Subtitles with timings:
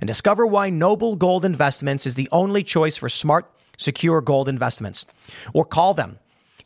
[0.00, 5.06] and discover why Noble Gold Investments is the only choice for smart, secure gold investments.
[5.54, 6.18] Or call them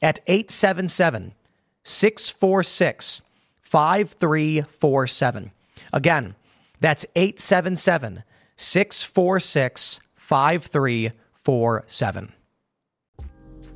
[0.02, 1.32] at 877
[1.82, 3.22] 646
[3.62, 5.50] 5347.
[5.92, 6.34] Again,
[6.80, 8.24] that's 877
[8.56, 12.32] 646 5347.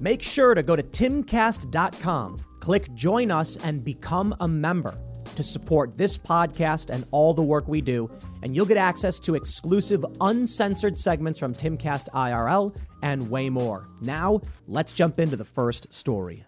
[0.00, 4.96] Make sure to go to timcast.com, click join us, and become a member
[5.36, 8.10] to support this podcast and all the work we do,
[8.42, 13.88] and you'll get access to exclusive, uncensored segments from Timcast IRL and way more.
[14.00, 16.44] Now, let's jump into the first story.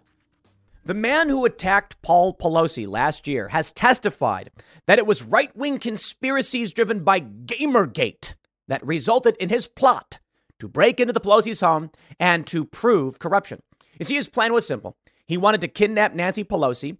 [0.84, 4.50] The man who attacked Paul Pelosi last year has testified
[4.86, 8.34] that it was right wing conspiracies driven by Gamergate
[8.66, 10.18] that resulted in his plot
[10.58, 13.62] to break into the Pelosi's home and to prove corruption.
[13.98, 14.96] You see, his plan was simple.
[15.26, 16.98] He wanted to kidnap Nancy Pelosi,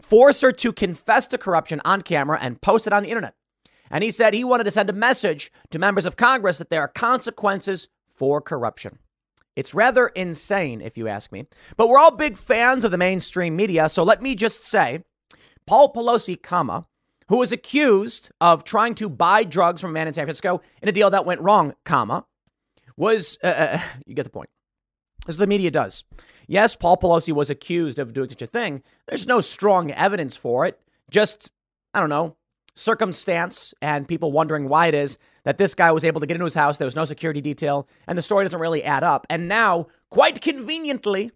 [0.00, 3.34] force her to confess to corruption on camera, and post it on the internet.
[3.94, 6.80] And he said he wanted to send a message to members of Congress that there
[6.80, 8.98] are consequences for corruption.
[9.54, 11.46] It's rather insane, if you ask me.
[11.76, 15.04] But we're all big fans of the mainstream media, so let me just say
[15.64, 16.88] Paul Pelosi, comma,
[17.28, 20.88] who was accused of trying to buy drugs from a man in San Francisco in
[20.88, 22.26] a deal that went wrong, comma,
[22.96, 24.50] was, uh, uh, you get the point.
[25.28, 26.02] As the media does.
[26.48, 28.82] Yes, Paul Pelosi was accused of doing such a thing.
[29.06, 30.80] There's no strong evidence for it.
[31.10, 31.52] Just,
[31.94, 32.36] I don't know,
[32.74, 36.44] circumstance and people wondering why it is that this guy was able to get into
[36.44, 36.78] his house.
[36.78, 39.26] There was no security detail, and the story doesn't really add up.
[39.30, 41.30] And now, quite conveniently,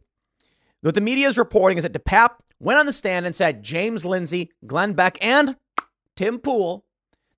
[0.80, 4.04] what the media is reporting is that DePape went on the stand and said James
[4.04, 5.56] Lindsay, Glenn Beck, and
[6.16, 6.84] Tim Pool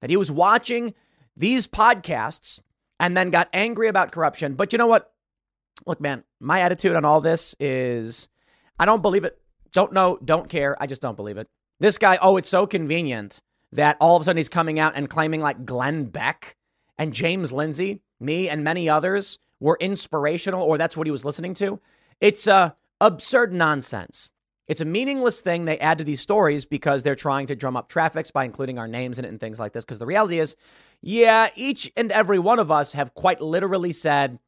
[0.01, 0.95] that he was watching
[1.37, 2.61] these podcasts
[2.99, 4.55] and then got angry about corruption.
[4.55, 5.13] But you know what?
[5.87, 8.29] Look, man, my attitude on all this is
[8.79, 9.39] I don't believe it.
[9.73, 10.77] Don't know, don't care.
[10.81, 11.49] I just don't believe it.
[11.79, 13.41] This guy, oh, it's so convenient
[13.73, 16.57] that all of a sudden he's coming out and claiming like Glenn Beck
[16.99, 21.55] and James Lindsay, me and many others were inspirational or that's what he was listening
[21.55, 21.81] to.
[22.21, 22.71] It's uh,
[23.01, 24.33] absurd nonsense.
[24.67, 27.89] It's a meaningless thing they add to these stories because they're trying to drum up
[27.89, 29.85] traffics by including our names in it and things like this.
[29.85, 30.55] Because the reality is,
[31.03, 34.39] yeah, each and every one of us have quite literally said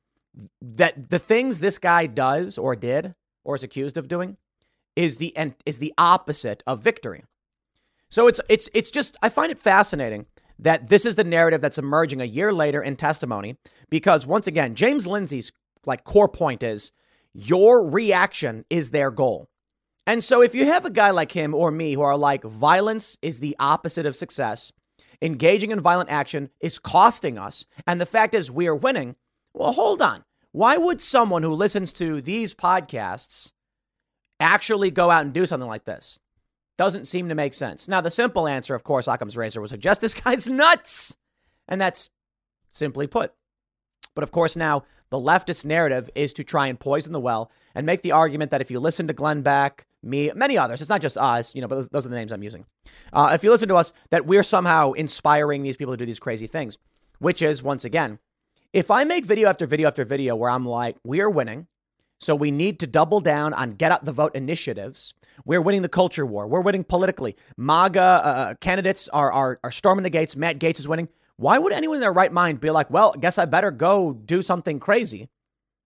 [0.60, 4.36] that the things this guy does or did or is accused of doing
[4.94, 5.34] is the
[5.66, 7.24] is the opposite of victory.
[8.12, 10.26] So it's it's it's just I find it fascinating
[10.58, 13.56] that this is the narrative that's emerging a year later in testimony
[13.88, 15.50] because once again James Lindsay's
[15.86, 16.92] like core point is
[17.32, 19.48] your reaction is their goal.
[20.06, 23.16] And so if you have a guy like him or me who are like violence
[23.22, 24.72] is the opposite of success,
[25.22, 29.16] engaging in violent action is costing us and the fact is we are winning,
[29.54, 30.22] well hold on.
[30.50, 33.54] Why would someone who listens to these podcasts
[34.38, 36.18] actually go out and do something like this?
[36.82, 37.86] Doesn't seem to make sense.
[37.86, 41.16] Now, the simple answer, of course, Occam's razor would suggest this guy's nuts.
[41.68, 42.10] And that's
[42.72, 43.32] simply put.
[44.16, 47.86] But of course, now the leftist narrative is to try and poison the well and
[47.86, 51.00] make the argument that if you listen to Glenn Beck, me, many others, it's not
[51.00, 52.66] just us, you know, but those are the names I'm using.
[53.12, 56.18] Uh, if you listen to us, that we're somehow inspiring these people to do these
[56.18, 56.78] crazy things,
[57.20, 58.18] which is, once again,
[58.72, 61.68] if I make video after video after video where I'm like, we are winning,
[62.22, 65.12] so we need to double down on get out the vote initiatives.
[65.44, 66.46] We're winning the culture war.
[66.46, 67.36] We're winning politically.
[67.56, 70.36] MAGA uh, uh, candidates are, are, are storming the gates.
[70.36, 71.08] Matt Gaetz is winning.
[71.36, 74.12] Why would anyone in their right mind be like, well, I guess I better go
[74.12, 75.30] do something crazy?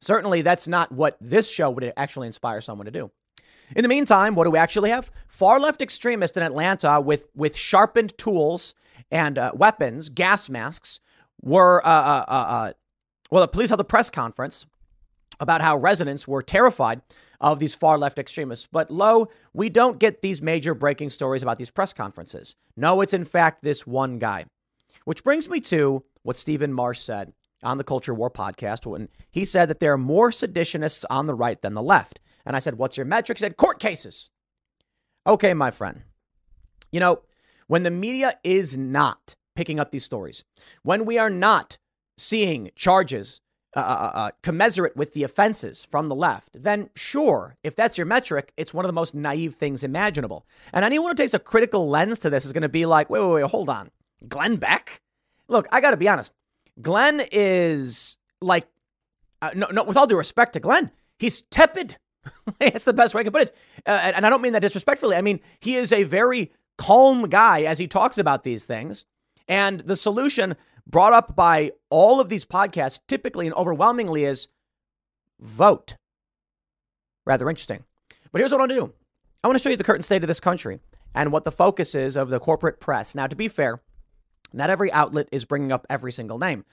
[0.03, 3.11] Certainly, that's not what this show would actually inspire someone to do.
[3.75, 5.11] In the meantime, what do we actually have?
[5.27, 8.75] Far left extremists in Atlanta with, with sharpened tools
[9.11, 11.01] and uh, weapons, gas masks,
[11.41, 12.73] were, uh, uh, uh
[13.31, 14.67] well, the police held a press conference
[15.41, 17.03] about how residents were terrified
[17.41, 18.67] of these far left extremists.
[18.67, 22.57] But lo, we don't get these major breaking stories about these press conferences.
[22.77, 24.47] No, it's in fact this one guy.
[25.05, 29.45] Which brings me to what Stephen Marsh said on the Culture War podcast when he
[29.45, 32.21] said that there are more seditionists on the right than the left.
[32.45, 33.39] And I said, What's your metric?
[33.39, 34.31] He said, Court cases.
[35.27, 36.03] Okay, my friend.
[36.93, 37.23] You know,
[37.67, 40.45] when the media is not picking up these stories,
[40.83, 41.79] when we are not
[42.17, 43.41] seeing charges
[43.77, 48.07] uh, uh, uh, commensurate with the offenses from the left, then sure, if that's your
[48.07, 50.47] metric, it's one of the most naive things imaginable.
[50.73, 53.21] And anyone who takes a critical lens to this is going to be like, wait,
[53.21, 53.91] wait, wait, hold on.
[54.27, 55.03] Glenn Beck?
[55.47, 56.33] Look, I got to be honest.
[56.81, 58.67] Glenn is like,
[59.43, 61.99] uh, no, no, with all due respect to Glenn, he's tepid.
[62.59, 63.57] That's the best way I can put it.
[63.85, 65.17] Uh, and I don't mean that disrespectfully.
[65.17, 69.05] I mean, he is a very calm guy as he talks about these things.
[69.49, 70.57] And the solution
[70.87, 74.49] brought up by all of these podcasts, typically and overwhelmingly, is
[75.41, 75.97] vote.
[77.25, 77.85] Rather interesting.
[78.33, 78.95] But here's what I want to do
[79.43, 80.81] I want to show you the current state of this country
[81.15, 83.15] and what the focus is of the corporate press.
[83.15, 83.81] Now, to be fair,
[84.53, 86.65] not every outlet is bringing up every single name.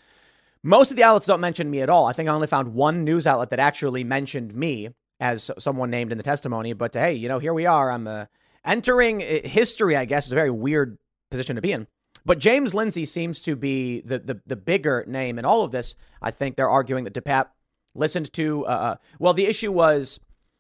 [0.64, 2.06] Most of the outlets don't mention me at all.
[2.06, 4.90] I think I only found one news outlet that actually mentioned me
[5.20, 6.74] as someone named in the testimony.
[6.74, 7.92] But hey, you know, here we are.
[7.92, 8.26] I'm uh,
[8.66, 10.98] entering uh, history, I guess, is a very weird
[11.30, 11.88] position to be in.
[12.26, 15.96] But James Lindsay seems to be the, the, the bigger name in all of this.
[16.22, 17.48] I think they're arguing that DePape
[17.96, 20.20] listened to, uh, uh, well, the issue was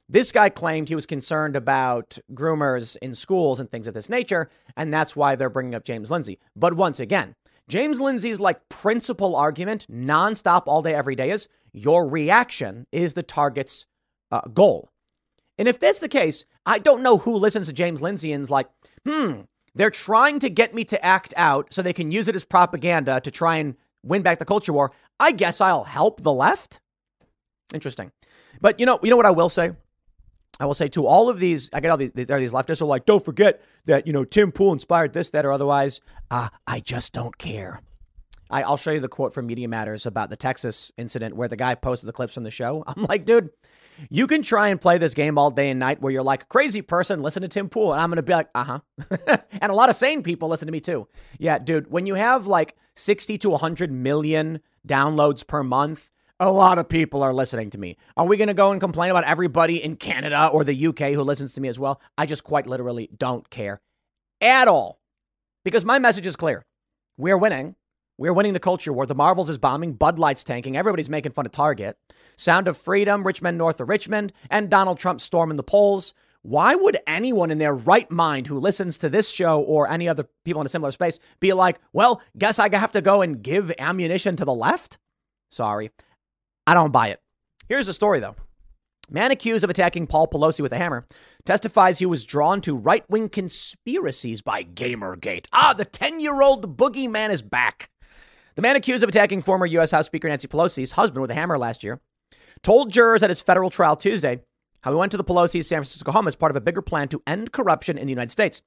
[0.09, 4.49] this guy claimed he was concerned about groomers in schools and things of this nature,
[4.75, 6.39] and that's why they're bringing up James Lindsay.
[6.55, 7.35] But once again,
[7.69, 13.23] James Lindsay's like principal argument, nonstop, all day, every day, is your reaction is the
[13.23, 13.87] target's
[14.31, 14.89] uh, goal.
[15.57, 18.67] And if that's the case, I don't know who listens to James Lindsay and's like,
[19.05, 19.41] hmm,
[19.75, 23.19] they're trying to get me to act out so they can use it as propaganda
[23.21, 24.91] to try and win back the culture war.
[25.19, 26.79] I guess I'll help the left.
[27.73, 28.11] Interesting.
[28.61, 29.73] But you know, you know what I will say?
[30.59, 32.79] I will say to all of these, I get all these, there are these leftists
[32.79, 35.99] who are like, don't forget that, you know, Tim Pool inspired this, that, or otherwise.
[36.29, 37.81] Uh, I just don't care.
[38.53, 41.55] I, I'll show you the quote from Media Matters about the Texas incident where the
[41.55, 42.83] guy posted the clips from the show.
[42.87, 43.49] I'm like, dude,
[44.11, 46.83] you can try and play this game all day and night where you're like, crazy
[46.83, 47.93] person, listen to Tim Pool.
[47.93, 49.37] And I'm going to be like, uh huh.
[49.59, 51.07] and a lot of sane people listen to me too.
[51.39, 56.77] Yeah, dude, when you have like 60 to 100 million downloads per month, a lot
[56.77, 57.97] of people are listening to me.
[58.15, 61.23] Are we going to go and complain about everybody in Canada or the UK who
[61.23, 61.99] listens to me as well?
[62.19, 63.81] I just quite literally don't care
[64.41, 64.99] at all
[65.65, 66.65] because my message is clear.
[67.17, 67.75] We're winning.
[68.17, 69.05] We're winning the culture war.
[69.05, 69.93] The Marvels is bombing.
[69.93, 70.77] Bud Light's tanking.
[70.77, 71.97] Everybody's making fun of Target.
[72.37, 76.13] Sound of Freedom, Rich Men north of Richmond, and Donald Trump storming the polls.
[76.43, 80.27] Why would anyone in their right mind who listens to this show or any other
[80.43, 83.73] people in a similar space be like, well, guess I have to go and give
[83.79, 84.99] ammunition to the left?
[85.49, 85.89] Sorry.
[86.67, 87.21] I don't buy it.
[87.67, 88.35] Here's the story, though.
[89.09, 91.05] Man accused of attacking Paul Pelosi with a hammer
[91.45, 95.47] testifies he was drawn to right wing conspiracies by Gamergate.
[95.51, 97.89] Ah, the 10 year old boogeyman is back.
[98.55, 99.91] The man accused of attacking former U.S.
[99.91, 101.99] House Speaker Nancy Pelosi's husband with a hammer last year
[102.61, 104.41] told jurors at his federal trial Tuesday
[104.81, 107.07] how he went to the Pelosi's San Francisco home as part of a bigger plan
[107.09, 108.61] to end corruption in the United States.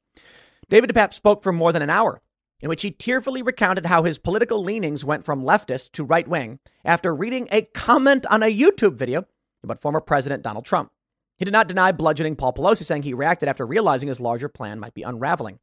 [0.69, 2.21] David DePape spoke for more than an hour
[2.61, 6.59] in which he tearfully recounted how his political leanings went from leftist to right wing
[6.85, 9.27] after reading a comment on a YouTube video
[9.62, 10.91] about former President Donald Trump.
[11.37, 14.81] He did not deny bludgeoning Paul Pelosi, saying he reacted after realizing his larger plan
[14.81, 15.59] might be unraveling.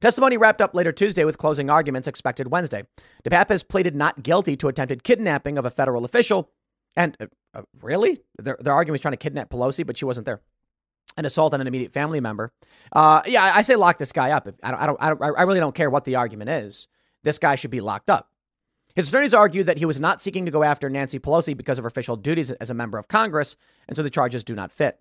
[0.00, 2.82] Testimony wrapped up later Tuesday with closing arguments expected Wednesday.
[3.24, 6.50] DePape has pleaded not guilty to attempted kidnapping of a federal official.
[6.96, 8.20] And uh, uh, really?
[8.38, 10.40] They're, they're arguing he's trying to kidnap Pelosi, but she wasn't there
[11.16, 12.52] an assault on an immediate family member.
[12.92, 14.48] Uh, yeah, I, say lock this guy up.
[14.62, 16.88] I don't, I don't, I don't, I really don't care what the argument is.
[17.22, 18.30] This guy should be locked up.
[18.94, 21.84] His attorneys argue that he was not seeking to go after Nancy Pelosi because of
[21.84, 23.56] her official duties as a member of Congress,
[23.88, 24.98] and so the charges do not fit.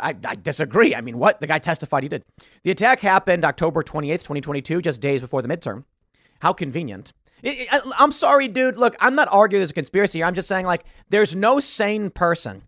[0.00, 0.94] I, I, disagree.
[0.94, 1.40] I mean, what?
[1.40, 2.24] The guy testified he did.
[2.62, 5.84] The attack happened October 28th, 2022, just days before the midterm.
[6.40, 7.12] How convenient.
[7.98, 8.76] I'm sorry, dude.
[8.76, 10.18] Look, I'm not arguing there's a conspiracy.
[10.18, 10.26] Here.
[10.26, 12.62] I'm just saying, like, there's no sane person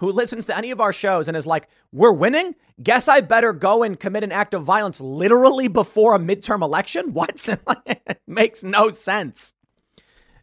[0.00, 2.54] who listens to any of our shows and is like, we're winning?
[2.82, 7.12] Guess I better go and commit an act of violence literally before a midterm election?
[7.12, 7.48] What?
[8.26, 9.54] makes no sense.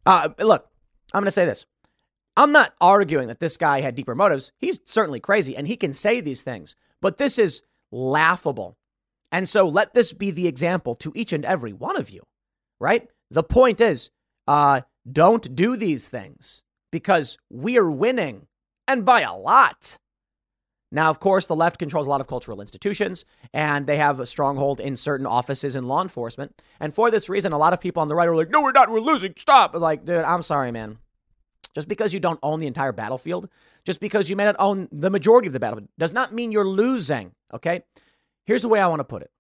[0.06, 0.68] Uh, look,
[1.14, 1.66] I'm going to say this.
[2.36, 4.52] I'm not arguing that this guy had deeper motives.
[4.60, 7.62] He's certainly crazy and he can say these things, but this is
[7.92, 8.78] laughable.
[9.32, 12.22] And so let this be the example to each and every one of you,
[12.80, 13.08] right?
[13.30, 14.12] The point is,
[14.48, 18.48] uh, don't do these things because we're winning
[18.88, 19.98] and by a lot.
[20.92, 24.28] Now, of course, the left controls a lot of cultural institutions, and they have a
[24.28, 26.62] stronghold in certain offices in law enforcement.
[26.80, 28.74] And for this reason, a lot of people on the right are like, no, we're
[28.74, 29.74] not, we're losing, stop.
[29.74, 31.00] Like, dude, I'm sorry, man.
[31.76, 33.50] Just because you don't own the entire battlefield,
[33.84, 36.68] just because you may not own the majority of the battlefield, does not mean you're
[36.68, 37.84] losing, okay?
[38.46, 39.32] Here's the way I want to put it.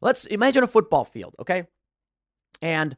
[0.00, 1.66] Let's imagine a football field, okay?
[2.62, 2.96] And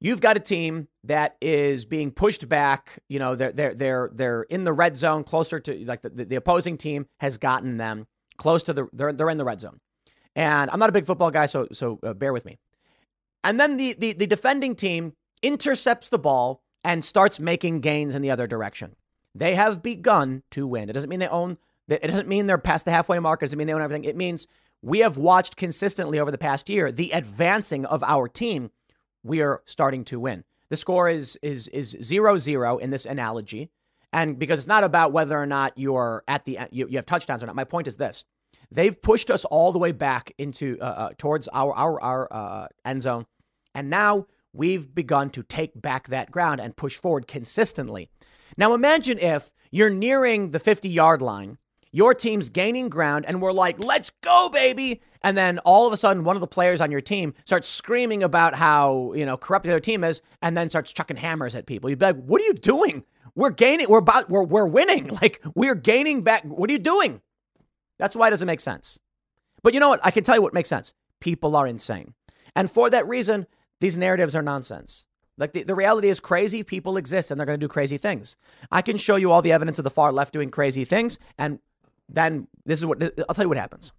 [0.00, 2.98] you've got a team that is being pushed back.
[3.08, 6.36] You know, they're they're they're they're in the red zone, closer to like the, the
[6.36, 8.06] opposing team has gotten them
[8.36, 9.80] close to the they're they're in the red zone.
[10.34, 12.58] And I'm not a big football guy, so so uh, bear with me.
[13.44, 18.22] And then the, the the defending team intercepts the ball and starts making gains in
[18.22, 18.94] the other direction.
[19.34, 20.88] They have begun to win.
[20.88, 21.58] It doesn't mean they own.
[21.88, 23.42] It doesn't mean they're past the halfway mark.
[23.42, 24.04] It doesn't mean they own everything.
[24.04, 24.46] It means
[24.82, 28.70] we have watched consistently over the past year the advancing of our team.
[29.24, 30.44] We are starting to win.
[30.68, 33.68] The score is is is zero zero in this analogy,
[34.12, 37.42] and because it's not about whether or not you're at the you, you have touchdowns
[37.42, 37.56] or not.
[37.56, 38.24] My point is this:
[38.70, 42.68] they've pushed us all the way back into uh, uh, towards our our our uh,
[42.84, 43.26] end zone,
[43.74, 48.10] and now we've begun to take back that ground and push forward consistently.
[48.56, 51.58] Now imagine if you're nearing the 50 yard line
[51.96, 55.00] your team's gaining ground, and we're like, let's go, baby.
[55.22, 58.22] And then all of a sudden, one of the players on your team starts screaming
[58.22, 61.88] about how, you know, corrupt their team is, and then starts chucking hammers at people.
[61.88, 63.02] You'd be like, what are you doing?
[63.34, 65.08] We're gaining, we're about, we're, we're winning.
[65.22, 66.44] Like, we're gaining back.
[66.44, 67.22] What are you doing?
[67.98, 69.00] That's why it doesn't make sense.
[69.62, 70.00] But you know what?
[70.04, 70.92] I can tell you what makes sense.
[71.20, 72.12] People are insane.
[72.54, 73.46] And for that reason,
[73.80, 75.06] these narratives are nonsense.
[75.38, 78.36] Like the, the reality is crazy people exist and they're going to do crazy things.
[78.70, 81.58] I can show you all the evidence of the far left doing crazy things and
[82.08, 83.92] then this is what I'll tell you what happens.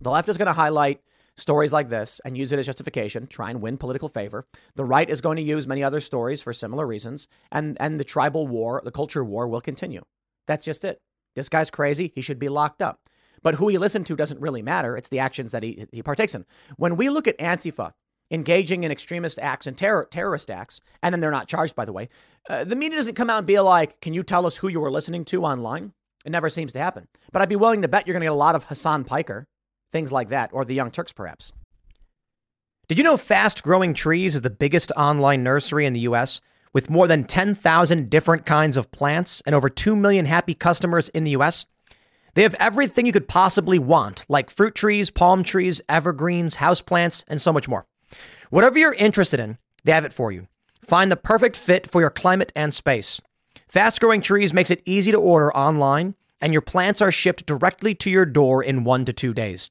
[0.00, 1.00] The left is going to highlight
[1.36, 4.46] stories like this and use it as justification, try and win political favor.
[4.74, 8.04] The right is going to use many other stories for similar reasons, and and the
[8.04, 10.02] tribal war, the culture war, will continue.
[10.46, 11.00] That's just it.
[11.34, 12.12] This guy's crazy.
[12.14, 13.00] He should be locked up.
[13.42, 14.96] But who he listened to doesn't really matter.
[14.96, 16.46] It's the actions that he, he partakes in.
[16.76, 17.92] When we look at Antifa
[18.30, 21.92] engaging in extremist acts and terror, terrorist acts, and then they're not charged, by the
[21.92, 22.08] way,
[22.48, 24.80] uh, the media doesn't come out and be like, can you tell us who you
[24.80, 25.92] were listening to online?
[26.24, 27.08] It never seems to happen.
[27.32, 29.46] But I'd be willing to bet you're going to get a lot of Hasan Piker,
[29.92, 31.52] things like that, or the Young Turks, perhaps.
[32.88, 36.40] Did you know Fast Growing Trees is the biggest online nursery in the U.S.
[36.72, 41.24] with more than 10,000 different kinds of plants and over 2 million happy customers in
[41.24, 41.66] the U.S.?
[42.34, 47.40] They have everything you could possibly want, like fruit trees, palm trees, evergreens, houseplants, and
[47.40, 47.86] so much more.
[48.50, 50.48] Whatever you're interested in, they have it for you.
[50.80, 53.20] Find the perfect fit for your climate and space.
[53.68, 57.94] Fast Growing Trees makes it easy to order online, and your plants are shipped directly
[57.96, 59.68] to your door in one to two days.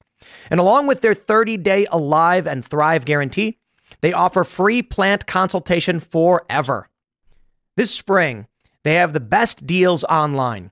[0.49, 3.59] And along with their 30 day Alive and Thrive guarantee,
[4.01, 6.89] they offer free plant consultation forever.
[7.77, 8.47] This spring,
[8.83, 10.71] they have the best deals online,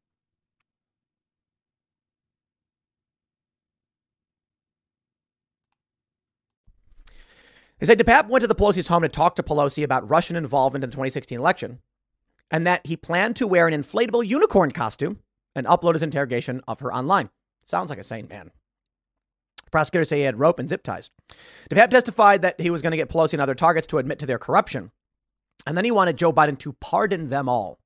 [7.81, 10.83] They said DePape went to the Pelosi's home to talk to Pelosi about Russian involvement
[10.83, 11.79] in the 2016 election
[12.51, 15.19] and that he planned to wear an inflatable unicorn costume
[15.55, 17.31] and upload his interrogation of her online.
[17.65, 18.51] Sounds like a sane man.
[19.71, 21.09] Prosecutors say he had rope and zip ties.
[21.71, 24.27] DePape testified that he was going to get Pelosi and other targets to admit to
[24.27, 24.91] their corruption.
[25.65, 27.79] And then he wanted Joe Biden to pardon them all.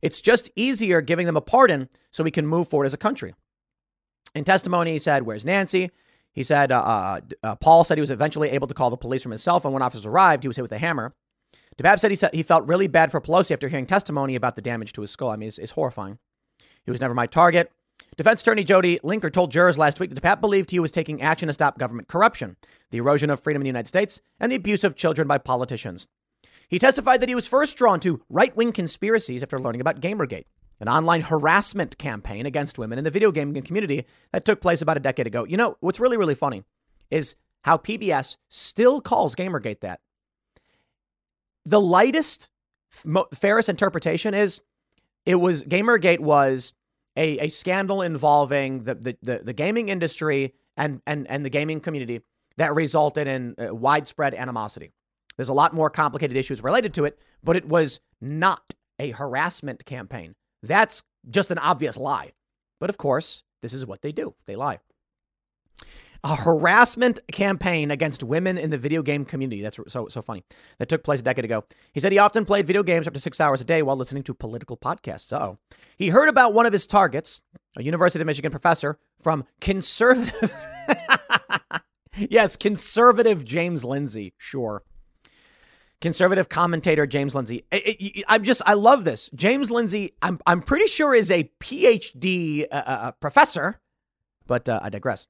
[0.00, 3.34] It's just easier giving them a pardon so we can move forward as a country.
[4.32, 5.90] In testimony, he said, Where's Nancy?
[6.32, 9.22] He said, uh, uh, uh, Paul said he was eventually able to call the police
[9.22, 9.72] from his cell phone.
[9.72, 11.14] When officers arrived, he was hit with a hammer.
[11.76, 14.62] DePape said he, said he felt really bad for Pelosi after hearing testimony about the
[14.62, 15.30] damage to his skull.
[15.30, 16.18] I mean, it's, it's horrifying.
[16.84, 17.70] He was never my target.
[18.16, 21.46] Defense attorney Jodi Linker told jurors last week that DePape believed he was taking action
[21.46, 22.56] to stop government corruption,
[22.90, 26.08] the erosion of freedom in the United States, and the abuse of children by politicians.
[26.68, 30.46] He testified that he was first drawn to right wing conspiracies after learning about Gamergate,
[30.80, 34.96] an online harassment campaign against women in the video gaming community that took place about
[34.96, 35.44] a decade ago.
[35.44, 36.64] You know, what's really, really funny
[37.10, 40.00] is how PBS still calls Gamergate that.
[41.64, 42.48] The lightest,
[43.34, 44.60] fairest interpretation is
[45.24, 46.74] it was Gamergate was
[47.16, 51.80] a, a scandal involving the, the, the, the, gaming industry and, and, and the gaming
[51.80, 52.22] community
[52.56, 54.90] that resulted in uh, widespread animosity.
[55.36, 59.84] There's a lot more complicated issues related to it, but it was not a harassment
[59.84, 60.34] campaign.
[60.62, 62.32] That's just an obvious lie.
[62.80, 64.80] But of course, this is what they do they lie
[66.24, 69.60] a harassment campaign against women in the video game community.
[69.60, 70.44] That's so so funny.
[70.78, 71.64] That took place a decade ago.
[71.92, 74.22] He said he often played video games up to six hours a day while listening
[74.24, 75.32] to political podcasts.
[75.32, 75.58] Oh,
[75.96, 77.40] he heard about one of his targets,
[77.76, 80.54] a University of Michigan professor from conservative.
[82.16, 84.34] yes, conservative James Lindsay.
[84.38, 84.84] Sure.
[86.02, 87.64] Conservative commentator James Lindsay.
[87.72, 89.30] I, am just, I love this.
[89.34, 93.80] James Lindsay, I'm, I'm pretty sure is a PhD uh, uh, uh, professor,
[94.46, 95.26] but uh, I digress.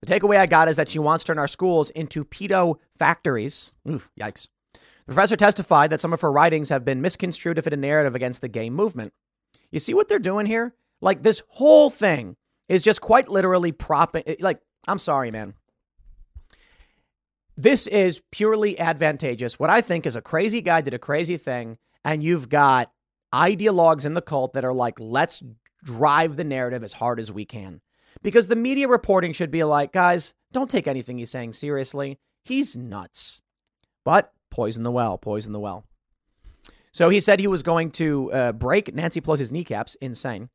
[0.00, 3.72] The takeaway I got is that she wants to turn our schools into pedo factories.
[3.88, 4.48] Oof, yikes.
[4.72, 8.14] The professor testified that some of her writings have been misconstrued to fit a narrative
[8.14, 9.12] against the gay movement.
[9.70, 10.74] You see what they're doing here?
[11.00, 12.36] Like, this whole thing
[12.68, 15.54] is just quite literally propping, like, I'm sorry, man.
[17.56, 19.58] This is purely advantageous.
[19.58, 22.92] What I think is a crazy guy did a crazy thing, and you've got
[23.34, 25.42] ideologues in the cult that are like, let's
[25.82, 27.80] drive the narrative as hard as we can.
[28.22, 32.18] Because the media reporting should be like, guys, don't take anything he's saying seriously.
[32.44, 33.42] He's nuts.
[34.04, 35.84] But poison the well, poison the well.
[36.92, 39.96] So he said he was going to uh, break Nancy Pelosi's kneecaps.
[39.96, 40.48] Insane.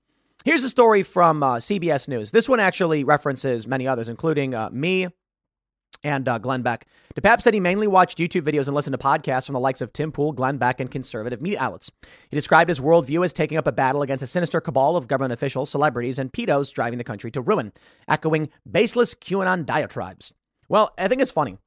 [0.43, 2.31] Here's a story from uh, CBS News.
[2.31, 5.07] This one actually references many others, including uh, me,
[6.03, 6.85] and uh, Glenn Beck.
[7.15, 9.91] DePape said he mainly watched YouTube videos and listened to podcasts from the likes of
[9.91, 11.91] Tim Pool, Glenn Beck, and conservative media outlets.
[12.29, 15.33] He described his worldview as taking up a battle against a sinister cabal of government
[15.33, 17.73] officials, celebrities, and pedos driving the country to ruin,
[18.07, 20.33] echoing baseless QAnon diatribes.
[20.69, 21.57] Well, I think it's funny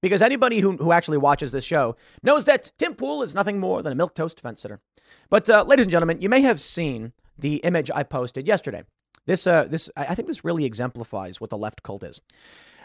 [0.00, 3.82] because anybody who, who actually watches this show knows that Tim Pool is nothing more
[3.82, 4.80] than a milk toast fence sitter.
[5.28, 8.84] But, uh, ladies and gentlemen, you may have seen the image I posted yesterday.
[9.26, 12.20] This, uh, this, I think this really exemplifies what the left cult is.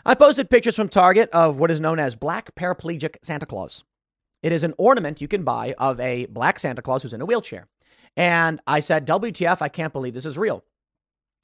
[0.06, 3.84] I posted pictures from Target of what is known as Black Paraplegic Santa Claus.
[4.42, 7.26] It is an ornament you can buy of a black Santa Claus who's in a
[7.26, 7.68] wheelchair.
[8.16, 10.64] And I said, WTF, I can't believe this is real.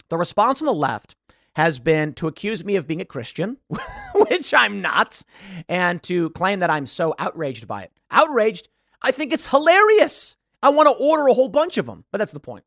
[0.09, 1.15] The response on the left
[1.55, 3.57] has been to accuse me of being a Christian,
[4.15, 5.21] which I'm not,
[5.67, 7.91] and to claim that I'm so outraged by it.
[8.11, 8.69] Outraged?
[9.01, 10.37] I think it's hilarious.
[10.63, 12.63] I want to order a whole bunch of them, but that's the point.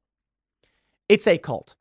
[1.08, 1.74] It's a cult.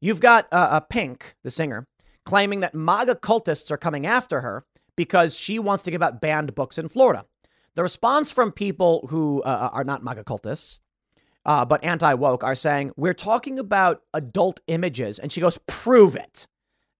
[0.00, 1.86] You've got uh, uh, Pink, the singer,
[2.24, 4.64] claiming that MAGA cultists are coming after her
[4.96, 7.24] because she wants to give out banned books in Florida.
[7.74, 10.80] The response from people who uh, uh, are not MAGA cultists,
[11.44, 15.18] uh, but anti woke, are saying, We're talking about adult images.
[15.18, 16.46] And she goes, Prove it.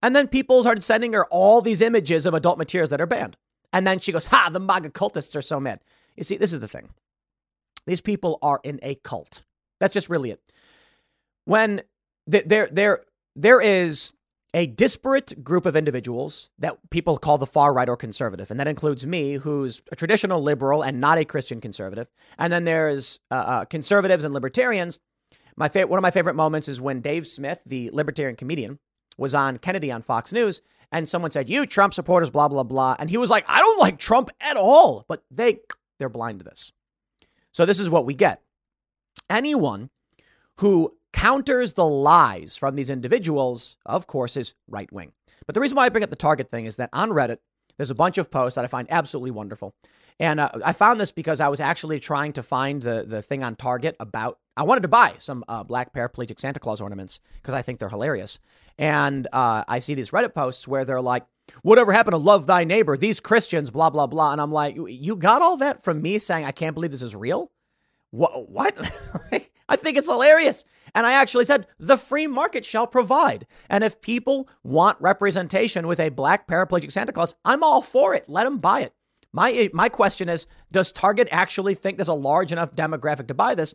[0.02, 3.37] And then people started sending her all these images of adult materials that are banned.
[3.73, 5.81] And then she goes, Ha, the MAGA cultists are so mad.
[6.17, 6.88] You see, this is the thing.
[7.87, 9.42] These people are in a cult.
[9.79, 10.40] That's just really it.
[11.44, 11.83] When
[12.27, 13.05] there, there,
[13.37, 14.12] there is
[14.55, 18.51] a disparate group of individuals that people call the far right or conservative.
[18.51, 22.09] And that includes me, who's a traditional liberal and not a Christian conservative.
[22.38, 24.99] And then there's uh, uh, conservatives and libertarians.
[25.57, 28.79] My fa- one of my favorite moments is when Dave Smith, the libertarian comedian,
[29.17, 30.61] was on Kennedy on Fox News.
[30.91, 32.97] And someone said, You Trump supporters, blah, blah, blah.
[32.99, 35.07] And he was like, I don't like Trump at all.
[35.09, 35.61] But they,
[35.99, 36.73] they're blind to this.
[37.53, 38.43] So this is what we get.
[39.31, 39.88] Anyone
[40.57, 45.12] who counters the lies from these individuals, of course, is right wing.
[45.46, 47.38] But the reason why I bring up the Target thing is that on Reddit,
[47.77, 49.75] there's a bunch of posts that I find absolutely wonderful.
[50.20, 53.42] And uh, I found this because I was actually trying to find the, the thing
[53.42, 57.55] on Target about, I wanted to buy some uh, black paraplegic Santa Claus ornaments because
[57.55, 58.38] I think they're hilarious.
[58.79, 61.25] And uh, I see these Reddit posts where they're like,
[61.62, 62.96] whatever happened to love thy neighbor?
[62.96, 64.33] These Christians, blah, blah, blah.
[64.33, 67.16] And I'm like, you got all that from me saying, I can't believe this is
[67.16, 67.51] real?
[68.11, 68.33] What?
[68.48, 68.77] what?
[69.68, 70.64] I think it's hilarious.
[70.94, 73.46] And I actually said the free market shall provide.
[73.68, 78.28] And if people want representation with a black paraplegic Santa Claus, I'm all for it.
[78.28, 78.92] Let them buy it.
[79.33, 83.55] My my question is, does Target actually think there's a large enough demographic to buy
[83.55, 83.74] this?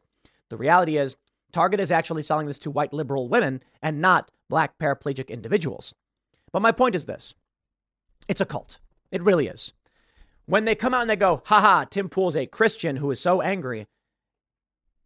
[0.49, 1.15] The reality is,
[1.51, 5.95] Target is actually selling this to white liberal women and not black paraplegic individuals.
[6.51, 7.33] But my point is this.
[8.27, 8.79] It's a cult.
[9.11, 9.73] It really is.
[10.45, 13.41] When they come out and they go, haha, Tim Pool's a Christian who is so
[13.41, 13.87] angry,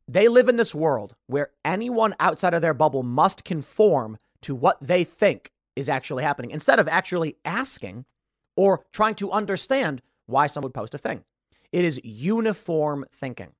[0.07, 4.77] they live in this world where anyone outside of their bubble must conform to what
[4.81, 8.05] they think is actually happening instead of actually asking
[8.55, 11.23] or trying to understand why someone would post a thing.
[11.71, 13.53] It is uniform thinking.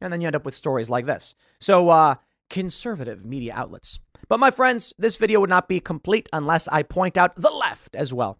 [0.00, 1.34] And then you end up with stories like this.
[1.60, 2.16] So, uh,
[2.48, 3.98] conservative media outlets.
[4.28, 7.94] But my friends, this video would not be complete unless I point out the left
[7.94, 8.38] as well.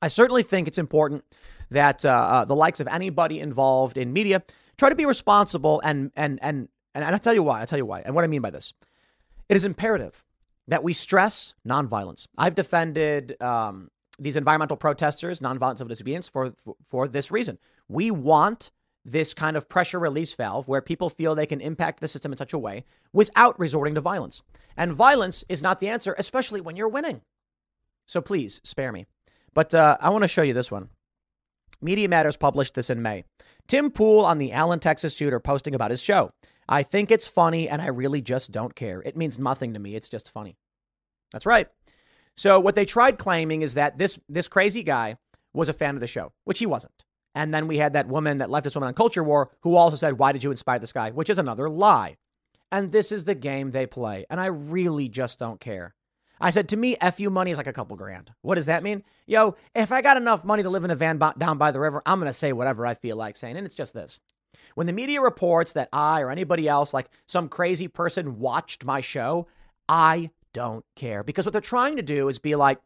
[0.00, 1.24] I certainly think it's important
[1.70, 4.42] that uh, uh, the likes of anybody involved in media
[4.82, 7.60] try to be responsible and and and and I'll tell you why.
[7.60, 8.02] I'll tell you why.
[8.04, 8.74] And what I mean by this.
[9.48, 10.24] It is imperative
[10.66, 12.26] that we stress nonviolence.
[12.36, 17.58] I've defended um, these environmental protesters, nonviolent civil disobedience, for, for, for this reason.
[17.88, 18.72] We want
[19.04, 22.38] this kind of pressure release valve where people feel they can impact the system in
[22.38, 24.42] such a way without resorting to violence.
[24.76, 27.20] And violence is not the answer, especially when you're winning.
[28.06, 29.06] So please spare me.
[29.54, 30.88] But uh, I want to show you this one.
[31.80, 33.24] Media Matters published this in May.
[33.68, 36.32] Tim Pool on the Allen, Texas shooter posting about his show.
[36.68, 39.02] I think it's funny and I really just don't care.
[39.02, 39.94] It means nothing to me.
[39.94, 40.56] It's just funny.
[41.32, 41.68] That's right.
[42.36, 45.16] So what they tried claiming is that this this crazy guy
[45.52, 47.04] was a fan of the show, which he wasn't.
[47.34, 50.18] And then we had that woman, that leftist woman on Culture War, who also said,
[50.18, 51.10] Why did you inspire this guy?
[51.10, 52.16] Which is another lie.
[52.70, 54.24] And this is the game they play.
[54.30, 55.94] And I really just don't care.
[56.42, 58.32] I said, to me, FU money is like a couple grand.
[58.42, 59.04] What does that mean?
[59.26, 62.02] Yo, if I got enough money to live in a van down by the river,
[62.04, 63.56] I'm going to say whatever I feel like saying.
[63.56, 64.20] And it's just this.
[64.74, 69.00] When the media reports that I or anybody else, like some crazy person, watched my
[69.00, 69.46] show,
[69.88, 71.22] I don't care.
[71.22, 72.80] Because what they're trying to do is be like,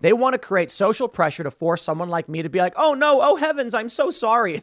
[0.00, 2.94] they want to create social pressure to force someone like me to be like, oh
[2.94, 4.62] no, oh heavens, I'm so sorry.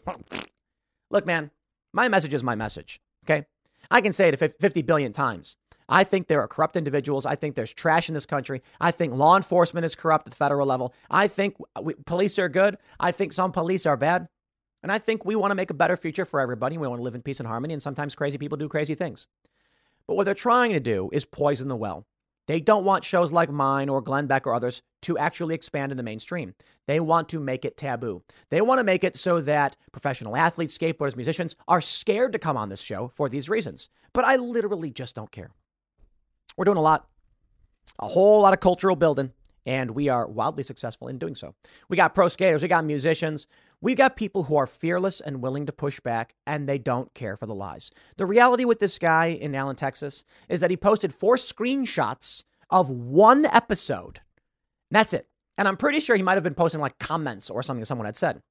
[1.11, 1.51] Look, man,
[1.93, 2.99] my message is my message.
[3.25, 3.45] Okay.
[3.91, 5.55] I can say it 50 billion times.
[5.89, 7.25] I think there are corrupt individuals.
[7.25, 8.61] I think there's trash in this country.
[8.79, 10.93] I think law enforcement is corrupt at the federal level.
[11.09, 12.77] I think we, police are good.
[12.99, 14.29] I think some police are bad.
[14.83, 16.77] And I think we want to make a better future for everybody.
[16.77, 17.73] We want to live in peace and harmony.
[17.73, 19.27] And sometimes crazy people do crazy things.
[20.07, 22.05] But what they're trying to do is poison the well.
[22.47, 25.97] They don't want shows like mine or Glenn Beck or others to actually expand in
[25.97, 26.55] the mainstream.
[26.87, 28.23] They want to make it taboo.
[28.49, 32.57] They want to make it so that professional athletes, skateboarders, musicians are scared to come
[32.57, 33.89] on this show for these reasons.
[34.13, 35.51] But I literally just don't care.
[36.59, 37.07] We're doing a lot,
[37.99, 39.31] a whole lot of cultural building,
[39.65, 41.55] and we are wildly successful in doing so.
[41.87, 43.47] We got pro skaters, we got musicians,
[43.79, 47.37] we got people who are fearless and willing to push back, and they don't care
[47.37, 47.91] for the lies.
[48.17, 52.89] The reality with this guy in Allen, Texas, is that he posted four screenshots of
[52.89, 54.19] one episode.
[54.91, 55.29] That's it.
[55.57, 58.05] And I'm pretty sure he might have been posting like comments or something that someone
[58.05, 58.41] had said.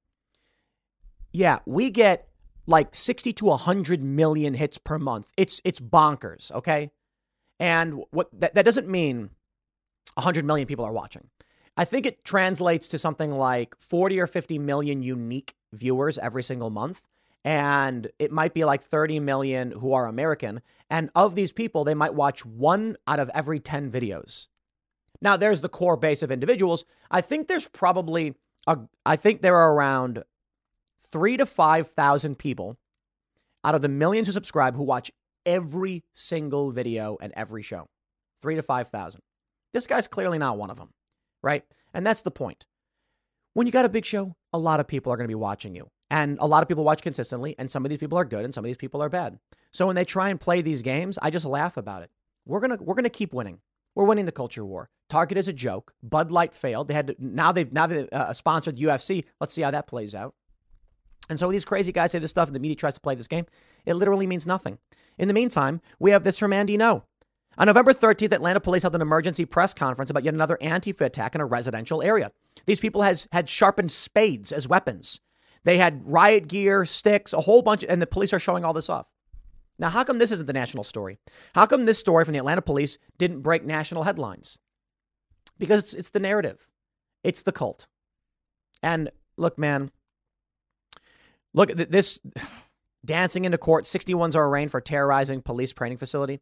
[1.31, 2.27] Yeah, we get
[2.65, 5.29] like 60 to 100 million hits per month.
[5.37, 6.89] It's it's bonkers, okay?
[7.59, 9.31] And what that, that doesn't mean
[10.15, 11.29] 100 million people are watching.
[11.77, 16.69] I think it translates to something like 40 or 50 million unique viewers every single
[16.69, 17.03] month.
[17.45, 20.61] And it might be like 30 million who are American.
[20.89, 24.47] And of these people, they might watch one out of every 10 videos.
[25.21, 26.83] Now, there's the core base of individuals.
[27.11, 28.35] I think there's probably,
[28.67, 30.23] a, I think there are around
[31.01, 32.77] three to 5,000 people
[33.63, 35.11] out of the millions who subscribe who watch
[35.45, 37.87] every single video and every show.
[38.41, 39.21] Three to 5,000.
[39.73, 40.89] This guy's clearly not one of them,
[41.41, 41.63] right?
[41.93, 42.65] And that's the point.
[43.53, 45.75] When you got a big show, a lot of people are going to be watching
[45.75, 45.89] you.
[46.09, 48.53] And a lot of people watch consistently, and some of these people are good and
[48.53, 49.37] some of these people are bad.
[49.71, 52.09] So when they try and play these games, I just laugh about it.
[52.45, 53.59] We're gonna we're gonna keep winning.
[53.93, 54.89] We're winning the culture war.
[55.09, 55.93] Target is a joke.
[56.01, 56.87] Bud Light failed.
[56.87, 59.25] They had to, now they've now they uh, sponsored UFC.
[59.39, 60.33] Let's see how that plays out.
[61.29, 63.27] And so these crazy guys say this stuff, and the media tries to play this
[63.27, 63.45] game.
[63.85, 64.79] It literally means nothing.
[65.17, 67.03] In the meantime, we have this from Andy Ngo.
[67.57, 71.35] On November 13th, Atlanta police held an emergency press conference about yet another Antifa attack
[71.35, 72.31] in a residential area.
[72.65, 75.19] These people has had sharpened spades as weapons.
[75.65, 78.89] They had riot gear, sticks, a whole bunch, and the police are showing all this
[78.89, 79.07] off.
[79.77, 81.17] Now, how come this isn't the national story?
[81.53, 84.59] How come this story from the Atlanta police didn't break national headlines?
[85.57, 86.67] Because it's, it's the narrative,
[87.23, 87.87] it's the cult.
[88.81, 89.91] And look, man,
[91.53, 92.19] look, at this
[93.05, 96.39] dancing into court, 61s are arraigned for terrorizing police training facility.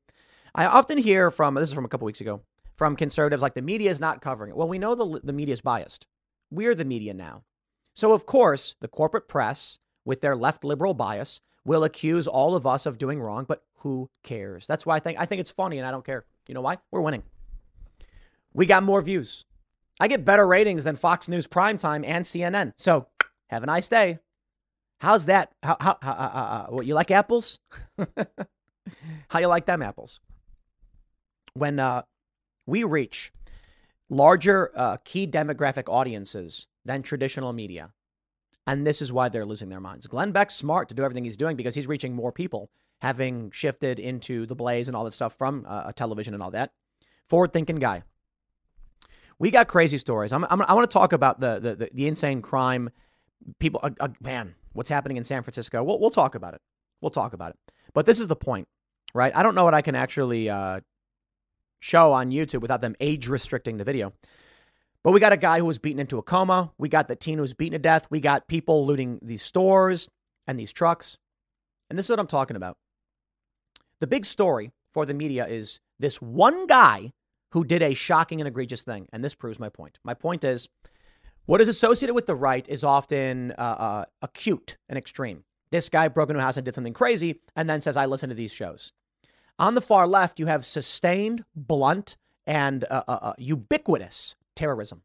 [0.56, 2.42] I often hear from, this is from a couple weeks ago,
[2.76, 4.58] from conservatives like the media is not covering it.
[4.58, 6.08] Well, we know the, the media is biased.
[6.50, 7.44] We're the media now.
[7.94, 12.66] So, of course, the corporate press, with their left liberal bias, will accuse all of
[12.66, 14.68] us of doing wrong, but who cares?
[14.68, 16.26] That's why I think I think it's funny and I don't care.
[16.48, 16.78] You know why?
[16.92, 17.24] We're winning.
[18.54, 19.46] We got more views.
[20.00, 22.74] I get better ratings than Fox News Primetime and CNN.
[22.78, 23.08] So,
[23.50, 24.20] have a nice day.
[25.00, 25.52] How's that?
[25.62, 27.60] How, how, uh, uh, uh, what, you like apples?
[29.30, 30.20] how you like them apples?
[31.54, 32.04] When uh,
[32.66, 33.32] we reach
[34.10, 37.92] larger uh, key demographic audiences than traditional media,
[38.66, 40.08] and this is why they're losing their minds.
[40.08, 44.00] Glenn Beck's smart to do everything he's doing because he's reaching more people, having shifted
[44.00, 46.72] into the blaze and all that stuff from uh, television and all that.
[47.28, 48.04] Forward thinking guy.
[49.40, 50.34] We got crazy stories.
[50.34, 52.90] I'm, I'm, i want to talk about the, the, the, the insane crime.
[53.60, 55.84] People, uh, uh, man, what's happening in San Francisco.
[55.84, 56.62] We'll, we'll talk about it.
[57.02, 57.58] We'll talk about it.
[57.94, 58.68] But this is the point,
[59.14, 59.36] right?
[59.36, 60.82] I don't know what I can actually uh,
[61.80, 64.14] show on YouTube without them age restricting the video.
[65.04, 66.72] But we got a guy who was beaten into a coma.
[66.78, 68.08] We got the teen who was beaten to death.
[68.12, 70.10] We got people looting these stores
[70.46, 71.18] and these trucks.
[71.90, 72.78] And this is what I'm talking about.
[74.00, 77.14] The big story for the media is this one guy
[77.54, 79.08] who did a shocking and egregious thing.
[79.12, 79.98] And this proves my point.
[80.04, 80.68] My point is
[81.48, 85.44] what is associated with the right is often uh, uh, acute and extreme.
[85.72, 88.30] This guy broke into a house and did something crazy and then says, I listen
[88.30, 88.94] to these shows.
[89.58, 95.02] On the far left, you have sustained, blunt, and uh, uh, uh, ubiquitous terrorism,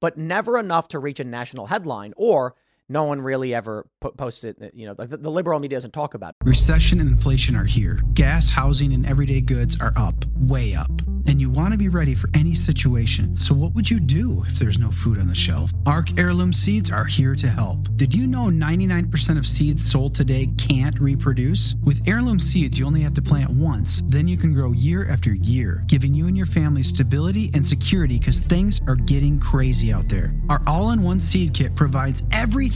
[0.00, 2.54] but never enough to reach a national headline or
[2.88, 4.72] no one really ever posts it.
[4.74, 6.46] You know, the, the liberal media doesn't talk about it.
[6.46, 7.98] Recession and inflation are here.
[8.14, 10.90] Gas, housing, and everyday goods are up, way up.
[11.26, 13.34] And you want to be ready for any situation.
[13.36, 15.72] So, what would you do if there's no food on the shelf?
[15.84, 17.88] ARC Heirloom Seeds are here to help.
[17.96, 21.74] Did you know 99% of seeds sold today can't reproduce?
[21.82, 25.34] With heirloom seeds, you only have to plant once, then you can grow year after
[25.34, 30.08] year, giving you and your family stability and security because things are getting crazy out
[30.08, 30.32] there.
[30.48, 32.75] Our all in one seed kit provides everything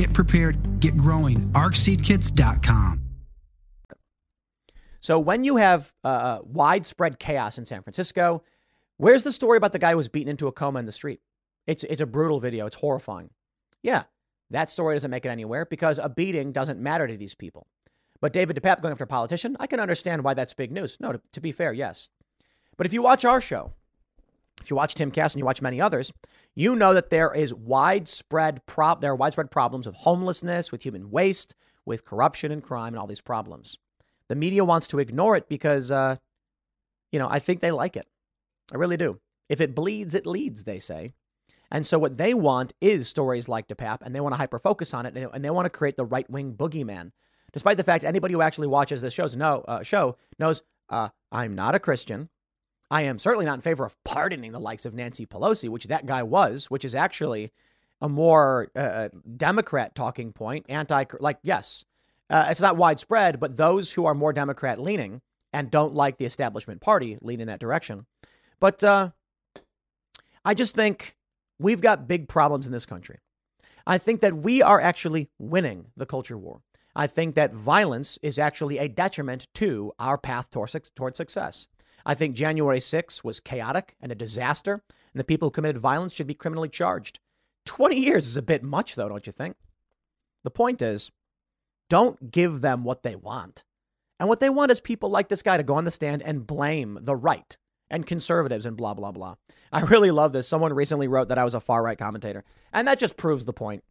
[0.00, 1.38] get prepared, get growing.
[1.52, 3.00] arcseedkits.com.
[5.00, 8.42] So when you have uh, uh, widespread chaos in San Francisco,
[8.96, 11.20] where's the story about the guy who was beaten into a coma in the street?
[11.66, 12.66] It's it's a brutal video.
[12.66, 13.30] It's horrifying.
[13.82, 14.04] Yeah,
[14.50, 17.66] that story doesn't make it anywhere because a beating doesn't matter to these people.
[18.20, 20.98] But David DePape going after a politician, I can understand why that's big news.
[21.00, 22.10] No, to, to be fair, yes.
[22.76, 23.72] But if you watch our show,
[24.60, 26.12] if you watch Timcast and you watch many others,
[26.54, 28.60] you know that there is widespread
[29.00, 31.54] there are widespread problems with homelessness, with human waste,
[31.86, 33.78] with corruption and crime and all these problems.
[34.28, 36.16] The media wants to ignore it because, uh,
[37.10, 38.06] you know, I think they like it.
[38.72, 39.20] I really do.
[39.48, 41.12] If it bleeds, it leads, they say.
[41.70, 44.92] And so what they want is stories like DePape, and they want to hyper focus
[44.92, 47.12] on it, and they, want to create the right wing boogeyman.
[47.52, 51.54] Despite the fact anybody who actually watches this show's know, uh, show knows uh, I'm
[51.54, 52.28] not a Christian.
[52.90, 56.06] I am certainly not in favor of pardoning the likes of Nancy Pelosi, which that
[56.06, 57.52] guy was, which is actually
[58.00, 60.66] a more uh, uh Democrat talking point.
[60.68, 61.84] Anti, like, yes,
[62.28, 65.20] uh, it's not widespread, but those who are more Democrat leaning
[65.52, 68.06] and don't like the establishment party lean in that direction.
[68.58, 69.10] But uh,
[70.44, 71.16] I just think
[71.58, 73.18] we've got big problems in this country.
[73.86, 76.60] I think that we are actually winning the culture war.
[76.94, 81.68] I think that violence is actually a detriment to our path toward success.
[82.04, 84.82] I think January 6th was chaotic and a disaster,
[85.12, 87.20] and the people who committed violence should be criminally charged.
[87.66, 89.56] 20 years is a bit much, though, don't you think?
[90.44, 91.10] The point is,
[91.88, 93.64] don't give them what they want.
[94.18, 96.46] And what they want is people like this guy to go on the stand and
[96.46, 97.56] blame the right
[97.90, 99.34] and conservatives and blah, blah, blah.
[99.72, 100.46] I really love this.
[100.46, 103.52] Someone recently wrote that I was a far right commentator, and that just proves the
[103.52, 103.82] point.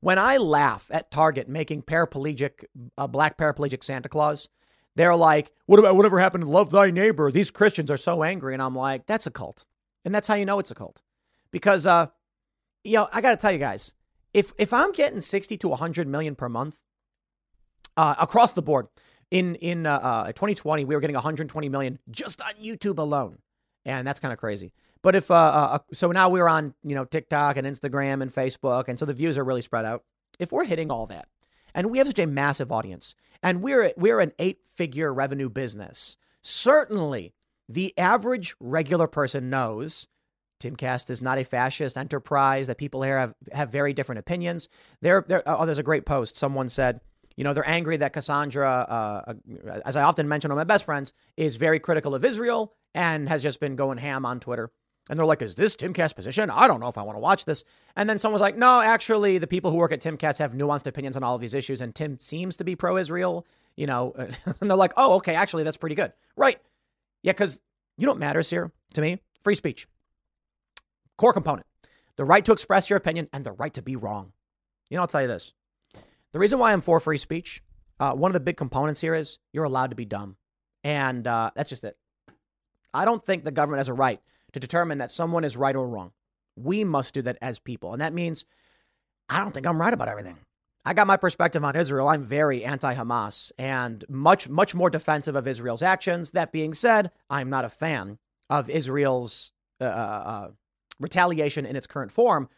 [0.00, 2.64] When I laugh at Target making paraplegic,
[2.98, 4.48] uh, black paraplegic Santa Claus,
[4.96, 7.30] they're like, what about whatever happened to love thy neighbor?
[7.30, 8.52] These Christians are so angry.
[8.52, 9.64] And I'm like, that's a cult.
[10.04, 11.02] And that's how you know it's a cult.
[11.50, 12.06] Because, uh,
[12.84, 13.94] you know, I got to tell you guys,
[14.34, 16.80] if, if I'm getting 60 to 100 million per month
[17.96, 18.88] uh, across the board,
[19.32, 23.38] in in uh, uh, 2020 we were getting 120 million just on YouTube alone,
[23.84, 24.72] and that's kind of crazy.
[25.02, 28.32] But if uh, uh, uh, so now we're on you know TikTok and Instagram and
[28.32, 30.04] Facebook, and so the views are really spread out.
[30.38, 31.28] If we're hitting all that,
[31.74, 37.34] and we have such a massive audience, and we're we're an eight-figure revenue business, certainly
[37.68, 40.08] the average regular person knows
[40.60, 42.66] Timcast is not a fascist enterprise.
[42.66, 44.68] That people here have have very different opinions.
[45.00, 45.42] There, there.
[45.46, 46.36] Oh, there's a great post.
[46.36, 47.00] Someone said
[47.36, 50.84] you know, they're angry that Cassandra, uh, uh, as I often mention on my best
[50.84, 54.70] friends, is very critical of Israel and has just been going ham on Twitter.
[55.10, 56.48] And they're like, is this Timcast's position?
[56.48, 57.64] I don't know if I want to watch this.
[57.96, 61.16] And then someone's like, no, actually, the people who work at Timcast have nuanced opinions
[61.16, 64.12] on all of these issues, and Tim seems to be pro Israel, you know.
[64.16, 66.12] and they're like, oh, okay, actually, that's pretty good.
[66.36, 66.60] Right.
[67.22, 67.60] Yeah, because
[67.98, 69.20] you know what matters here to me?
[69.42, 69.88] Free speech.
[71.16, 71.66] Core component
[72.16, 74.32] the right to express your opinion and the right to be wrong.
[74.90, 75.52] You know, I'll tell you this
[76.32, 77.62] the reason why I'm for free speech,
[78.00, 80.36] uh, one of the big components here is you're allowed to be dumb.
[80.84, 81.96] And uh, that's just it.
[82.92, 84.20] I don't think the government has a right
[84.52, 86.12] to determine that someone is right or wrong.
[86.56, 87.92] We must do that as people.
[87.92, 88.44] And that means
[89.28, 90.38] I don't think I'm right about everything.
[90.84, 92.08] I got my perspective on Israel.
[92.08, 96.32] I'm very anti Hamas and much, much more defensive of Israel's actions.
[96.32, 98.18] That being said, I'm not a fan
[98.50, 100.48] of Israel's uh, uh, uh
[100.98, 102.48] retaliation in its current form.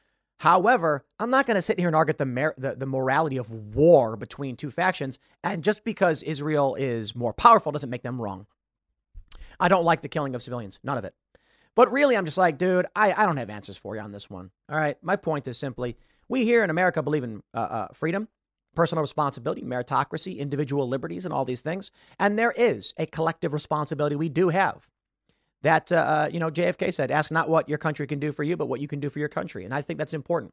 [0.41, 3.51] However, I'm not going to sit here and argue the, mer- the, the morality of
[3.51, 5.19] war between two factions.
[5.43, 8.47] And just because Israel is more powerful doesn't make them wrong.
[9.61, 11.15] I don't like the killing of civilians, none of it.
[11.77, 14.31] But really, I'm just like, dude, I, I don't have answers for you on this
[14.31, 14.51] one.
[14.71, 14.97] All right.
[15.03, 15.97] My point is simply
[16.29, 18.29] we here in America believe in uh, uh, freedom,
[18.75, 21.91] personal responsibility, meritocracy, individual liberties, and all these things.
[22.19, 24.89] And there is a collective responsibility we do have
[25.63, 28.45] that, uh, uh you know, JFK said, ask not what your country can do for
[28.45, 29.65] you, but what you can do for your country.
[29.65, 30.53] And I think that's important.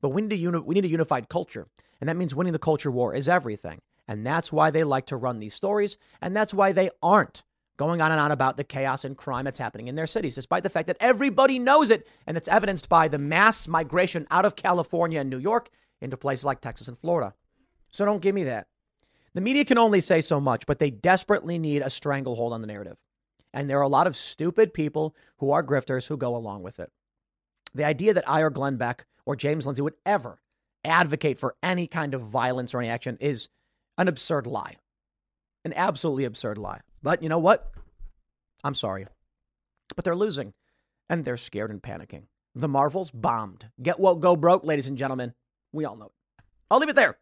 [0.00, 1.68] But we need, a uni- we need a unified culture.
[2.00, 3.78] And that means winning the culture war is everything.
[4.08, 5.96] And that's why they like to run these stories.
[6.20, 7.44] And that's why they aren't
[7.76, 10.62] going on and on about the chaos and crime that's happening in their cities, despite
[10.62, 12.06] the fact that everybody knows it.
[12.26, 16.44] And it's evidenced by the mass migration out of California and New York into places
[16.44, 17.34] like Texas and Florida.
[17.90, 18.66] So don't give me that.
[19.34, 22.66] The media can only say so much, but they desperately need a stranglehold on the
[22.66, 22.96] narrative.
[23.52, 26.80] And there are a lot of stupid people who are grifters who go along with
[26.80, 26.90] it.
[27.74, 30.40] The idea that I or Glenn Beck or James Lindsay would ever
[30.84, 33.48] advocate for any kind of violence or any action is
[33.98, 34.76] an absurd lie.
[35.64, 36.80] An absolutely absurd lie.
[37.06, 37.70] But you know what?
[38.64, 39.06] I'm sorry.
[39.94, 40.54] But they're losing
[41.08, 42.24] and they're scared and panicking.
[42.56, 43.70] The Marvels bombed.
[43.80, 45.32] Get woke, go broke, ladies and gentlemen.
[45.72, 46.44] We all know it.
[46.68, 47.16] I'll leave it there.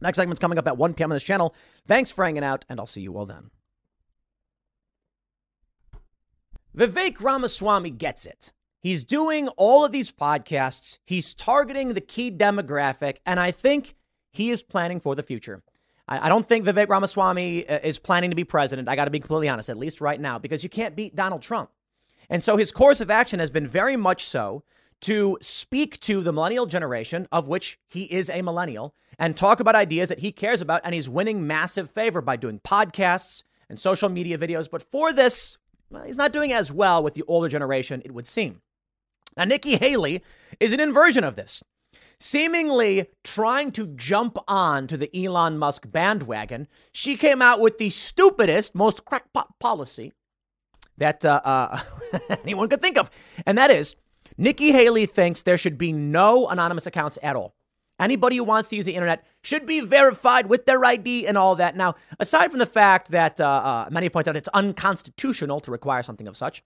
[0.00, 1.12] Next segment's coming up at 1 p.m.
[1.12, 1.54] on this channel.
[1.86, 3.50] Thanks for hanging out, and I'll see you all then.
[6.76, 8.52] Vivek Ramaswamy gets it.
[8.80, 10.98] He's doing all of these podcasts.
[11.06, 13.94] He's targeting the key demographic, and I think
[14.32, 15.62] he is planning for the future.
[16.08, 18.88] I, don't think Vivek Ramaswamy uh, is planning to be president.
[18.88, 21.42] I got to be completely honest, at least right now, because you can't beat Donald
[21.42, 21.70] Trump.
[22.30, 24.62] And so his course of action has been very much so
[25.02, 29.74] to speak to the millennial generation, of which he is a millennial, and talk about
[29.74, 30.80] ideas that he cares about.
[30.84, 34.70] And he's winning massive favor by doing podcasts and social media videos.
[34.70, 35.58] But for this,
[35.90, 38.62] well, he's not doing as well with the older generation, it would seem.
[39.36, 40.22] Now, Nikki Haley
[40.60, 41.62] is an inversion of this,
[42.18, 46.68] seemingly trying to jump on to the Elon Musk bandwagon.
[46.92, 50.12] She came out with the stupidest, most crackpot policy
[50.98, 51.80] that uh, uh,
[52.42, 53.10] anyone could think of,
[53.44, 53.96] and that is
[54.38, 57.54] Nikki Haley thinks there should be no anonymous accounts at all.
[57.98, 61.56] Anybody who wants to use the internet should be verified with their ID and all
[61.56, 61.76] that.
[61.76, 66.02] Now, aside from the fact that uh, uh, many point out it's unconstitutional to require
[66.02, 66.62] something of such,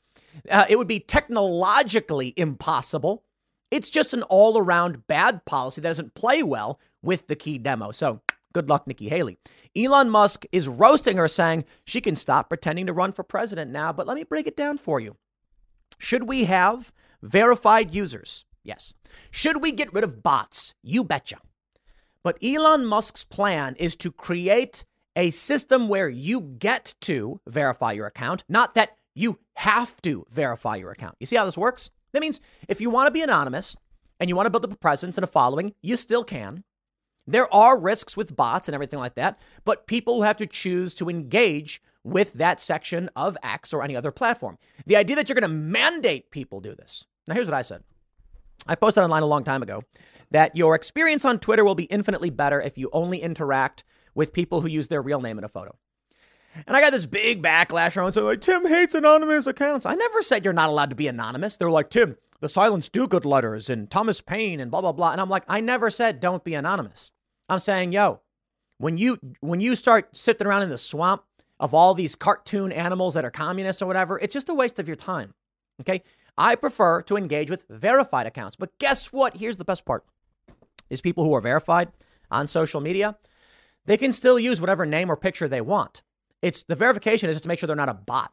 [0.51, 3.23] uh, it would be technologically impossible.
[3.71, 7.93] It's just an all around bad policy that doesn't play well with the key demo.
[7.93, 8.21] So,
[8.53, 9.39] good luck, Nikki Haley.
[9.77, 13.93] Elon Musk is roasting her, saying she can stop pretending to run for president now.
[13.93, 15.17] But let me break it down for you.
[15.99, 18.45] Should we have verified users?
[18.65, 18.95] Yes.
[19.31, 20.75] Should we get rid of bots?
[20.83, 21.39] You betcha.
[22.23, 24.85] But Elon Musk's plan is to create
[25.17, 30.77] a system where you get to verify your account, not that you have to verify
[30.77, 31.17] your account.
[31.21, 31.91] You see how this works?
[32.13, 33.77] That means if you want to be anonymous
[34.19, 36.65] and you want to build up a presence and a following, you still can.
[37.27, 41.09] There are risks with bots and everything like that, but people have to choose to
[41.09, 44.59] engage with that section of X or any other platform.
[44.87, 47.07] The idea that you're going to mandate people do this.
[47.27, 47.85] Now, here's what I said
[48.67, 49.83] I posted online a long time ago
[50.31, 54.61] that your experience on Twitter will be infinitely better if you only interact with people
[54.61, 55.77] who use their real name in a photo.
[56.67, 59.87] And I got this big backlash around saying, like, Tim hates anonymous accounts.
[59.87, 61.57] I never said you're not allowed to be anonymous.
[61.57, 65.13] They're like, Tim, the Silence Dogood letters and Thomas Paine and blah, blah, blah.
[65.13, 67.13] And I'm like, I never said don't be anonymous.
[67.49, 68.21] I'm saying, yo,
[68.79, 71.23] when you when you start sifting around in the swamp
[71.59, 74.89] of all these cartoon animals that are communists or whatever, it's just a waste of
[74.89, 75.35] your time.
[75.81, 76.03] Okay?
[76.39, 78.57] I prefer to engage with verified accounts.
[78.57, 79.37] But guess what?
[79.37, 80.05] Here's the best part.
[80.89, 81.93] These people who are verified
[82.31, 83.19] on social media,
[83.85, 86.03] they can still use whatever name or picture they want.
[86.43, 88.33] It's the verification is just to make sure they're not a bot.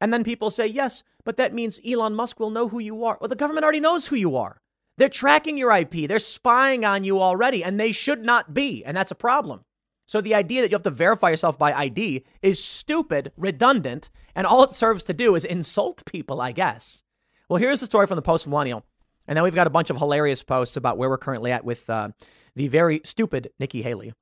[0.00, 3.18] And then people say, yes, but that means Elon Musk will know who you are.
[3.20, 4.60] Well, the government already knows who you are.
[4.98, 6.08] They're tracking your IP.
[6.08, 8.84] They're spying on you already, and they should not be.
[8.84, 9.64] And that's a problem.
[10.06, 14.46] So the idea that you have to verify yourself by ID is stupid, redundant, and
[14.46, 17.02] all it serves to do is insult people, I guess.
[17.48, 18.84] Well, here's the story from the Post Millennial.
[19.26, 21.88] And then we've got a bunch of hilarious posts about where we're currently at with
[21.88, 22.08] uh,
[22.56, 24.12] the very stupid Nikki Haley.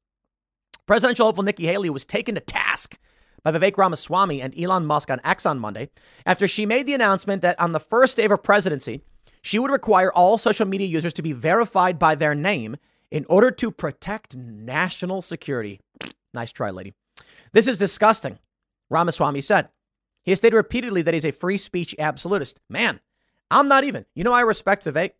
[0.86, 2.98] Presidential hopeful Nikki Haley was taken to task
[3.42, 5.88] by Vivek Ramaswamy and Elon Musk on X on Monday
[6.26, 9.02] after she made the announcement that on the first day of her presidency,
[9.42, 12.76] she would require all social media users to be verified by their name
[13.10, 15.80] in order to protect national security.
[16.32, 16.94] Nice try, lady.
[17.52, 18.38] This is disgusting,
[18.90, 19.68] Ramaswamy said.
[20.22, 22.60] He has stated repeatedly that he's a free speech absolutist.
[22.68, 23.00] Man,
[23.50, 24.04] I'm not even.
[24.14, 25.12] You know, I respect Vivek.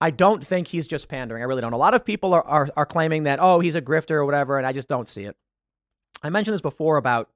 [0.00, 1.42] I don't think he's just pandering.
[1.42, 1.72] I really don't.
[1.72, 4.58] A lot of people are, are, are claiming that, oh, he's a grifter or whatever,
[4.58, 5.36] and I just don't see it.
[6.22, 7.30] I mentioned this before about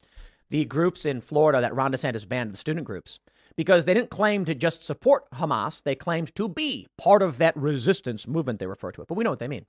[0.51, 3.21] the groups in Florida that Ron DeSantis banned, the student groups,
[3.57, 5.83] because they didn't claim to just support Hamas.
[5.83, 9.09] They claimed to be part of that resistance movement, they refer to it.
[9.09, 9.67] But we know what they mean.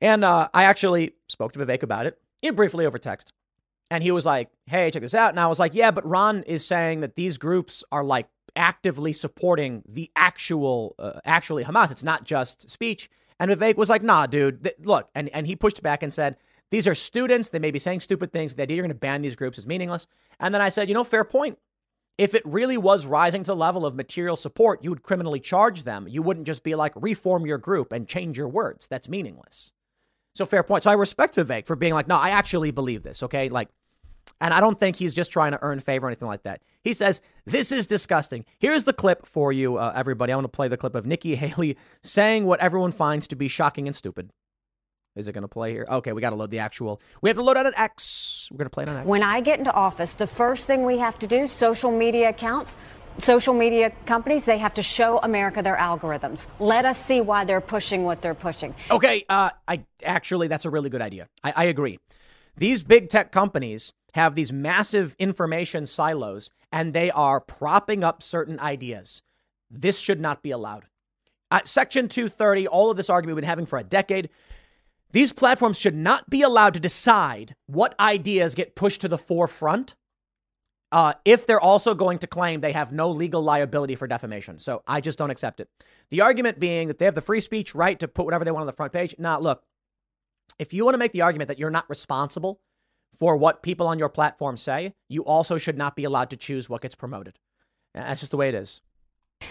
[0.00, 2.18] And uh, I actually spoke to Vivek about it,
[2.54, 3.32] briefly over text.
[3.90, 5.30] And he was like, hey, check this out.
[5.30, 9.12] And I was like, yeah, but Ron is saying that these groups are like actively
[9.12, 11.90] supporting the actual, uh, actually Hamas.
[11.90, 13.10] It's not just speech.
[13.38, 15.10] And Vivek was like, nah, dude, th- look.
[15.14, 16.36] And, and he pushed back and said,
[16.70, 17.48] these are students.
[17.48, 18.54] They may be saying stupid things.
[18.54, 20.06] The idea you're going to ban these groups is meaningless.
[20.38, 21.58] And then I said, you know, fair point.
[22.16, 25.84] If it really was rising to the level of material support, you would criminally charge
[25.84, 26.06] them.
[26.06, 28.86] You wouldn't just be like, reform your group and change your words.
[28.88, 29.72] That's meaningless.
[30.34, 30.84] So, fair point.
[30.84, 33.48] So, I respect Vivek for being like, no, I actually believe this, okay?
[33.48, 33.68] Like,
[34.40, 36.62] and I don't think he's just trying to earn favor or anything like that.
[36.82, 38.44] He says, This is disgusting.
[38.58, 40.32] Here's the clip for you, uh, everybody.
[40.32, 43.48] I want to play the clip of Nikki Haley saying what everyone finds to be
[43.48, 44.30] shocking and stupid.
[45.16, 45.86] Is it going to play here?
[45.88, 47.00] Okay, we got to load the actual.
[47.20, 48.48] We have to load it an X.
[48.50, 49.06] We're going to play it on X.
[49.06, 52.76] When I get into office, the first thing we have to do, social media accounts,
[53.18, 56.46] social media companies, they have to show America their algorithms.
[56.60, 58.74] Let us see why they're pushing what they're pushing.
[58.90, 61.26] Okay, uh, I actually, that's a really good idea.
[61.42, 61.98] I, I agree.
[62.56, 68.60] These big tech companies have these massive information silos and they are propping up certain
[68.60, 69.22] ideas.
[69.70, 70.84] This should not be allowed.
[71.50, 74.30] Uh, Section 230, all of this argument we've been having for a decade.
[75.12, 79.94] These platforms should not be allowed to decide what ideas get pushed to the forefront
[80.92, 84.58] uh, if they're also going to claim they have no legal liability for defamation.
[84.58, 85.68] So I just don't accept it.
[86.10, 88.62] The argument being that they have the free speech right to put whatever they want
[88.62, 89.14] on the front page.
[89.18, 89.62] Now, look,
[90.58, 92.60] if you want to make the argument that you're not responsible
[93.16, 96.68] for what people on your platform say, you also should not be allowed to choose
[96.68, 97.38] what gets promoted.
[97.94, 98.80] That's just the way it is.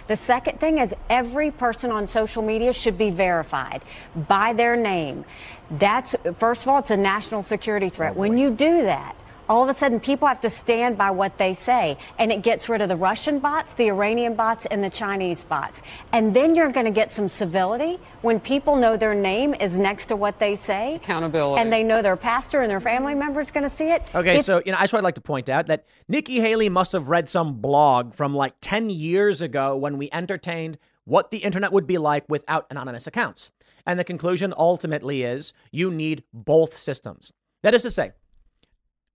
[0.09, 3.85] The second thing is every person on social media should be verified
[4.27, 5.23] by their name.
[5.69, 8.13] That's, first of all, it's a national security threat.
[8.15, 9.15] Oh when you do that,
[9.49, 12.69] all of a sudden people have to stand by what they say and it gets
[12.69, 15.81] rid of the Russian bots, the Iranian bots and the Chinese bots.
[16.13, 20.05] And then you're going to get some civility when people know their name is next
[20.07, 20.95] to what they say.
[20.95, 21.59] Accountability.
[21.61, 24.03] And they know their pastor and their family members going to see it.
[24.13, 26.69] Okay, if- so you know, I just would like to point out that Nikki Haley
[26.69, 31.39] must have read some blog from like 10 years ago when we entertained what the
[31.39, 33.51] internet would be like without anonymous accounts.
[33.85, 37.33] And the conclusion ultimately is you need both systems.
[37.63, 38.11] That is to say,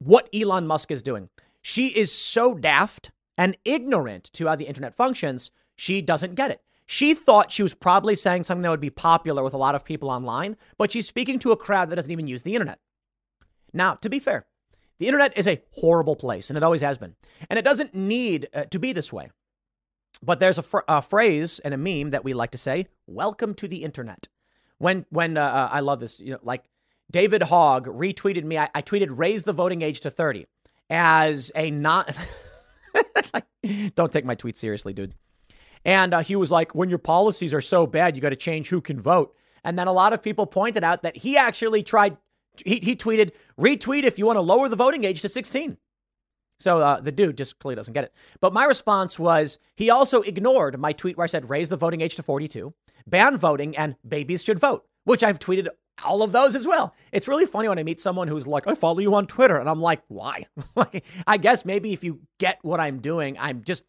[0.04, 1.28] what Elon Musk is doing.
[1.62, 6.60] She is so daft and ignorant to how the internet functions, she doesn't get it.
[6.86, 9.84] She thought she was probably saying something that would be popular with a lot of
[9.84, 12.78] people online, but she's speaking to a crowd that doesn't even use the internet.
[13.72, 14.46] Now, to be fair,
[14.98, 17.16] the internet is a horrible place, and it always has been.
[17.48, 19.30] And it doesn't need uh, to be this way.
[20.22, 23.54] But there's a, fr- a, phrase and a meme that we like to say, welcome
[23.54, 24.28] to the internet.
[24.78, 26.64] When, when uh, uh I love this, you know, like
[27.10, 28.58] David Hogg retweeted me.
[28.58, 30.46] I, I tweeted, raise the voting age to 30
[30.90, 32.16] as a not.
[33.94, 35.14] Don't take my tweet seriously, dude.
[35.84, 38.68] And uh, he was like, when your policies are so bad, you got to change
[38.68, 39.34] who can vote.
[39.62, 42.16] And then a lot of people pointed out that he actually tried,
[42.64, 45.76] he, he tweeted, retweet if you want to lower the voting age to 16.
[46.60, 48.12] So uh, the dude just clearly doesn't get it.
[48.40, 52.00] But my response was he also ignored my tweet where I said raise the voting
[52.00, 52.72] age to 42,
[53.06, 55.68] ban voting, and babies should vote, which I've tweeted
[56.02, 56.94] all of those as well.
[57.12, 59.56] It's really funny when I meet someone who's like, I follow you on Twitter.
[59.56, 60.46] And I'm like, why?
[60.76, 63.84] like, I guess maybe if you get what I'm doing, I'm just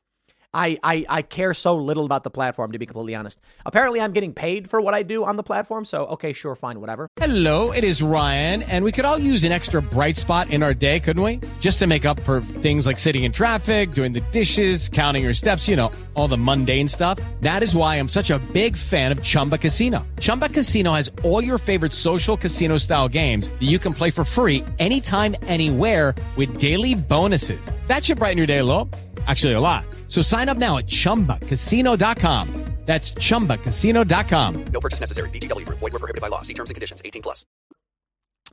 [0.56, 3.42] I, I, I care so little about the platform, to be completely honest.
[3.66, 5.84] Apparently, I'm getting paid for what I do on the platform.
[5.84, 7.10] So, okay, sure, fine, whatever.
[7.18, 10.74] Hello, it is Ryan, and we could all use an extra bright spot in our
[10.74, 11.42] day, couldn't we?
[11.60, 15.34] Just to make up for things like sitting in traffic, doing the dishes, counting your
[15.34, 17.20] steps, you know, all the mundane stuff.
[17.42, 20.08] That is why I'm such a big fan of Chumba Casino.
[20.22, 24.24] Chumba Casino has all your favorite social casino style games that you can play for
[24.24, 27.60] free anytime, anywhere with daily bonuses.
[27.88, 28.90] That should brighten your day a little.
[29.28, 29.86] Actually, a lot.
[30.10, 32.66] So sign up now at ChumbaCasino.com.
[32.86, 34.66] That's ChumbaCasino.com.
[34.66, 35.30] No purchase necessary.
[35.32, 35.66] VGW.
[35.66, 36.42] Void were prohibited by law.
[36.42, 37.02] See terms and conditions.
[37.04, 37.46] 18 plus.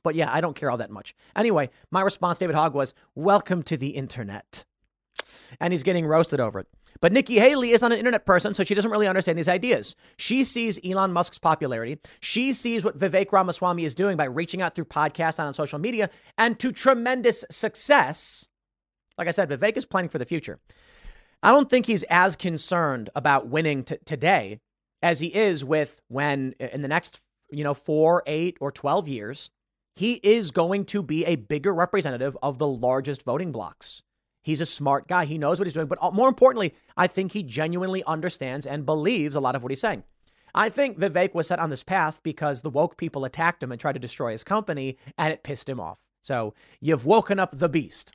[0.03, 1.15] But yeah, I don't care all that much.
[1.37, 4.65] Anyway, my response, David Hogg, was, welcome to the internet.
[5.61, 6.67] And he's getting roasted over it.
[7.01, 9.97] But Nikki Haley is not an internet person, so she doesn't really understand these ideas.
[10.17, 11.99] She sees Elon Musk's popularity.
[12.21, 15.79] She sees what Vivek Ramaswamy is doing by reaching out through podcasts and on social
[15.79, 18.49] media and to tremendous success.
[19.19, 20.59] Like I said, Vivek is planning for the future.
[21.43, 24.61] I don't think he's as concerned about winning t- today
[25.03, 29.51] as he is with when in the next, you know, four, eight, or 12 years,
[29.95, 34.05] he is going to be a bigger representative of the largest voting blocks.
[34.43, 35.25] He's a smart guy.
[35.25, 35.87] He knows what he's doing.
[35.87, 39.71] But uh, more importantly, I think he genuinely understands and believes a lot of what
[39.71, 40.05] he's saying.
[40.55, 43.81] I think Vivek was set on this path because the woke people attacked him and
[43.81, 46.01] tried to destroy his company, and it pissed him off.
[46.21, 48.13] So you've woken up the beast.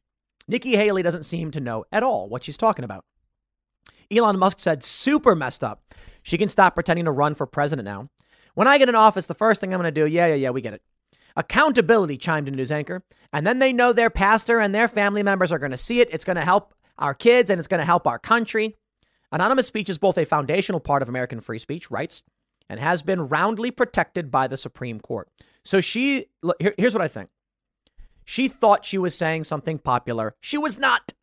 [0.47, 3.05] Nikki Haley doesn't seem to know at all what she's talking about.
[4.11, 5.93] Elon Musk said, super messed up.
[6.23, 8.09] She can stop pretending to run for president now.
[8.53, 10.49] When I get in office, the first thing I'm going to do, yeah, yeah, yeah,
[10.49, 10.81] we get it.
[11.35, 13.03] Accountability, chimed in news anchor.
[13.31, 16.09] And then they know their pastor and their family members are going to see it.
[16.11, 18.75] It's going to help our kids and it's going to help our country.
[19.31, 22.23] Anonymous speech is both a foundational part of American free speech rights
[22.69, 25.29] and has been roundly protected by the Supreme Court.
[25.63, 26.27] So she,
[26.59, 27.29] here, here's what I think.
[28.29, 30.35] She thought she was saying something popular.
[30.41, 31.13] She was not.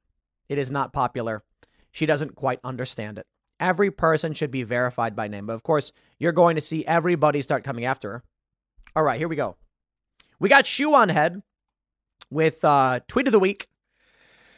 [0.49, 1.45] It is not popular.
[1.93, 3.27] she doesn't quite understand it.
[3.61, 5.47] Every person should be verified by name.
[5.47, 8.23] But of course, you're going to see everybody start coming after her.
[8.97, 9.57] All right, here we go.
[10.41, 11.43] We got Shoe on Head
[12.31, 13.69] with uh, tweet of the week.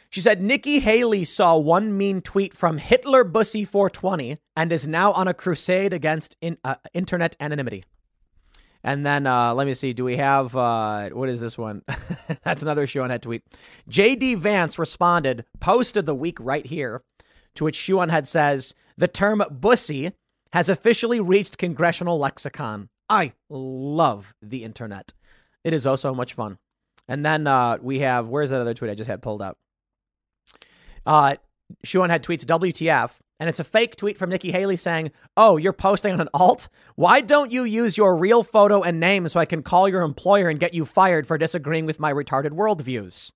[0.09, 5.11] She said Nikki Haley saw one mean tweet from Hitler Bussy 420 and is now
[5.11, 7.83] on a crusade against in, uh, internet anonymity.
[8.87, 9.91] And then uh, let me see.
[9.91, 11.81] Do we have uh, what is this one?
[12.43, 13.43] That's another shoe on head tweet.
[13.89, 17.03] JD Vance responded, post of the week right here,
[17.55, 20.13] to which Shoe on Head says the term bussy
[20.53, 22.87] has officially reached congressional lexicon.
[23.09, 25.11] I love the internet.
[25.65, 26.57] It is oh so much fun.
[27.09, 29.57] And then uh, we have where's that other tweet I just had pulled out?
[31.05, 31.35] Uh,
[31.83, 36.13] Head tweets WTF, and it's a fake tweet from Nikki Haley saying, Oh, you're posting
[36.13, 36.69] on an alt?
[36.95, 40.49] Why don't you use your real photo and name so I can call your employer
[40.49, 43.31] and get you fired for disagreeing with my retarded worldviews?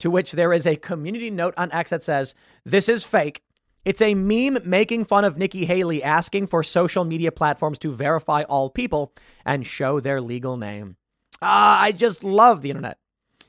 [0.00, 3.42] To which there is a community note on X that says, This is fake.
[3.84, 8.42] It's a meme making fun of Nikki Haley asking for social media platforms to verify
[8.42, 9.14] all people
[9.44, 10.96] and show their legal name.
[11.40, 12.98] Ah, I just love the internet.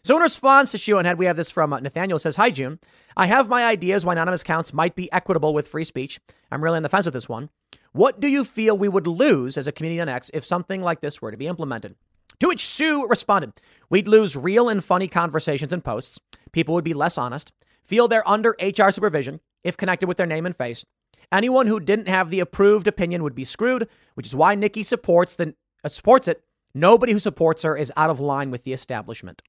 [0.04, 2.49] So, in response to Shoe and Head, we have this from uh, Nathaniel says, Hi,
[2.49, 2.80] June.
[3.16, 6.20] I have my ideas why anonymous counts might be equitable with free speech.
[6.52, 7.49] I'm really on the fence with this one.
[7.91, 11.02] What do you feel we would lose as a community on X if something like
[11.02, 11.95] this were to be implemented?
[12.39, 13.54] To which Sue responded,
[13.91, 16.20] We'd lose real and funny conversations and posts.
[16.52, 20.47] People would be less honest, feel they're under HR supervision if connected with their name
[20.47, 20.84] and face.
[21.32, 25.36] Anyone who didn't have the approved opinion would be screwed, which is why Nikki supports
[25.36, 26.43] the uh, supports it.
[26.74, 29.43] Nobody who supports her is out of line with the establishment.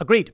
[0.00, 0.32] Agreed.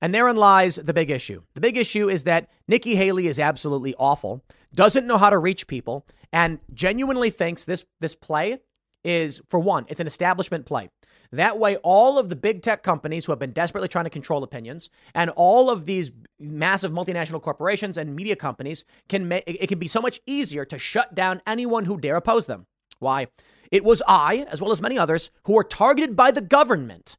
[0.00, 1.42] And therein lies the big issue.
[1.54, 5.66] The big issue is that Nikki Haley is absolutely awful, doesn't know how to reach
[5.66, 8.58] people, and genuinely thinks this this play
[9.04, 10.90] is for one, it's an establishment play.
[11.32, 14.42] That way, all of the big tech companies who have been desperately trying to control
[14.42, 19.78] opinions and all of these massive multinational corporations and media companies can make it can
[19.78, 22.66] be so much easier to shut down anyone who dare oppose them.
[22.98, 23.26] Why?
[23.70, 27.18] It was I, as well as many others, who were targeted by the government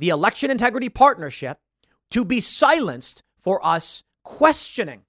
[0.00, 1.58] the Election Integrity Partnership
[2.10, 5.02] to be silenced for us questioning.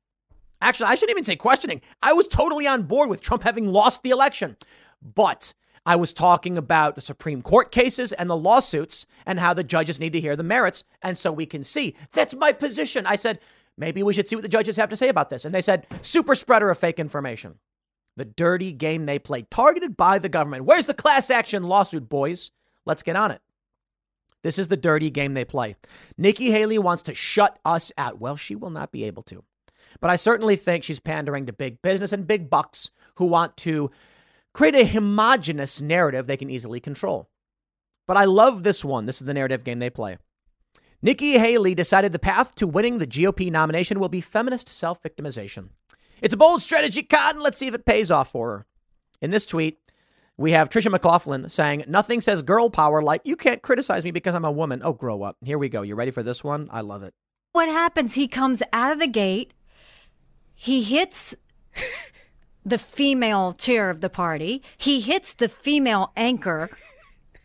[0.62, 1.82] Actually, I shouldn't even say questioning.
[2.04, 4.58] I was totally on board with Trump having lost the election.
[5.02, 5.54] But
[5.86, 10.00] I was talking about the Supreme Court cases and the lawsuits and how the judges
[10.00, 10.84] need to hear the merits.
[11.02, 11.96] And so we can see.
[12.12, 13.06] That's my position.
[13.08, 13.40] I said,
[13.78, 15.46] maybe we should see what the judges have to say about this.
[15.46, 17.60] And they said, super spreader of fake information.
[18.18, 20.66] The dirty game they play, targeted by the government.
[20.66, 22.52] Where's the class action lawsuit, boys?
[22.86, 23.42] Let's get on it.
[24.44, 25.76] This is the dirty game they play.
[26.18, 28.20] Nikki Haley wants to shut us out.
[28.20, 29.44] Well, she will not be able to.
[30.00, 33.92] But I certainly think she's pandering to big business and big bucks who want to
[34.54, 37.30] create a homogenous narrative they can easily control.
[38.08, 39.06] But I love this one.
[39.06, 40.18] This is the narrative game they play.
[41.02, 45.70] Nikki Haley decided the path to winning the GOP nomination will be feminist self victimization.
[46.22, 47.42] It's a bold strategy, Cotton.
[47.42, 48.66] Let's see if it pays off for her.
[49.22, 49.80] In this tweet,
[50.42, 54.36] we have Tricia McLaughlin saying, Nothing says girl power like you can't criticize me because
[54.36, 54.82] I'm a woman.
[54.84, 55.38] Oh, grow up.
[55.46, 55.84] Here we go.
[55.84, 56.68] You ready for this one?
[56.72, 57.14] I love it.
[57.52, 58.16] What happens?
[58.16, 59.54] He comes out of the gate,
[60.56, 61.36] he hits
[62.66, 66.70] the female chair of the party, he hits the female anchor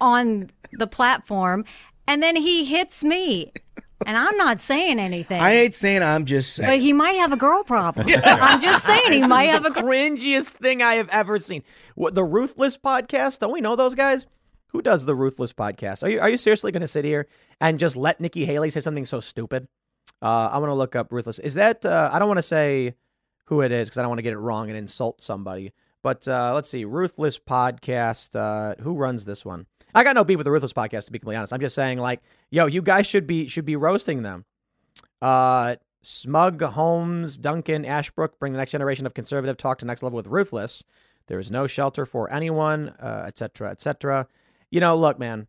[0.01, 1.65] on the platform,
[2.07, 3.53] and then he hits me.
[4.05, 5.41] And I'm not saying anything.
[5.41, 6.03] I ain't saying.
[6.03, 6.69] I'm just saying.
[6.69, 8.07] But he might have a girl problem.
[8.25, 9.85] I'm just saying he might have a girl.
[9.85, 11.63] cringiest thing I have ever seen.
[11.95, 13.39] What the Ruthless podcast?
[13.39, 14.27] Don't we know those guys?
[14.69, 16.03] Who does the Ruthless podcast?
[16.03, 17.27] Are you are you seriously going to sit here
[17.61, 19.67] and just let Nikki Haley say something so stupid?
[20.21, 21.39] Uh, I want to look up Ruthless.
[21.39, 21.87] Is that?
[21.87, 22.95] Uh, I don't want to say
[23.47, 25.73] who it is because I don't want to get it wrong and insult somebody.
[26.03, 28.37] But uh, let's see, Ruthless podcast.
[28.37, 29.67] Uh, who runs this one?
[29.97, 31.55] I got no beef with the Ruthless podcast to be completely honest.
[31.55, 32.21] I'm just saying, like,
[32.51, 34.45] yo, you guys should be should be roasting them.
[35.23, 40.19] Uh, Smug, Holmes, Duncan, Ashbrook bring the next generation of conservative talk to next level
[40.19, 40.85] with Ruthless.
[41.29, 44.21] There is no shelter for anyone, etc., uh, etc.
[44.21, 44.27] Et
[44.71, 45.47] you know, look, man.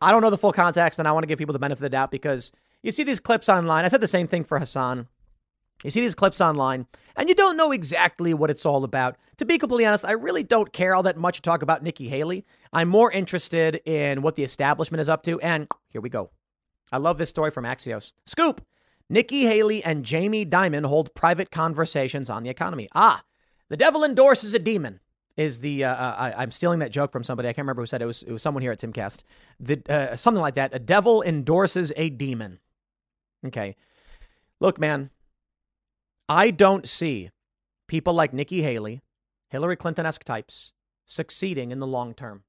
[0.00, 1.82] I don't know the full context, and I want to give people the benefit of
[1.82, 2.52] the doubt because
[2.84, 3.84] you see these clips online.
[3.84, 5.08] I said the same thing for Hasan.
[5.82, 6.86] You see these clips online,
[7.16, 9.16] and you don't know exactly what it's all about.
[9.38, 12.08] To be completely honest, I really don't care all that much to talk about Nikki
[12.08, 12.44] Haley.
[12.72, 16.30] I'm more interested in what the establishment is up to, and here we go.
[16.90, 18.12] I love this story from Axios.
[18.26, 18.64] Scoop
[19.08, 22.88] Nikki Haley and Jamie Dimon hold private conversations on the economy.
[22.94, 23.22] Ah,
[23.68, 25.00] the devil endorses a demon.
[25.36, 27.86] Is the uh, uh I, am stealing that joke from somebody I can't remember who
[27.86, 29.22] said it was it was someone here at Timcast
[29.58, 32.58] the uh, something like that a devil endorses a demon.
[33.46, 33.76] Okay,
[34.60, 35.08] look, man,
[36.32, 37.28] I don't see
[37.88, 39.02] people like Nikki Haley,
[39.50, 40.72] Hillary Clinton esque types
[41.04, 42.44] succeeding in the long term.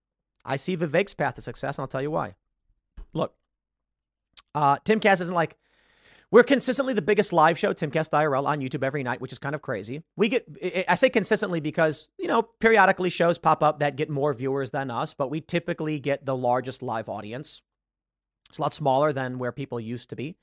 [0.46, 2.36] I see Vivek's path to success, and I'll tell you why.
[3.12, 3.34] Look,
[4.56, 5.58] uh, Timcast isn't like
[6.32, 9.54] We're consistently the biggest live show, Timcast IRL, on YouTube every night, which is kind
[9.54, 10.02] of crazy.
[10.16, 10.48] We get,
[10.88, 14.90] I say consistently because, you know, periodically shows pop up that get more viewers than
[14.92, 17.62] us, but we typically get the largest live audience.
[18.48, 20.38] It's a lot smaller than where people used to be.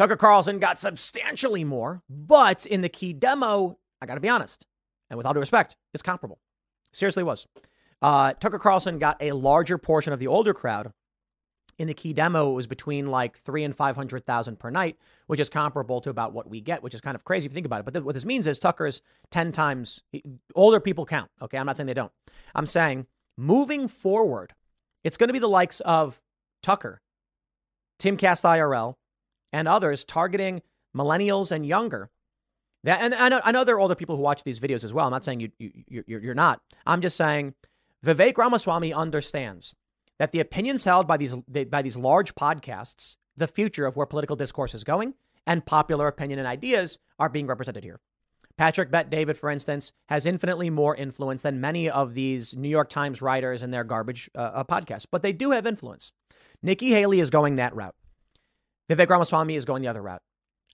[0.00, 4.66] Tucker Carlson got substantially more, but in the key demo, I got to be honest,
[5.10, 6.38] and with all due respect, it's comparable.
[6.90, 7.46] Seriously was.
[8.00, 10.94] Uh, Tucker Carlson got a larger portion of the older crowd.
[11.78, 14.96] In the key demo, it was between like three and 500,000 per night,
[15.26, 17.54] which is comparable to about what we get, which is kind of crazy if you
[17.54, 17.84] think about it.
[17.84, 20.02] But th- what this means is Tucker's 10 times
[20.54, 21.30] older people count.
[21.42, 21.58] Okay.
[21.58, 22.12] I'm not saying they don't.
[22.54, 24.54] I'm saying moving forward,
[25.04, 26.22] it's going to be the likes of
[26.62, 27.02] Tucker,
[27.98, 28.94] Timcast IRL,
[29.52, 30.62] and others targeting
[30.96, 32.10] millennials and younger.
[32.84, 34.92] That, and I know, I know there are older people who watch these videos as
[34.92, 35.06] well.
[35.06, 36.60] I'm not saying you, you, you, you're not.
[36.86, 37.54] I'm just saying
[38.04, 39.76] Vivek Ramaswamy understands
[40.18, 44.36] that the opinions held by these, by these large podcasts, the future of where political
[44.36, 45.14] discourse is going,
[45.46, 48.00] and popular opinion and ideas are being represented here.
[48.56, 52.90] Patrick Bet David, for instance, has infinitely more influence than many of these New York
[52.90, 56.12] Times writers and their garbage uh, uh podcasts, but they do have influence.
[56.62, 57.94] Nikki Haley is going that route.
[58.90, 60.22] Vivek Ramaswamy is going the other route.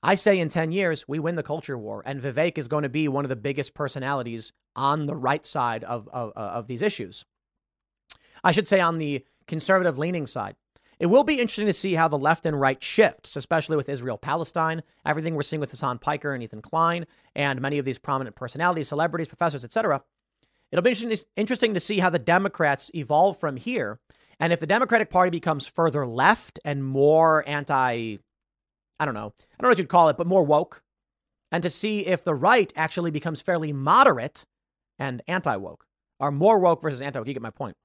[0.03, 2.89] I say in 10 years, we win the culture war, and Vivek is going to
[2.89, 6.81] be one of the biggest personalities on the right side of, of, uh, of these
[6.81, 7.27] issues.
[8.43, 10.57] I should say on the conservative leaning side.
[10.99, 14.17] It will be interesting to see how the left and right shifts, especially with Israel
[14.17, 18.35] Palestine, everything we're seeing with Hasan Piker and Ethan Klein, and many of these prominent
[18.35, 20.03] personalities, celebrities, professors, etc.
[20.73, 20.97] It'll be
[21.37, 24.01] interesting to see how the Democrats evolve from here.
[24.39, 28.19] And if the Democratic Party becomes further left and more anti
[28.99, 29.33] I don't know.
[29.37, 30.83] I don't know what you'd call it, but more woke.
[31.53, 34.45] And to see if the right actually becomes fairly moderate
[34.99, 35.87] and anti woke,
[36.19, 37.29] or more woke versus anti woke.
[37.29, 37.77] You get my point.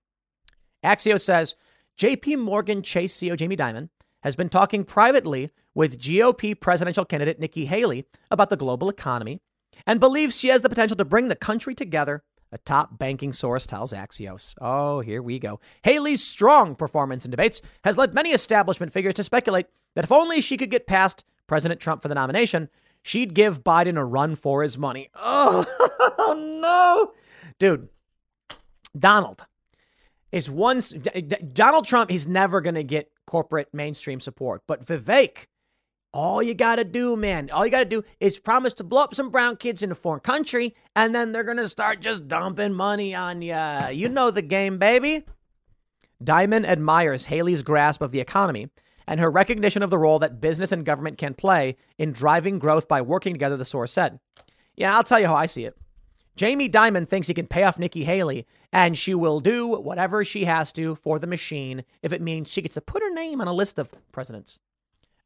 [0.83, 1.55] Axios says
[1.97, 3.89] JP Morgan Chase CEO Jamie Dimon
[4.23, 9.41] has been talking privately with GOP presidential candidate Nikki Haley about the global economy
[9.85, 12.23] and believes she has the potential to bring the country together.
[12.51, 14.55] A top banking source tells Axios.
[14.59, 15.59] Oh, here we go.
[15.83, 20.41] Haley's strong performance in debates has led many establishment figures to speculate that if only
[20.41, 22.69] she could get past President Trump for the nomination,
[23.01, 25.09] she'd give Biden a run for his money.
[26.23, 27.13] Oh, no.
[27.57, 27.89] Dude,
[28.97, 29.45] Donald
[30.31, 30.81] is one.
[31.53, 34.63] Donald Trump, he's never going to get corporate mainstream support.
[34.67, 35.45] But Vivek,
[36.13, 39.03] all you got to do, man, all you got to do is promise to blow
[39.03, 42.27] up some brown kids in a foreign country, and then they're going to start just
[42.27, 43.55] dumping money on you.
[43.91, 45.23] You know the game, baby.
[46.23, 48.69] Dimon admires Haley's grasp of the economy
[49.07, 52.87] and her recognition of the role that business and government can play in driving growth
[52.87, 54.19] by working together, the source said.
[54.75, 55.75] Yeah, I'll tell you how I see it.
[56.35, 60.45] Jamie Dimon thinks he can pay off Nikki Haley, and she will do whatever she
[60.45, 63.47] has to for the machine if it means she gets to put her name on
[63.47, 64.59] a list of presidents.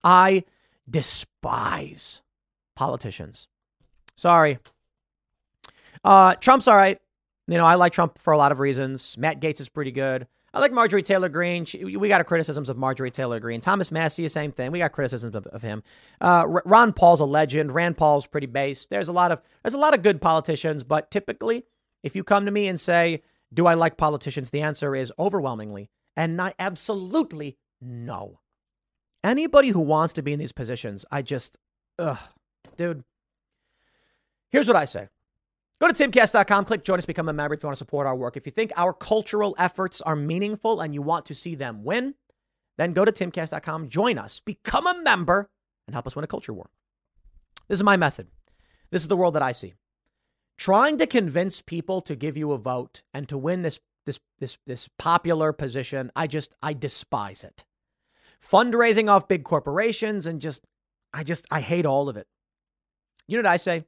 [0.03, 0.45] I
[0.89, 2.21] despise
[2.75, 3.47] politicians.
[4.15, 4.59] Sorry.
[6.03, 6.99] Uh, Trump's all right.
[7.47, 9.17] You know, I like Trump for a lot of reasons.
[9.17, 10.27] Matt Gaetz is pretty good.
[10.53, 11.65] I like Marjorie Taylor Greene.
[11.83, 13.59] We got criticisms of Marjorie Taylor Greene.
[13.59, 14.71] Thomas Massie, same thing.
[14.71, 15.83] We got criticisms of, of him.
[16.21, 17.73] Uh, Ron Paul's a legend.
[17.73, 18.85] Rand Paul's pretty base.
[18.85, 21.65] There's a lot of there's a lot of good politicians, but typically,
[22.03, 23.21] if you come to me and say,
[23.53, 28.39] "Do I like politicians?" the answer is overwhelmingly and not absolutely no.
[29.25, 31.57] Anybody who wants to be in these positions, I just,
[31.97, 32.19] ugh,
[32.77, 33.03] dude.
[34.51, 35.07] Here's what I say.
[35.81, 38.15] Go to timcast.com, click join us, become a member if you want to support our
[38.15, 38.37] work.
[38.37, 42.13] If you think our cultural efforts are meaningful and you want to see them win,
[42.77, 45.49] then go to timcast.com, join us, become a member,
[45.87, 46.69] and help us win a culture war.
[47.67, 48.27] This is my method.
[48.91, 49.73] This is the world that I see.
[50.55, 54.59] Trying to convince people to give you a vote and to win this this this
[54.67, 57.65] this popular position, I just I despise it.
[58.45, 60.65] Fundraising off big corporations and just
[61.13, 62.27] I just I hate all of it.
[63.27, 63.85] You know what I say?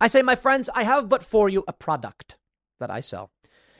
[0.00, 2.38] I say, my friends, I have but for you a product
[2.78, 3.30] that I sell.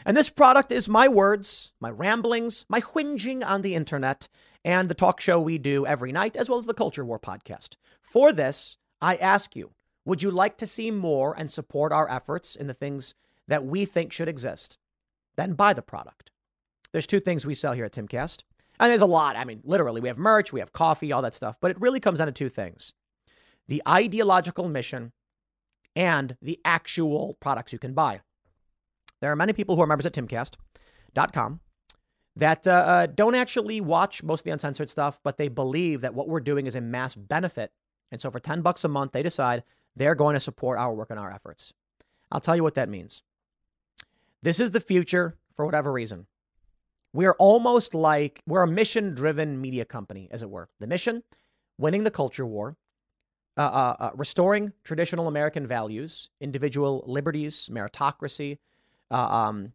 [0.04, 4.28] And this product is my words, my ramblings, my whinging on the internet,
[4.64, 7.76] and the talk show we do every night, as well as the Culture War podcast.
[8.02, 9.72] For this, I ask you,
[10.04, 13.14] would you like to see more and support our efforts in the things
[13.48, 14.78] that we think should exist?
[15.36, 16.30] Then buy the product.
[16.92, 18.42] There's two things we sell here at Timcast.
[18.81, 19.37] And there's a lot.
[19.37, 21.59] I mean, literally, we have merch, we have coffee, all that stuff.
[21.61, 22.95] But it really comes down to two things
[23.68, 25.12] the ideological mission
[25.95, 28.20] and the actual products you can buy.
[29.20, 31.61] There are many people who are members at timcast.com
[32.37, 36.14] that uh, uh, don't actually watch most of the uncensored stuff, but they believe that
[36.14, 37.72] what we're doing is a mass benefit.
[38.11, 39.62] And so for 10 bucks a month, they decide
[39.95, 41.74] they're going to support our work and our efforts.
[42.33, 43.22] I'll tell you what that means.
[44.43, 46.26] This is the future for whatever reason.
[47.12, 50.68] We're almost like we're a mission driven media company, as it were.
[50.78, 51.22] The mission,
[51.76, 52.76] winning the culture war,
[53.56, 58.58] uh, uh, uh, restoring traditional American values, individual liberties, meritocracy,
[59.11, 59.72] uh, um,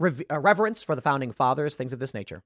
[0.00, 2.42] uh, reverence for the founding fathers, things of this nature.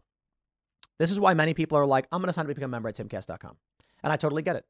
[0.98, 2.76] This is why many people are like, I'm going to sign up to become a
[2.76, 3.56] member at timcast.com.
[4.02, 4.64] And I totally get it.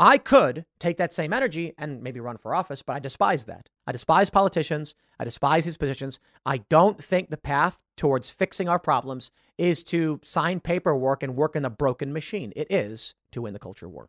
[0.00, 3.68] I could take that same energy and maybe run for office, but I despise that.
[3.86, 4.94] I despise politicians.
[5.18, 6.18] I despise these positions.
[6.44, 11.54] I don't think the path towards fixing our problems is to sign paperwork and work
[11.54, 12.52] in a broken machine.
[12.56, 14.08] It is to win the culture war.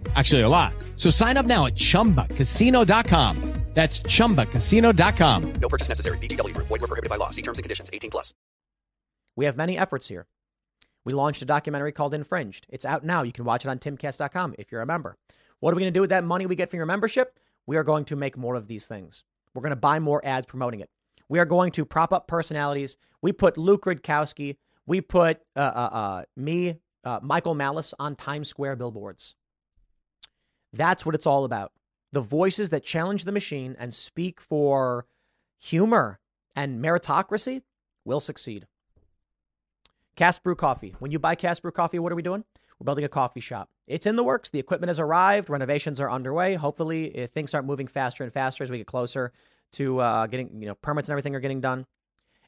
[0.15, 0.73] Actually, a lot.
[0.97, 3.51] So sign up now at chumbacasino.com.
[3.73, 5.53] That's chumbacasino.com.
[5.53, 6.17] No purchase necessary.
[6.17, 6.67] VGW Group.
[6.67, 7.29] Void were prohibited by law.
[7.29, 7.89] See terms and conditions.
[7.93, 8.33] 18 plus.
[9.37, 10.27] We have many efforts here.
[11.05, 12.67] We launched a documentary called Infringed.
[12.69, 13.23] It's out now.
[13.23, 15.17] You can watch it on timcast.com if you're a member.
[15.59, 17.39] What are we going to do with that money we get from your membership?
[17.65, 19.23] We are going to make more of these things.
[19.53, 20.89] We're going to buy more ads promoting it.
[21.29, 22.97] We are going to prop up personalities.
[23.21, 24.57] We put Luke Rudkowski.
[24.85, 29.35] We put uh, uh, uh, me, uh, Michael Malice on Times Square billboards.
[30.73, 31.71] That's what it's all about.
[32.11, 35.05] The voices that challenge the machine and speak for
[35.59, 36.19] humor
[36.55, 37.61] and meritocracy
[38.03, 38.67] will succeed.
[40.15, 40.93] Cast Brew Coffee.
[40.99, 42.43] When you buy Cast Brew Coffee, what are we doing?
[42.79, 43.69] We're building a coffee shop.
[43.87, 44.49] It's in the works.
[44.49, 45.49] The equipment has arrived.
[45.49, 46.55] Renovations are underway.
[46.55, 49.31] Hopefully, if things start moving faster and faster as we get closer
[49.73, 51.85] to uh, getting, you know, permits and everything are getting done.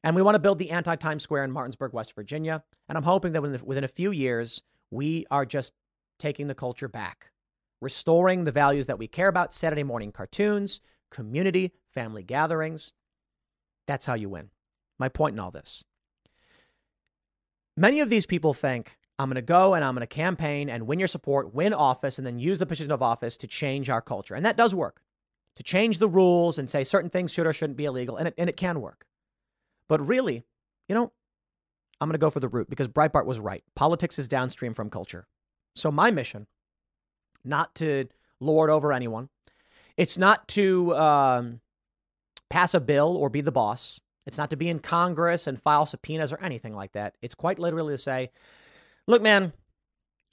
[0.03, 2.63] And we want to build the anti Times Square in Martinsburg, West Virginia.
[2.89, 5.73] And I'm hoping that within, within a few years, we are just
[6.19, 7.31] taking the culture back,
[7.83, 10.81] restoring the values that we care about Saturday morning cartoons,
[11.11, 12.93] community, family gatherings.
[13.85, 14.49] That's how you win.
[14.97, 15.83] My point in all this.
[17.75, 20.87] Many of these people think I'm going to go and I'm going to campaign and
[20.87, 24.01] win your support, win office, and then use the position of office to change our
[24.01, 24.35] culture.
[24.35, 25.01] And that does work.
[25.57, 28.33] To change the rules and say certain things should or shouldn't be illegal, and it,
[28.39, 29.05] and it can work.
[29.87, 30.43] But really,
[30.87, 31.11] you know,
[32.01, 33.63] I'm going to go for the root because Breitbart was right.
[33.75, 35.27] Politics is downstream from culture.
[35.75, 36.47] So my mission,
[37.43, 38.07] not to
[38.39, 39.29] lord over anyone,
[39.97, 41.61] it's not to um,
[42.49, 43.99] pass a bill or be the boss.
[44.25, 47.15] It's not to be in Congress and file subpoenas or anything like that.
[47.21, 48.31] It's quite literally to say,
[49.07, 49.53] look, man,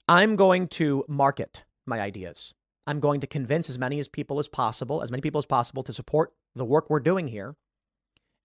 [0.08, 2.54] I'm going to market my ideas.
[2.86, 5.82] I'm going to convince as many as people as possible, as many people as possible
[5.82, 7.56] to support the work we're doing here.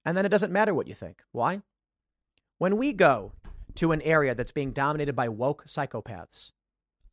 [0.03, 1.23] And then it doesn't matter what you think.
[1.31, 1.61] Why?
[2.57, 3.33] When we go
[3.75, 6.51] to an area that's being dominated by woke psychopaths,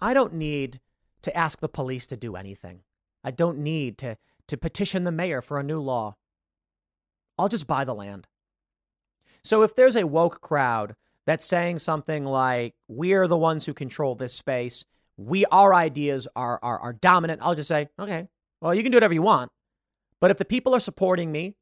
[0.00, 0.80] I don't need
[1.22, 2.80] to ask the police to do anything.
[3.24, 4.16] I don't need to,
[4.48, 6.16] to petition the mayor for a new law.
[7.38, 8.26] I'll just buy the land.
[9.42, 10.94] So if there's a woke crowd
[11.26, 14.84] that's saying something like, we're the ones who control this space,
[15.16, 18.28] we our ideas are, are, are dominant, I'll just say, okay,
[18.60, 19.50] well, you can do whatever you want.
[20.20, 21.56] But if the people are supporting me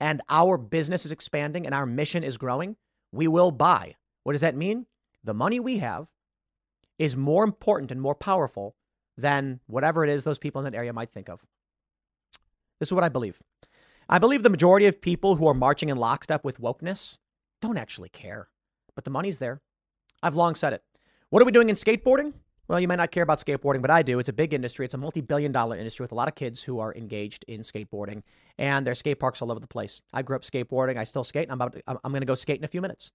[0.00, 2.76] and our business is expanding and our mission is growing,
[3.12, 3.96] we will buy.
[4.22, 4.86] What does that mean?
[5.22, 6.06] The money we have
[6.98, 8.76] is more important and more powerful
[9.16, 11.44] than whatever it is those people in that area might think of.
[12.80, 13.40] This is what I believe.
[14.08, 17.18] I believe the majority of people who are marching in lockstep with wokeness
[17.62, 18.48] don't actually care,
[18.94, 19.60] but the money's there.
[20.22, 20.82] I've long said it.
[21.30, 22.34] What are we doing in skateboarding?
[22.68, 24.18] Well, you might not care about skateboarding, but I do.
[24.18, 24.86] It's a big industry.
[24.86, 27.60] It's a multi billion dollar industry with a lot of kids who are engaged in
[27.60, 28.22] skateboarding,
[28.58, 30.00] and there's skate parks all over the place.
[30.12, 30.96] I grew up skateboarding.
[30.96, 32.80] I still skate, and I'm, about to, I'm going to go skate in a few
[32.80, 33.12] minutes.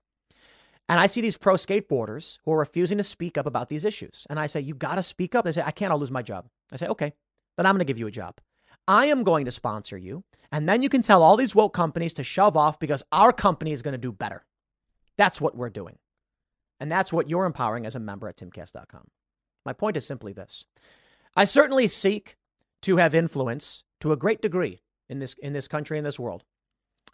[0.89, 4.25] And I see these pro skateboarders who are refusing to speak up about these issues.
[4.29, 5.45] And I say, You got to speak up.
[5.45, 6.47] They say, I can't, I'll lose my job.
[6.73, 7.13] I say, Okay,
[7.55, 8.39] then I'm going to give you a job.
[8.87, 10.23] I am going to sponsor you.
[10.51, 13.71] And then you can tell all these woke companies to shove off because our company
[13.71, 14.45] is going to do better.
[15.15, 15.97] That's what we're doing.
[16.79, 19.09] And that's what you're empowering as a member at timcast.com.
[19.65, 20.65] My point is simply this
[21.35, 22.35] I certainly seek
[22.81, 26.45] to have influence to a great degree in this, in this country, in this world.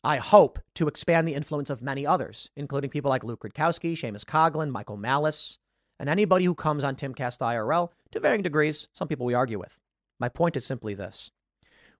[0.06, 4.24] I hope to expand the influence of many others, including people like Luke Rudkowski, Seamus
[4.24, 5.58] Coughlin, Michael Malice,
[5.99, 8.88] and anybody who comes on Timcast IRL to varying degrees.
[8.93, 9.80] Some people we argue with.
[10.20, 11.32] My point is simply this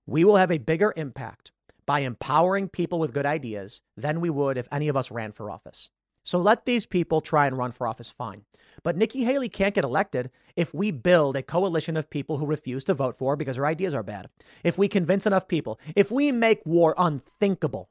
[0.06, 1.50] we will have a bigger impact
[1.84, 5.50] by empowering people with good ideas than we would if any of us ran for
[5.50, 5.90] office.
[6.22, 8.42] So let these people try and run for office fine.
[8.84, 12.84] But Nikki Haley can't get elected if we build a coalition of people who refuse
[12.84, 14.28] to vote for her because her ideas are bad.
[14.62, 17.90] If we convince enough people, if we make war unthinkable,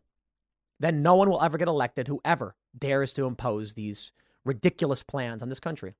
[0.79, 4.11] then no one will ever get elected who ever dares to impose these
[4.43, 5.95] ridiculous plans on this country.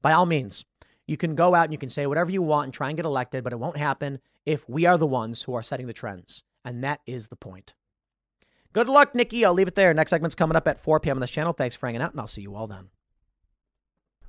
[0.00, 0.64] By all means,
[1.06, 3.06] you can go out and you can say whatever you want and try and get
[3.06, 6.44] elected, but it won't happen if we are the ones who are setting the trends.
[6.64, 7.74] And that is the point.
[8.72, 9.44] Good luck, Nikki.
[9.44, 9.92] I'll leave it there.
[9.92, 11.16] Next segment's coming up at 4 p.m.
[11.16, 11.52] on this channel.
[11.52, 12.88] Thanks for hanging out, and I'll see you all then.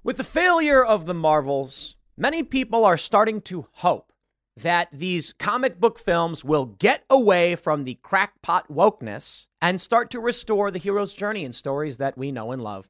[0.04, 4.13] With the failure of the Marvels, many people are starting to hope
[4.56, 10.20] that these comic book films will get away from the crackpot wokeness and start to
[10.20, 12.90] restore the hero's journey in stories that we know and love.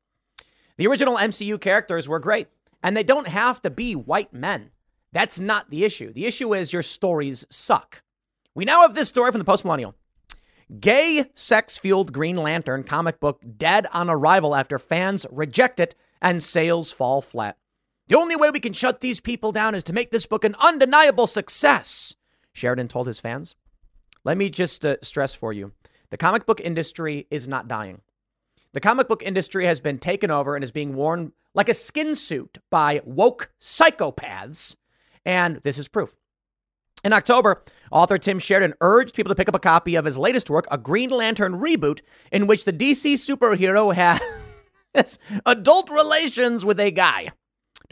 [0.77, 2.47] The original MCU characters were great,
[2.81, 4.71] and they don't have to be white men.
[5.11, 6.11] That's not the issue.
[6.11, 8.03] The issue is your stories suck.
[8.55, 9.95] We now have this story from the post millennial.
[10.79, 16.41] Gay, sex fueled Green Lantern comic book dead on arrival after fans reject it and
[16.41, 17.57] sales fall flat.
[18.07, 20.55] The only way we can shut these people down is to make this book an
[20.59, 22.15] undeniable success,
[22.51, 23.55] Sheridan told his fans.
[24.25, 25.73] Let me just uh, stress for you
[26.09, 28.01] the comic book industry is not dying.
[28.73, 32.13] The comic book industry has been taken over and is being worn like a skin
[32.15, 34.75] suit by woke psychopaths,
[35.25, 36.15] and this is proof.
[37.03, 40.49] In October, author Tim Sheridan urged people to pick up a copy of his latest
[40.49, 42.01] work, a Green Lantern reboot,
[42.31, 43.93] in which the DC superhero
[44.95, 47.29] has adult relations with a guy.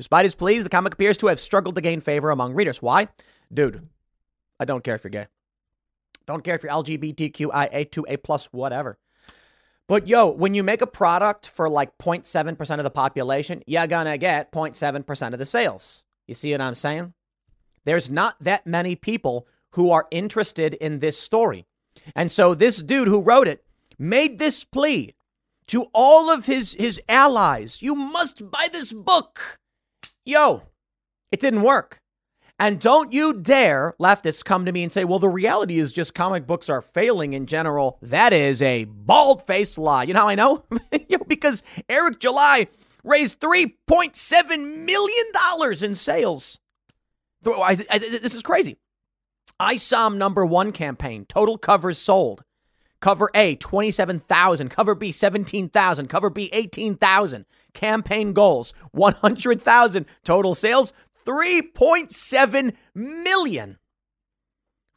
[0.02, 2.82] Despite his pleas, the comic appears to have struggled to gain favor among readers.
[2.82, 3.10] Why?
[3.54, 3.88] Dude,
[4.60, 5.28] I don't care if you're gay.
[6.26, 8.98] Don't care if you're LGBTQIA2A plus whatever.
[9.88, 14.18] But yo, when you make a product for like 0.7% of the population, you're gonna
[14.18, 16.06] get 0.7% of the sales.
[16.26, 17.14] You see what I'm saying?
[17.86, 21.68] There's not that many people who are interested in this story.
[22.16, 23.64] And so this dude who wrote it
[24.00, 25.14] made this plea
[25.68, 27.84] to all of his his allies.
[27.84, 29.60] You must buy this book.
[30.26, 30.64] Yo,
[31.32, 32.00] it didn't work.
[32.60, 36.14] And don't you dare, leftists, come to me and say, well, the reality is just
[36.14, 37.98] comic books are failing in general.
[38.04, 40.04] That is a bald faced lie.
[40.04, 40.64] You know how I know?
[41.28, 42.68] because Eric July
[43.04, 46.60] raised $3.7 million in sales.
[47.42, 48.78] This is crazy.
[49.60, 52.44] ISOM number one campaign, total covers sold.
[53.00, 54.70] Cover A, 27,000.
[54.70, 56.08] Cover B, 17,000.
[56.08, 57.46] Cover B, 18,000.
[57.74, 60.06] Campaign goals, 100,000.
[60.24, 60.94] Total sales,
[61.26, 63.78] 3.7 million.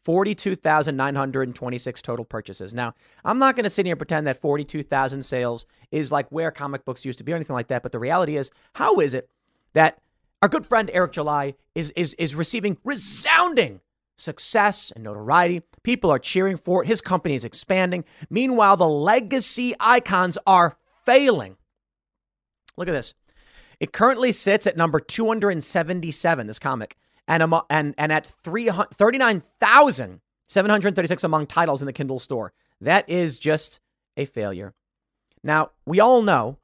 [0.03, 2.75] 42,926 total purchases.
[2.75, 2.95] Now,
[3.25, 6.85] I'm not going to sit here and pretend that 42,000 sales is like where comic
[6.85, 9.31] books used to be or anything like that, but the reality is, how is it
[9.73, 9.99] that
[10.43, 13.81] our good friend Eric July is, is, is receiving resounding
[14.17, 15.63] success and notoriety.
[15.83, 16.87] People are cheering for it.
[16.87, 18.05] His company is expanding.
[18.31, 21.57] Meanwhile, the legacy icons are failing.
[22.77, 23.15] Look at this.
[23.81, 31.81] It currently sits at number 277, this comic, and, and, and at 39,736 among titles
[31.83, 32.53] in the Kindle store.
[32.81, 33.81] That is just
[34.17, 34.75] a failure.
[35.43, 36.57] Now, we all know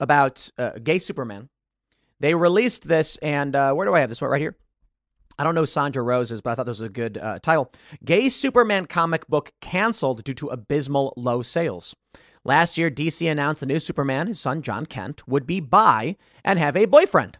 [0.00, 1.50] about uh, Gay Superman.
[2.20, 4.30] They released this, and uh, where do I have this one?
[4.30, 4.56] Right here.
[5.38, 7.72] I don't know Sandra Rose's, but I thought this was a good uh, title.
[8.04, 11.94] Gay Superman comic book canceled due to abysmal low sales.
[12.44, 16.58] Last year, DC announced the new Superman, his son Jon Kent, would be bi and
[16.58, 17.38] have a boyfriend,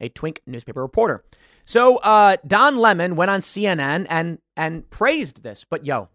[0.00, 1.24] a twink newspaper reporter.
[1.64, 5.64] So uh, Don Lemon went on CNN and and praised this.
[5.64, 6.08] But yo,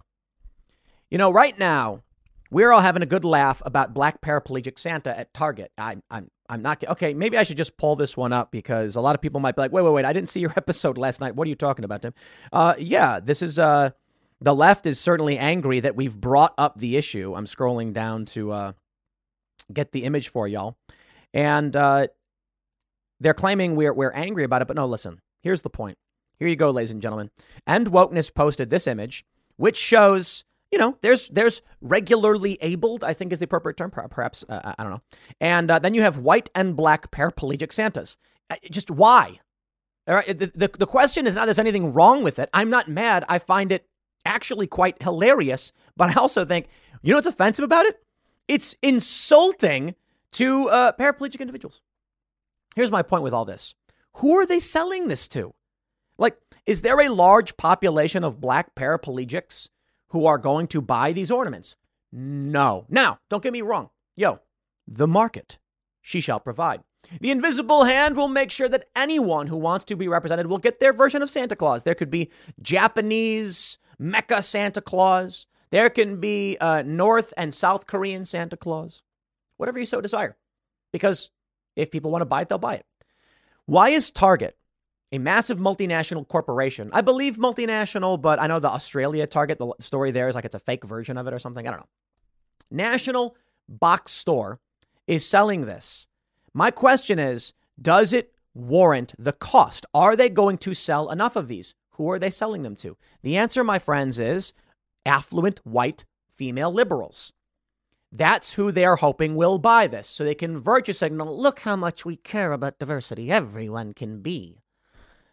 [1.10, 2.04] you know, right now
[2.52, 5.72] we're all having a good laugh about black paraplegic Santa at Target.
[5.78, 7.14] I'm I'm I'm not okay.
[7.14, 9.62] Maybe I should just pull this one up because a lot of people might be
[9.62, 10.06] like, "Wait, wait, wait!
[10.06, 11.36] I didn't see your episode last night.
[11.36, 12.14] What are you talking about, Tim?"
[12.54, 13.92] Uh, yeah, this is uh,
[14.42, 17.34] the left is certainly angry that we've brought up the issue.
[17.36, 18.72] I'm scrolling down to uh,
[19.72, 20.78] get the image for y'all,
[21.34, 22.08] and uh,
[23.20, 24.68] they're claiming we're we're angry about it.
[24.68, 25.22] But no, listen.
[25.42, 25.98] Here's the point.
[26.38, 27.32] Here you go, ladies and gentlemen.
[27.68, 29.26] End wokeness posted this image,
[29.58, 34.46] which shows you know, there's there's regularly abled, I think is the appropriate term, perhaps
[34.48, 35.02] uh, I don't know.
[35.42, 38.18] And uh, then you have white and black paraplegic Santas.
[38.50, 39.40] Uh, just why?
[40.08, 40.28] All right.
[40.28, 42.50] The, the, the question is not there's anything wrong with it.
[42.54, 43.26] I'm not mad.
[43.28, 43.88] I find it
[44.26, 45.72] actually quite hilarious.
[45.96, 46.68] But I also think,
[47.02, 48.02] you know what's offensive about it?
[48.48, 49.96] It's insulting
[50.34, 51.82] to uh, paraplegic individuals.
[52.76, 53.76] Here's my point with all this
[54.16, 55.54] who are they selling this to?
[56.18, 59.70] Like, is there a large population of black paraplegics
[60.10, 61.78] who are going to buy these ornaments?
[62.12, 62.86] No.
[62.90, 63.90] Now, don't get me wrong.
[64.18, 64.40] Yo,
[64.88, 65.60] the market,
[66.02, 66.82] she shall provide.
[67.22, 70.80] The invisible hand will make sure that anyone who wants to be represented will get
[70.80, 71.84] their version of Santa Claus.
[71.84, 72.30] There could be
[72.62, 75.48] Japanese Mecha Santa Claus.
[75.72, 79.04] There can be uh, North and South Korean Santa Claus.
[79.58, 80.38] Whatever you so desire.
[80.92, 81.32] Because
[81.76, 82.86] if people want to buy it, they'll buy it.
[83.66, 84.56] Why is Target
[85.12, 86.90] a massive multinational corporation.
[86.94, 90.56] I believe multinational, but I know the Australia target, the story there is like it's
[90.56, 91.68] a fake version of it or something.
[91.68, 91.90] I don't know.
[92.72, 93.36] National
[93.68, 94.60] Box Store
[95.08, 96.08] is selling this.
[96.54, 99.86] My question is does it warrant the cost?
[99.94, 101.74] Are they going to sell enough of these?
[102.00, 102.96] Who are they selling them to?
[103.24, 104.54] The answer, my friends, is
[105.06, 107.34] affluent white female liberals.
[108.10, 110.08] That's who they're hoping will buy this.
[110.08, 113.30] So they can virtue signal, look how much we care about diversity.
[113.30, 114.62] Everyone can be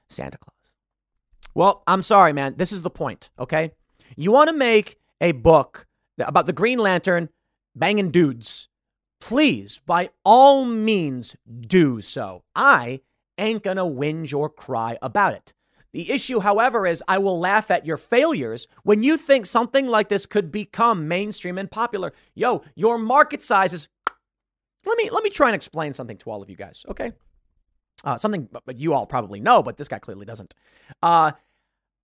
[0.08, 0.74] Santa Claus.
[1.54, 2.56] Well, I'm sorry, man.
[2.56, 3.70] This is the point, okay?
[4.16, 5.86] You want to make a book
[6.18, 7.28] about the Green Lantern
[7.76, 8.68] banging dudes.
[9.20, 12.42] Please, by all means, do so.
[12.56, 13.02] I
[13.38, 15.54] ain't gonna whinge or cry about it.
[15.96, 20.10] The issue, however, is I will laugh at your failures when you think something like
[20.10, 22.12] this could become mainstream and popular.
[22.34, 23.88] Yo, your market size is.
[24.84, 27.12] Let me let me try and explain something to all of you guys, okay?
[28.04, 30.52] Uh, something but you all probably know, but this guy clearly doesn't.
[31.02, 31.32] Uh,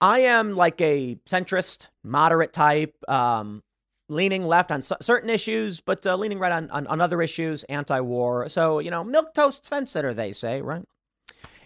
[0.01, 3.63] I am like a centrist, moderate type, um,
[4.09, 7.63] leaning left on c- certain issues, but uh, leaning right on, on, on other issues,
[7.65, 8.49] anti-war.
[8.49, 10.87] So you know, milk toast fence sitter, they say, right?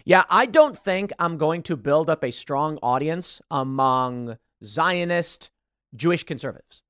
[0.07, 5.51] Yeah, I don't think I'm going to build up a strong audience among Zionist
[5.93, 6.81] Jewish conservatives.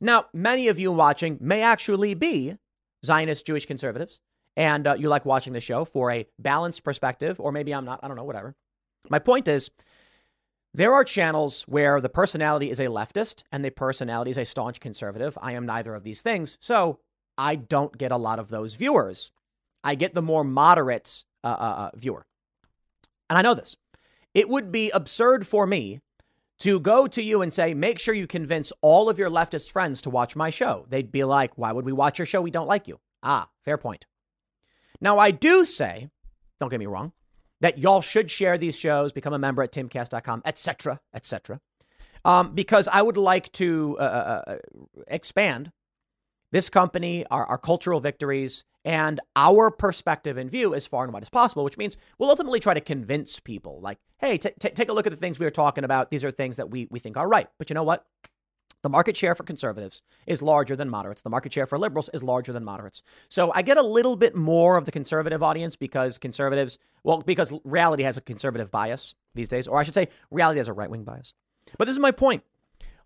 [0.00, 2.56] Now, many of you watching may actually be
[3.04, 4.22] Zionist Jewish conservatives,
[4.56, 8.00] and uh, you like watching the show for a balanced perspective, or maybe I'm not,
[8.02, 8.54] I don't know, whatever.
[9.10, 9.70] My point is,
[10.72, 14.80] there are channels where the personality is a leftist and the personality is a staunch
[14.80, 15.36] conservative.
[15.42, 17.00] I am neither of these things, so
[17.36, 19.30] I don't get a lot of those viewers.
[19.84, 22.24] I get the more moderate uh, uh, uh viewer.
[23.28, 23.76] And I know this.
[24.34, 26.00] It would be absurd for me
[26.58, 30.00] to go to you and say, make sure you convince all of your leftist friends
[30.02, 30.86] to watch my show.
[30.88, 32.40] They'd be like, why would we watch your show?
[32.40, 32.98] We don't like you.
[33.22, 34.06] Ah, fair point.
[35.00, 36.08] Now, I do say,
[36.58, 37.12] don't get me wrong,
[37.60, 41.60] that y'all should share these shows, become a member at timcast.com, etc., etc.,
[42.24, 44.56] um, because I would like to uh, uh, uh,
[45.06, 45.70] expand
[46.50, 51.22] this company, our, our cultural victories, and our perspective and view as far and wide
[51.22, 54.88] as possible, which means we'll ultimately try to convince people like, hey, t- t- take
[54.88, 56.10] a look at the things we were talking about.
[56.10, 57.48] These are things that we, we think are right.
[57.58, 58.06] But you know what?
[58.82, 61.22] The market share for conservatives is larger than moderates.
[61.22, 63.02] The market share for liberals is larger than moderates.
[63.28, 67.52] So I get a little bit more of the conservative audience because conservatives, well, because
[67.64, 70.88] reality has a conservative bias these days, or I should say, reality has a right
[70.88, 71.34] wing bias.
[71.76, 72.44] But this is my point.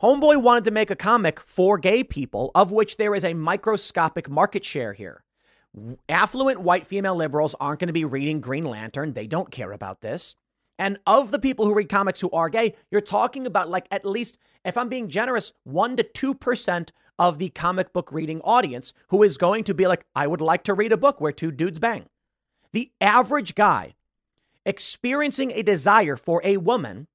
[0.02, 4.28] Homeboy wanted to make a comic for gay people, of which there is a microscopic
[4.28, 5.24] market share here.
[6.08, 9.12] Affluent white female liberals aren't going to be reading Green Lantern.
[9.12, 10.34] They don't care about this.
[10.78, 14.06] And of the people who read comics who are gay, you're talking about like at
[14.06, 19.22] least, if I'm being generous, 1% to 2% of the comic book reading audience who
[19.22, 21.78] is going to be like, I would like to read a book where two dudes
[21.78, 22.06] bang.
[22.72, 23.94] The average guy
[24.64, 27.08] experiencing a desire for a woman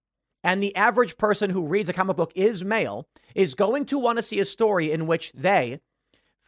[0.44, 4.20] and the average person who reads a comic book is male is going to want
[4.20, 5.80] to see a story in which they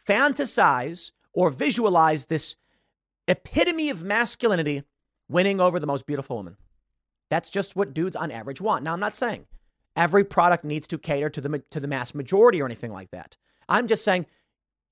[0.06, 2.56] fantasize or visualize this
[3.26, 4.82] epitome of masculinity
[5.28, 6.56] winning over the most beautiful woman.
[7.30, 8.84] That's just what dudes on average want.
[8.84, 9.46] Now, I'm not saying
[9.94, 13.36] every product needs to cater to the, to the mass majority or anything like that.
[13.68, 14.26] I'm just saying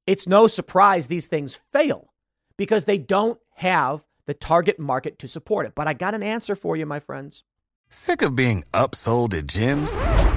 [0.06, 2.12] it's no surprise these things fail
[2.56, 5.74] because they don't have the target market to support it.
[5.74, 7.44] But I got an answer for you, my friends.
[7.88, 10.25] Sick of being upsold at gyms?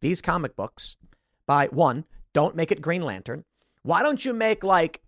[0.00, 0.96] these comic books
[1.46, 3.44] by one, don't make it Green Lantern.
[3.82, 5.02] Why don't you make like,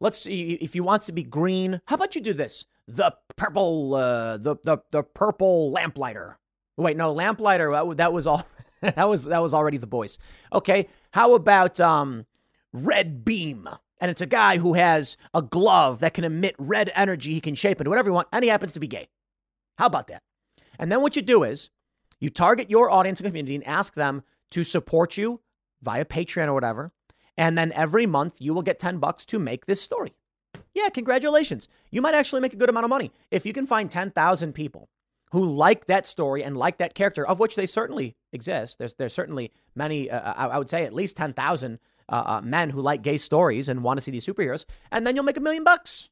[0.00, 2.66] let's see, if you want to be green, how about you do this?
[2.86, 6.38] The purple, uh, the the the purple lamplighter.
[6.76, 7.70] Wait, no, lamplighter.
[7.94, 8.46] That was all.
[8.80, 10.16] that was that was already the boys.
[10.52, 12.24] Okay, how about um,
[12.72, 13.68] red beam?
[14.00, 17.34] And it's a guy who has a glove that can emit red energy.
[17.34, 19.08] He can shape into whatever you want, and he happens to be gay.
[19.76, 20.22] How about that?
[20.78, 21.70] And then what you do is
[22.20, 25.40] you target your audience and community and ask them to support you
[25.82, 26.92] via Patreon or whatever.
[27.36, 30.14] And then every month you will get 10 bucks to make this story.
[30.74, 31.68] Yeah, congratulations.
[31.90, 33.12] You might actually make a good amount of money.
[33.30, 34.88] If you can find 10,000 people
[35.32, 39.12] who like that story and like that character, of which they certainly exist, there's, there's
[39.12, 41.78] certainly many, uh, I, I would say at least 10,000
[42.08, 45.14] uh, uh, men who like gay stories and want to see these superheroes, and then
[45.14, 46.08] you'll make a million bucks.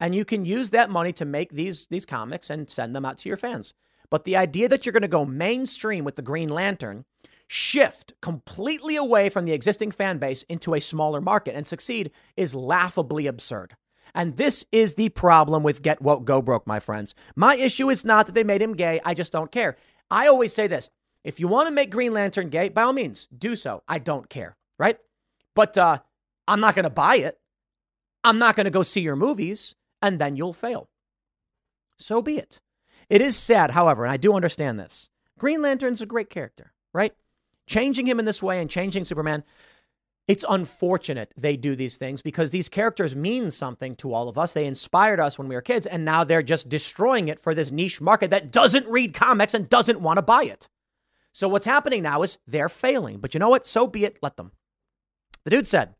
[0.00, 3.18] And you can use that money to make these, these comics and send them out
[3.18, 3.74] to your fans.
[4.10, 7.04] But the idea that you're going to go mainstream with the Green Lantern,
[7.48, 12.54] shift completely away from the existing fan base into a smaller market and succeed is
[12.54, 13.74] laughably absurd.
[14.14, 17.14] And this is the problem with Get Woke, Go Broke, my friends.
[17.34, 19.00] My issue is not that they made him gay.
[19.04, 19.76] I just don't care.
[20.10, 20.90] I always say this
[21.24, 23.82] if you want to make Green Lantern gay, by all means, do so.
[23.88, 24.98] I don't care, right?
[25.54, 25.98] But uh,
[26.46, 27.38] I'm not going to buy it.
[28.24, 30.88] I'm not going to go see your movies, and then you'll fail.
[31.98, 32.60] So be it.
[33.08, 35.10] It is sad, however, and I do understand this.
[35.38, 37.14] Green Lantern's a great character, right?
[37.68, 39.44] Changing him in this way and changing Superman,
[40.26, 44.52] it's unfortunate they do these things because these characters mean something to all of us.
[44.52, 47.70] They inspired us when we were kids, and now they're just destroying it for this
[47.70, 50.68] niche market that doesn't read comics and doesn't want to buy it.
[51.32, 53.20] So what's happening now is they're failing.
[53.20, 53.66] But you know what?
[53.66, 54.18] So be it.
[54.22, 54.52] Let them.
[55.44, 55.94] The dude said,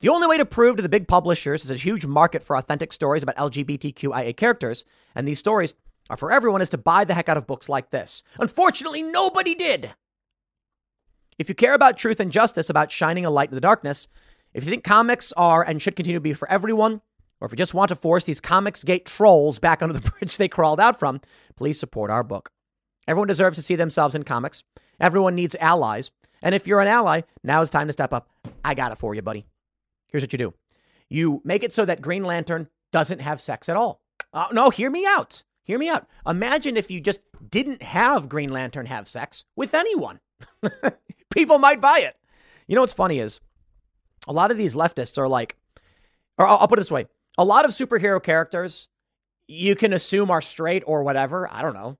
[0.00, 2.92] the only way to prove to the big publishers there's a huge market for authentic
[2.92, 4.84] stories about LGBTQIA characters,
[5.14, 5.74] and these stories
[6.10, 8.22] are for everyone, is to buy the heck out of books like this.
[8.38, 9.94] Unfortunately, nobody did.
[11.38, 14.08] If you care about truth and justice, about shining a light in the darkness,
[14.52, 17.00] if you think comics are and should continue to be for everyone,
[17.40, 20.36] or if you just want to force these Comics Gate trolls back under the bridge
[20.36, 21.20] they crawled out from,
[21.56, 22.50] please support our book.
[23.08, 24.62] Everyone deserves to see themselves in comics.
[25.00, 26.10] Everyone needs allies.
[26.42, 28.30] And if you're an ally, now is time to step up.
[28.64, 29.44] I got it for you, buddy.
[30.08, 30.54] Here's what you do
[31.10, 34.00] you make it so that Green Lantern doesn't have sex at all.
[34.32, 35.44] Uh, no, hear me out.
[35.64, 36.06] Hear me out.
[36.26, 37.20] Imagine if you just
[37.50, 40.20] didn't have Green Lantern have sex with anyone.
[41.34, 42.16] People might buy it.
[42.66, 43.40] You know what's funny is
[44.26, 45.56] a lot of these leftists are like,
[46.38, 47.06] or I'll, put it this way
[47.36, 48.88] a lot of superhero characters
[49.48, 51.52] you can assume are straight or whatever.
[51.52, 51.98] I don't know.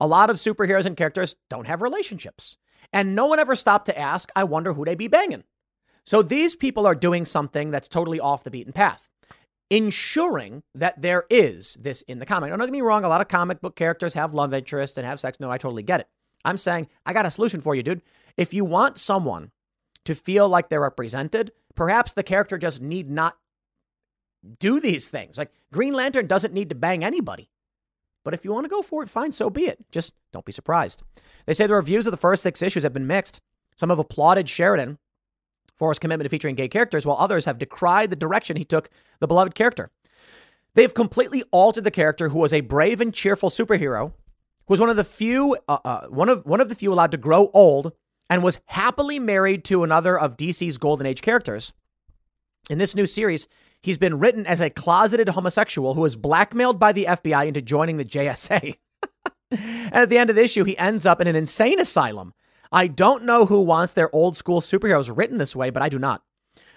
[0.00, 2.56] A lot of superheroes and characters don't have relationships.
[2.92, 5.44] And no one ever stopped to ask, I wonder who they be banging.
[6.06, 9.10] So these people are doing something that's totally off the beaten path,
[9.68, 12.50] ensuring that there is this in the comic.
[12.50, 15.06] Now, don't get me wrong, a lot of comic book characters have love interests and
[15.06, 15.38] have sex.
[15.38, 16.08] No, I totally get it.
[16.44, 18.00] I'm saying, I got a solution for you, dude.
[18.40, 19.50] If you want someone
[20.06, 23.36] to feel like they're represented, perhaps the character just need not
[24.58, 25.36] do these things.
[25.36, 27.50] Like Green Lantern doesn't need to bang anybody.
[28.24, 29.84] But if you want to go for it, fine, so be it.
[29.92, 31.02] Just don't be surprised.
[31.44, 33.42] They say the reviews of the first six issues have been mixed.
[33.76, 34.96] Some have applauded Sheridan
[35.76, 38.88] for his commitment to featuring gay characters, while others have decried the direction he took
[39.18, 39.90] the beloved character.
[40.72, 44.14] They've completely altered the character who was a brave and cheerful superhero,
[44.66, 47.10] who was one of the few, uh, uh, one of one of the few allowed
[47.10, 47.92] to grow old,
[48.30, 51.74] and was happily married to another of DC's Golden Age characters.
[52.70, 53.48] In this new series,
[53.82, 57.96] he's been written as a closeted homosexual who was blackmailed by the FBI into joining
[57.96, 58.76] the JSA.
[59.50, 62.32] and at the end of the issue, he ends up in an insane asylum
[62.72, 65.98] I don't know who wants their old school superheroes written this way, but I do
[65.98, 66.22] not.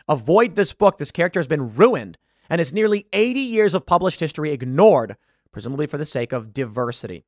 [0.08, 0.98] Avoid this book.
[0.98, 2.18] This character has been ruined
[2.50, 5.18] and his nearly 80 years of published history ignored,
[5.52, 7.26] presumably for the sake of diversity.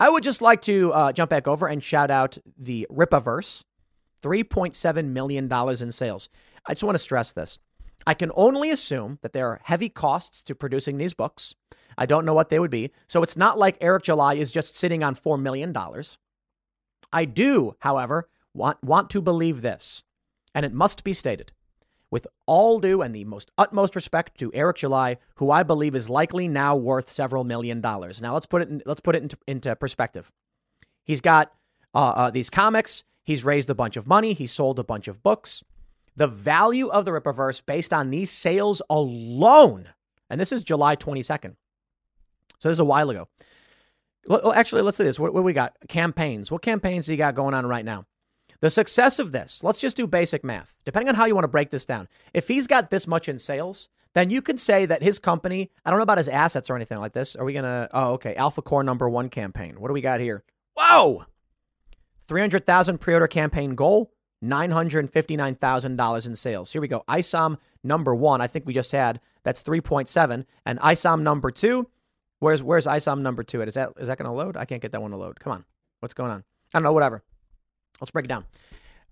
[0.00, 3.64] I would just like to uh, jump back over and shout out the Rippaverse
[4.22, 6.28] $3.7 million in sales.
[6.66, 7.58] I just want to stress this.
[8.06, 11.54] I can only assume that there are heavy costs to producing these books.
[11.96, 12.92] I don't know what they would be.
[13.06, 15.74] So it's not like Eric July is just sitting on $4 million.
[17.12, 20.04] I do, however, want, want to believe this,
[20.54, 21.52] and it must be stated
[22.10, 26.08] with all due and the most utmost respect to Eric July, who I believe is
[26.08, 28.22] likely now worth several million dollars.
[28.22, 30.30] Now let's put it in, let's put it into, into perspective.
[31.04, 31.52] He's got
[31.94, 33.04] uh, uh, these comics.
[33.22, 34.32] He's raised a bunch of money.
[34.32, 35.62] He sold a bunch of books.
[36.16, 39.90] The value of the Rippaverse based on these sales alone,
[40.28, 41.54] and this is July 22nd.
[42.58, 43.28] So this is a while ago.
[44.52, 45.18] Actually, let's do this.
[45.18, 45.76] What, what we got?
[45.88, 46.50] Campaigns.
[46.50, 48.04] What campaigns do you got going on right now?
[48.60, 50.76] The success of this, let's just do basic math.
[50.84, 53.38] Depending on how you want to break this down, if he's got this much in
[53.38, 56.76] sales, then you can say that his company, I don't know about his assets or
[56.76, 57.36] anything like this.
[57.36, 59.80] Are we going to, oh, okay, Alpha Core number one campaign.
[59.80, 60.42] What do we got here?
[60.76, 61.24] Whoa!
[62.26, 64.12] 300,000 pre order campaign goal,
[64.44, 66.72] $959,000 in sales.
[66.72, 67.04] Here we go.
[67.08, 70.44] ISOM number one, I think we just had, that's 3.7.
[70.66, 71.88] And ISOM number two,
[72.40, 73.68] Where's where's ISOM number two at?
[73.68, 74.56] Is that is that going to load?
[74.56, 75.40] I can't get that one to load.
[75.40, 75.64] Come on,
[76.00, 76.44] what's going on?
[76.72, 76.92] I don't know.
[76.92, 77.22] Whatever.
[78.00, 78.44] Let's break it down.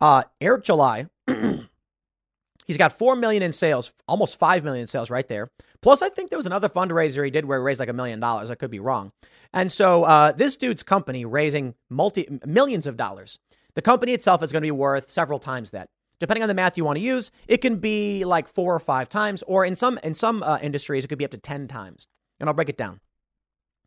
[0.01, 1.07] Uh, Eric July,
[2.67, 5.51] he's got four million in sales, almost five million in sales right there.
[5.81, 8.21] Plus, I think there was another fundraiser he did where he raised like a million
[8.21, 8.51] dollars.
[8.51, 9.13] I could be wrong.
[9.53, 13.39] And so uh, this dude's company raising multi millions of dollars.
[13.75, 15.89] The company itself is going to be worth several times that.
[16.19, 19.07] Depending on the math you want to use, it can be like four or five
[19.07, 22.09] times, or in some in some uh, industries, it could be up to ten times.
[22.41, 23.01] And I'll break it down.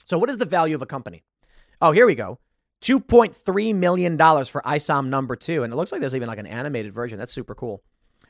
[0.06, 1.24] So, what is the value of a company?
[1.82, 2.38] Oh, here we go.
[2.82, 5.64] $2.3 million for ISOM number two.
[5.64, 7.18] And it looks like there's even like an animated version.
[7.18, 7.84] That's super cool.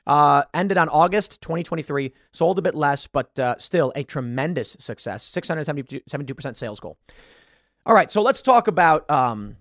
[0.07, 5.29] Uh, ended on August 2023, sold a bit less, but uh, still a tremendous success.
[5.29, 6.97] 672% sales goal.
[7.85, 9.55] All right, so let's talk about um,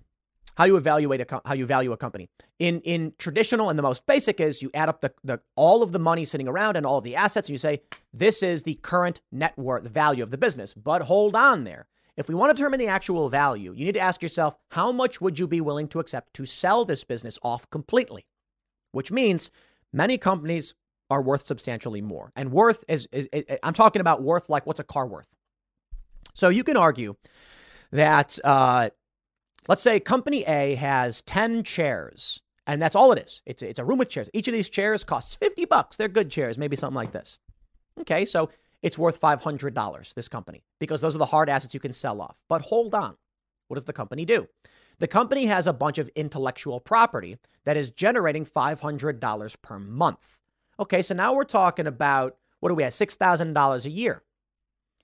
[0.55, 2.29] how you evaluate a how you value a company.
[2.59, 5.91] In in traditional and the most basic is you add up the, the all of
[5.91, 7.81] the money sitting around and all of the assets, and you say
[8.13, 10.73] this is the current net worth value of the business.
[10.73, 11.87] But hold on there.
[12.19, 15.21] If we want to determine the actual value, you need to ask yourself how much
[15.21, 18.25] would you be willing to accept to sell this business off completely?
[18.91, 19.51] Which means
[19.93, 20.75] many companies
[21.09, 22.33] are worth substantially more.
[22.35, 25.29] And worth is, is, is, I'm talking about worth like what's a car worth.
[26.33, 27.15] So you can argue
[27.91, 28.89] that, uh,
[29.69, 33.41] let's say company A has 10 chairs, and that's all it is.
[33.45, 34.29] It's, it's a room with chairs.
[34.33, 35.95] Each of these chairs costs 50 bucks.
[35.95, 37.39] They're good chairs, maybe something like this.
[38.01, 38.49] Okay, so
[38.81, 42.41] it's worth $500, this company, because those are the hard assets you can sell off.
[42.47, 43.17] But hold on.
[43.67, 44.47] What does the company do?
[44.99, 50.39] The company has a bunch of intellectual property that is generating $500 per month.
[50.79, 52.93] Okay, so now we're talking about what do we have?
[52.93, 54.23] $6,000 a year.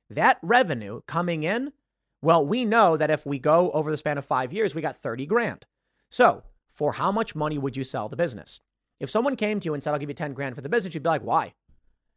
[0.10, 1.72] That revenue coming in,
[2.22, 4.98] well, we know that if we go over the span of five years, we got
[4.98, 5.66] 30 grand.
[6.10, 8.60] So, for how much money would you sell the business?
[9.00, 10.94] If someone came to you and said, I'll give you 10 grand for the business,
[10.94, 11.54] you'd be like, why?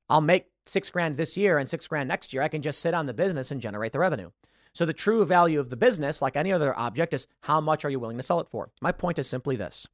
[0.08, 2.42] I'll make six grand this year and six grand next year.
[2.42, 4.30] I can just sit on the business and generate the revenue.
[4.72, 7.90] So the true value of the business, like any other object, is how much are
[7.90, 8.70] you willing to sell it for?
[8.80, 9.86] My point is simply this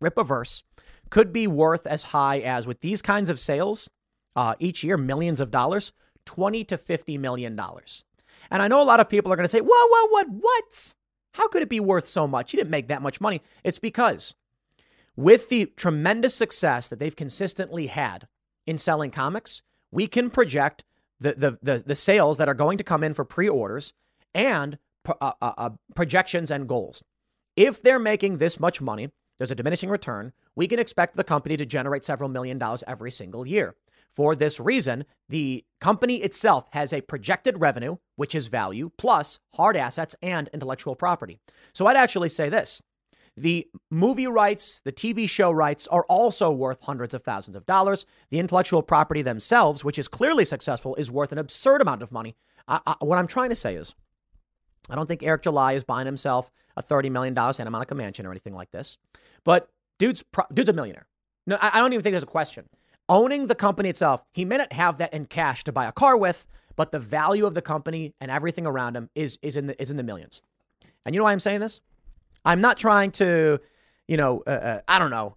[0.00, 0.62] Rip Rippaverse
[1.10, 3.90] could be worth as high as, with these kinds of sales
[4.36, 5.92] uh, each year, millions of dollars,
[6.24, 8.04] 20 to 50 million dollars.
[8.50, 10.94] And I know a lot of people are going to say, whoa, whoa, what, what?
[11.34, 12.52] How could it be worth so much?
[12.52, 13.42] You didn't make that much money.
[13.64, 14.34] It's because
[15.16, 18.26] with the tremendous success that they've consistently had
[18.70, 20.84] in selling comics, we can project
[21.18, 23.92] the, the, the, the sales that are going to come in for pre orders
[24.32, 27.02] and uh, uh, uh, projections and goals.
[27.56, 30.32] If they're making this much money, there's a diminishing return.
[30.54, 33.74] We can expect the company to generate several million dollars every single year.
[34.08, 39.76] For this reason, the company itself has a projected revenue, which is value, plus hard
[39.76, 41.38] assets and intellectual property.
[41.72, 42.82] So I'd actually say this
[43.40, 48.04] the movie rights, the TV show rights are also worth hundreds of thousands of dollars.
[48.30, 52.36] The intellectual property themselves, which is clearly successful, is worth an absurd amount of money.
[52.68, 53.94] I, I, what I'm trying to say is,
[54.88, 58.30] I don't think Eric July is buying himself a $30 million Santa Monica mansion or
[58.30, 58.98] anything like this.
[59.44, 60.22] But dude's,
[60.52, 61.06] dude's a millionaire.
[61.46, 62.68] No, I, I don't even think there's a question.
[63.08, 66.16] Owning the company itself, he may not have that in cash to buy a car
[66.16, 66.46] with,
[66.76, 69.90] but the value of the company and everything around him is, is, in, the, is
[69.90, 70.42] in the millions.
[71.04, 71.80] And you know why I'm saying this?
[72.44, 73.60] I'm not trying to,
[74.08, 75.36] you know, uh, uh, I don't know.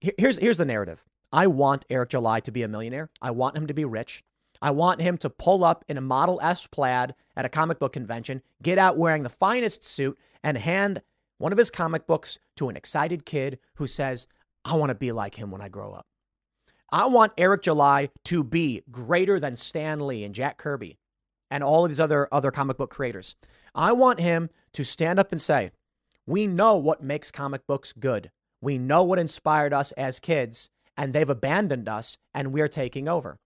[0.00, 1.04] Here's here's the narrative.
[1.32, 3.10] I want Eric July to be a millionaire.
[3.20, 4.24] I want him to be rich.
[4.62, 7.92] I want him to pull up in a Model S plaid at a comic book
[7.92, 11.02] convention, get out wearing the finest suit, and hand
[11.38, 14.26] one of his comic books to an excited kid who says,
[14.64, 16.06] I want to be like him when I grow up.
[16.92, 20.98] I want Eric July to be greater than Stan Lee and Jack Kirby
[21.50, 23.36] and all of these other, other comic book creators.
[23.74, 25.70] I want him to stand up and say,
[26.30, 28.30] we know what makes comic books good.
[28.60, 33.38] We know what inspired us as kids, and they've abandoned us, and we're taking over.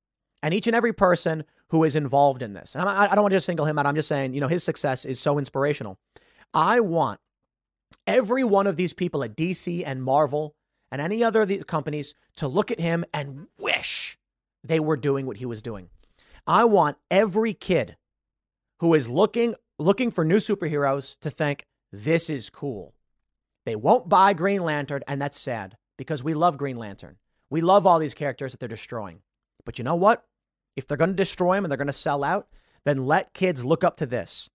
[0.43, 3.37] And each and every person who is involved in this, and I, don't want to
[3.37, 5.99] just single him out, I'm just saying, you know, his success is so inspirational.
[6.53, 7.21] I want
[8.07, 10.55] every one of these people at DC and Marvel
[10.93, 14.19] and any other of these companies to look at him and wish
[14.63, 15.89] they were doing what he was doing.
[16.47, 17.97] I want every kid
[18.81, 21.65] who is looking looking for new superheroes to think,
[21.95, 22.95] this is cool.
[23.65, 27.17] They won't buy Green Lantern, and that's sad because we love Green Lantern.
[27.51, 29.21] We love all these characters that they're destroying.
[29.65, 30.25] But you know what?
[30.77, 32.49] If they're going to destroy them and they're going to sell out,
[32.85, 34.51] then let kids look up to this.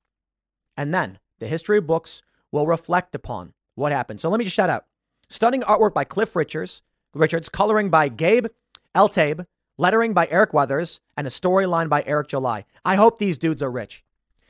[0.76, 2.22] And then the history books
[2.52, 4.20] will reflect upon what happened.
[4.20, 4.86] So let me just shout out
[5.30, 6.82] stunning artwork by Cliff Richards,
[7.14, 8.48] Richards, coloring by Gabe
[8.94, 9.45] Eltaeb,
[9.78, 12.66] lettering by Eric Weathers, and a storyline by Eric July.
[12.84, 14.03] I hope these dudes are rich.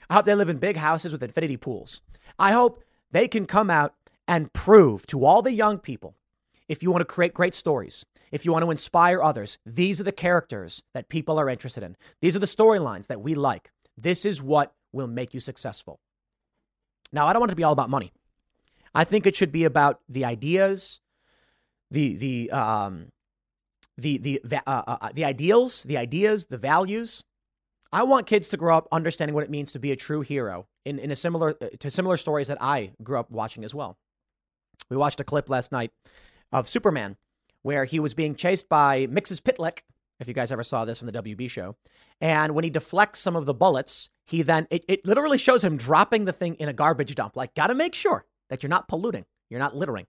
[0.10, 2.02] I hope they live in big houses with infinity pools.
[2.40, 3.94] I hope they can come out
[4.28, 6.16] and prove to all the young people
[6.70, 10.04] if you want to create great stories, if you want to inspire others, these are
[10.04, 11.98] the characters that people are interested in.
[12.22, 13.72] These are the storylines that we like.
[13.98, 16.00] This is what will make you successful.
[17.12, 18.14] Now, I don't want it to be all about money.
[18.94, 21.02] I think it should be about the ideas,
[21.92, 23.08] the the um,
[23.98, 27.26] the the uh, uh, uh, the ideals, the ideas, the values,
[27.92, 30.68] I want kids to grow up understanding what it means to be a true hero
[30.86, 33.98] in, in a similar uh, to similar stories that I grew up watching as well.
[34.90, 35.92] We watched a clip last night
[36.52, 37.18] of Superman
[37.62, 39.80] where he was being chased by Mxyzptlk,
[40.20, 41.76] if you guys ever saw this from the WB show.
[42.22, 45.78] And when he deflects some of the bullets, he then, it, it literally shows him
[45.78, 47.36] dropping the thing in a garbage dump.
[47.36, 50.06] Like, gotta make sure that you're not polluting, you're not littering.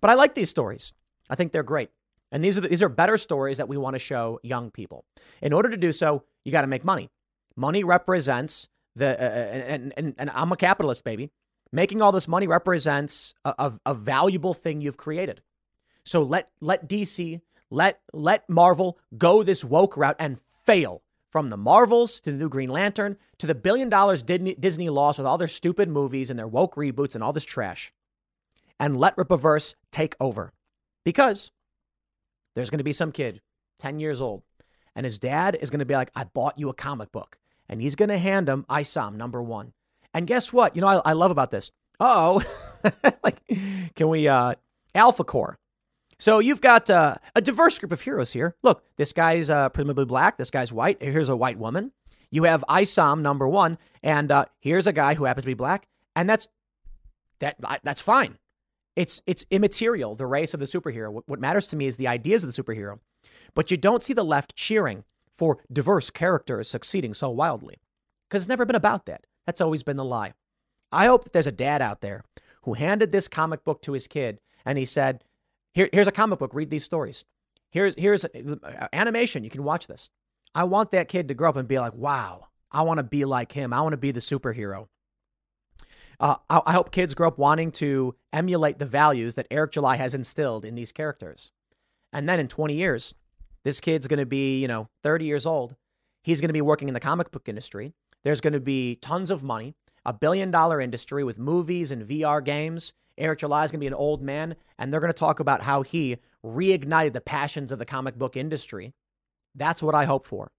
[0.00, 0.94] But I like these stories.
[1.28, 1.90] I think they're great.
[2.30, 5.04] And these are the, these are better stories that we want to show young people.
[5.40, 7.10] In order to do so, you got to make money.
[7.56, 11.30] Money represents the uh, uh, and, and and I'm a capitalist, baby.
[11.72, 15.42] Making all this money represents a, a, a valuable thing you've created.
[16.04, 17.40] So let let DC,
[17.70, 21.02] let let Marvel go this woke route and fail.
[21.30, 25.26] From the Marvels to the new Green Lantern to the billion dollars Disney, lost with
[25.26, 27.92] all their stupid movies and their woke reboots and all this trash.
[28.80, 30.54] And let Rippaverse take over.
[31.04, 31.50] Because
[32.58, 33.40] there's going to be some kid
[33.78, 34.42] 10 years old.
[34.94, 37.38] And his dad is going to be like, I bought you a comic book.
[37.68, 39.72] And he's going to hand him ISOM number one.
[40.12, 40.74] And guess what?
[40.74, 41.70] You know, I, I love about this.
[42.00, 42.42] Oh,
[43.22, 43.40] like,
[43.94, 44.54] can we, uh,
[44.94, 45.58] Alpha Core.
[46.18, 48.56] So you've got uh, a diverse group of heroes here.
[48.62, 50.36] Look, this guy's uh, presumably black.
[50.36, 51.00] This guy's white.
[51.00, 51.92] Here's a white woman.
[52.30, 55.86] You have ISOM number one, and uh, here's a guy who happens to be black,
[56.14, 56.48] and that's
[57.38, 57.56] that.
[57.84, 58.36] That's fine.
[58.98, 60.14] It's it's immaterial.
[60.14, 61.12] The race of the superhero.
[61.12, 62.98] What, what matters to me is the ideas of the superhero.
[63.54, 67.76] But you don't see the left cheering for diverse characters succeeding so wildly,
[68.28, 69.24] because it's never been about that.
[69.46, 70.32] That's always been the lie.
[70.90, 72.24] I hope that there's a dad out there
[72.62, 75.22] who handed this comic book to his kid, and he said,
[75.72, 76.52] Here, "Here's a comic book.
[76.52, 77.24] Read these stories.
[77.70, 79.44] Here's here's uh, animation.
[79.44, 80.10] You can watch this."
[80.54, 83.24] I want that kid to grow up and be like, wow, I want to be
[83.24, 83.72] like him.
[83.72, 84.88] I want to be the superhero.
[86.20, 89.96] Uh, I, I, hope kids grow up wanting to emulate the values that Eric July
[89.96, 91.52] has instilled in these characters.
[92.12, 93.14] And then in 20 years,
[93.62, 95.76] this kid's going to be, you know, 30 years old.
[96.22, 97.92] He's going to be working in the comic book industry.
[98.24, 99.74] There's going to be tons of money,
[100.04, 102.94] a billion dollar industry with movies and VR games.
[103.16, 105.62] Eric July is going to be an old man, and they're going to talk about
[105.62, 108.92] how he reignited the passions of the comic book industry
[109.58, 110.50] that's what I hope for.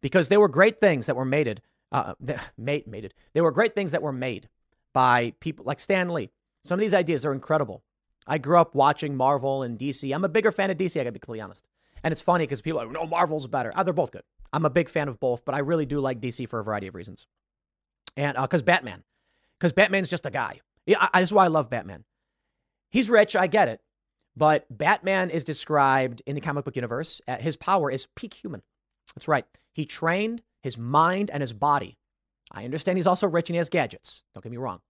[0.00, 1.62] Because there were great things that were made,
[1.92, 2.14] uh,
[2.58, 3.14] made, made.
[3.32, 4.48] There were great things that were made
[4.94, 6.30] by people like Stan Lee.
[6.62, 7.82] Some of these ideas are incredible.
[8.26, 10.14] I grew up watching Marvel and DC.
[10.14, 11.66] I'm a bigger fan of DC, I gotta be completely honest.
[12.02, 13.72] And it's funny because people are like, no, Marvel's better.
[13.76, 14.22] Oh, they're both good.
[14.52, 16.86] I'm a big fan of both, but I really do like DC for a variety
[16.86, 17.26] of reasons.
[18.16, 19.02] And because uh, Batman,
[19.58, 20.60] because Batman's just a guy.
[20.86, 22.04] Yeah, I, that's why I love Batman.
[22.90, 23.80] He's rich, I get it.
[24.36, 28.62] But Batman is described in the comic book universe, uh, his power is peak human.
[29.14, 29.44] That's right.
[29.72, 31.98] He trained his mind and his body.
[32.54, 34.22] I understand he's also rich and he has gadgets.
[34.32, 34.80] Don't get me wrong.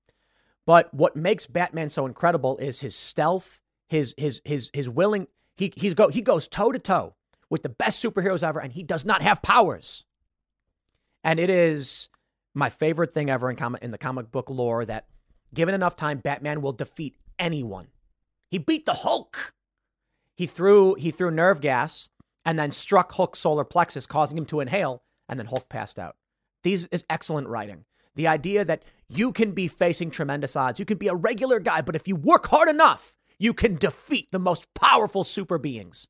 [0.66, 5.26] But what makes Batman so incredible is his stealth, his his his his willing
[5.56, 7.14] he he's go he goes toe to toe
[7.50, 10.06] with the best superheroes ever and he does not have powers.
[11.22, 12.10] And it is
[12.54, 15.06] my favorite thing ever in comic in the comic book lore that
[15.52, 17.88] given enough time Batman will defeat anyone.
[18.50, 19.54] He beat the Hulk.
[20.36, 22.10] He threw he threw nerve gas
[22.44, 26.16] and then struck Hulk's solar plexus, causing him to inhale, and then Hulk passed out.
[26.64, 27.84] These is excellent writing.
[28.16, 31.82] The idea that you can be facing tremendous odds, you can be a regular guy,
[31.82, 36.08] but if you work hard enough, you can defeat the most powerful super beings.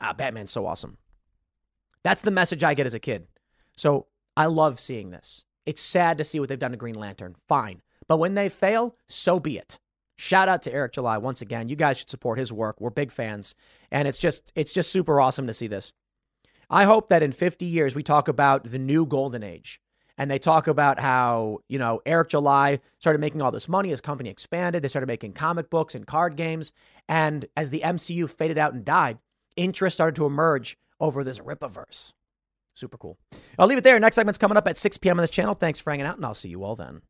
[0.00, 0.98] Ah, Batman's so awesome.
[2.02, 3.26] That's the message I get as a kid.
[3.76, 4.06] So
[4.36, 5.44] I love seeing this.
[5.66, 7.36] It's sad to see what they've done to Green Lantern.
[7.46, 7.82] Fine.
[8.06, 9.78] But when they fail, so be it.
[10.16, 11.68] Shout out to Eric July once again.
[11.68, 12.80] You guys should support his work.
[12.80, 13.54] We're big fans,
[13.92, 15.92] and it's just it's just super awesome to see this.
[16.70, 19.80] I hope that in 50 years we talk about the new golden age
[20.18, 24.00] and they talk about how, you know, Eric July started making all this money, his
[24.00, 26.72] company expanded, they started making comic books and card games,
[27.08, 29.18] and as the MCU faded out and died,
[29.56, 32.12] interest started to emerge over this Rippaverse.
[32.74, 33.16] Super cool.
[33.58, 33.98] I'll leave it there.
[33.98, 35.18] Next segment's coming up at 6 p.m.
[35.18, 35.54] on this channel.
[35.54, 37.02] Thanks for hanging out, and I'll see you all then.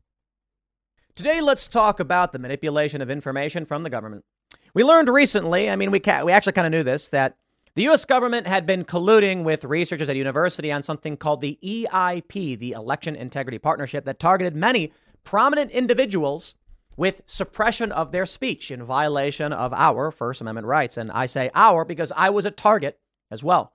[1.15, 4.25] Today, let's talk about the manipulation of information from the government.
[4.73, 7.37] We learned recently, I mean, we, ca- we actually kind of knew this, that
[7.75, 8.05] the U.S.
[8.05, 13.15] government had been colluding with researchers at university on something called the EIP, the Election
[13.15, 14.93] Integrity Partnership, that targeted many
[15.25, 16.57] prominent individuals
[16.97, 20.97] with suppression of their speech in violation of our First Amendment rights.
[20.97, 22.99] And I say our because I was a target
[23.31, 23.73] as well.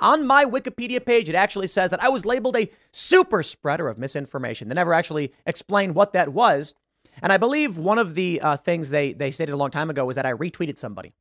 [0.00, 3.98] On my Wikipedia page, it actually says that I was labeled a super spreader of
[3.98, 4.68] misinformation.
[4.68, 6.74] They never actually explained what that was.
[7.20, 10.04] And I believe one of the uh, things they, they stated a long time ago
[10.04, 11.12] was that I retweeted somebody.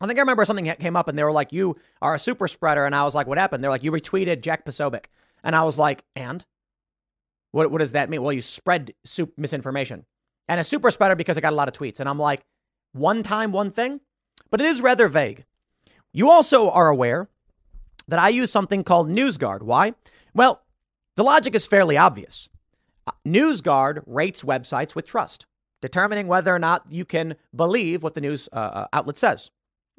[0.00, 2.18] I think I remember something that came up and they were like, You are a
[2.18, 2.84] super spreader.
[2.84, 3.62] And I was like, What happened?
[3.62, 5.06] They're like, You retweeted Jack Posobiec.
[5.42, 6.44] And I was like, And?
[7.52, 8.22] What, what does that mean?
[8.22, 8.92] Well, you spread
[9.36, 10.04] misinformation.
[10.48, 12.00] And a super spreader because I got a lot of tweets.
[12.00, 12.44] And I'm like,
[12.92, 14.00] One time, one thing?
[14.50, 15.44] But it is rather vague.
[16.12, 17.28] You also are aware
[18.08, 19.62] that I use something called NewsGuard.
[19.62, 19.94] Why?
[20.34, 20.62] Well,
[21.16, 22.48] the logic is fairly obvious.
[23.06, 25.46] Uh, NewsGuard rates websites with trust,
[25.80, 29.50] determining whether or not you can believe what the news uh, uh, outlet says.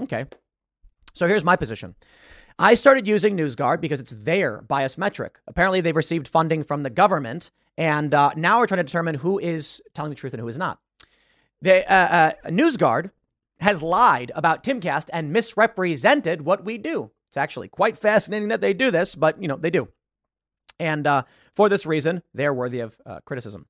[0.02, 0.26] Okay.
[1.14, 1.96] So here's my position.
[2.60, 5.40] I started using NewsGuard because it's their bias metric.
[5.48, 9.38] Apparently, they've received funding from the government, and uh, now we're trying to determine who
[9.40, 10.80] is telling the truth and who is not.
[11.62, 13.12] The uh, uh, NewsGuard
[13.60, 17.12] has lied about Timcast and misrepresented what we do.
[17.30, 19.90] It's actually quite fascinating that they do this, but you know, they do.
[20.80, 21.24] And uh,
[21.56, 23.68] for this reason, they're worthy of uh, criticism.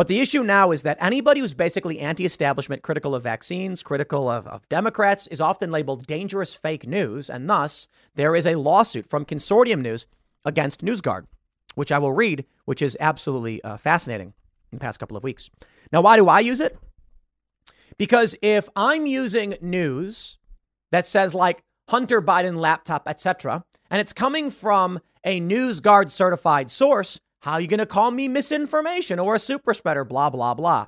[0.00, 4.30] But the issue now is that anybody who's basically anti establishment, critical of vaccines, critical
[4.30, 7.28] of, of, Democrats, is often labeled dangerous fake news.
[7.28, 10.06] And thus, there is a lawsuit from Consortium News
[10.42, 11.26] against NewsGuard,
[11.74, 14.32] which I will read, which is absolutely uh, fascinating
[14.72, 15.50] in the past couple of weeks.
[15.92, 16.78] Now, why do I use it?
[17.98, 20.38] Because if I'm using news
[20.92, 27.20] that says, like, Hunter Biden laptop, etc., and it's coming from a NewsGuard certified source,
[27.40, 30.04] how are you going to call me misinformation or a super spreader?
[30.04, 30.86] Blah, blah, blah.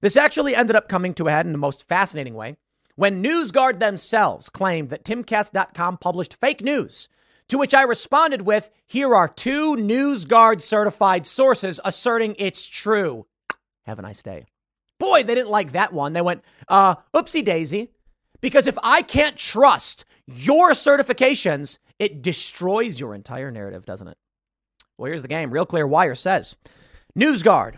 [0.00, 2.56] This actually ended up coming to a head in the most fascinating way
[2.94, 7.08] when NewsGuard themselves claimed that timcast.com published fake news.
[7.48, 13.26] To which I responded with, here are two NewsGuard certified sources asserting it's true.
[13.86, 14.46] Have a nice day.
[14.98, 16.12] Boy, they didn't like that one.
[16.12, 17.90] They went, uh, oopsie daisy.
[18.40, 24.18] Because if I can't trust your certifications, it destroys your entire narrative, doesn't it?
[24.98, 25.50] Well, here's the game.
[25.50, 26.58] Real Clear Wire says
[27.16, 27.76] NewsGuard,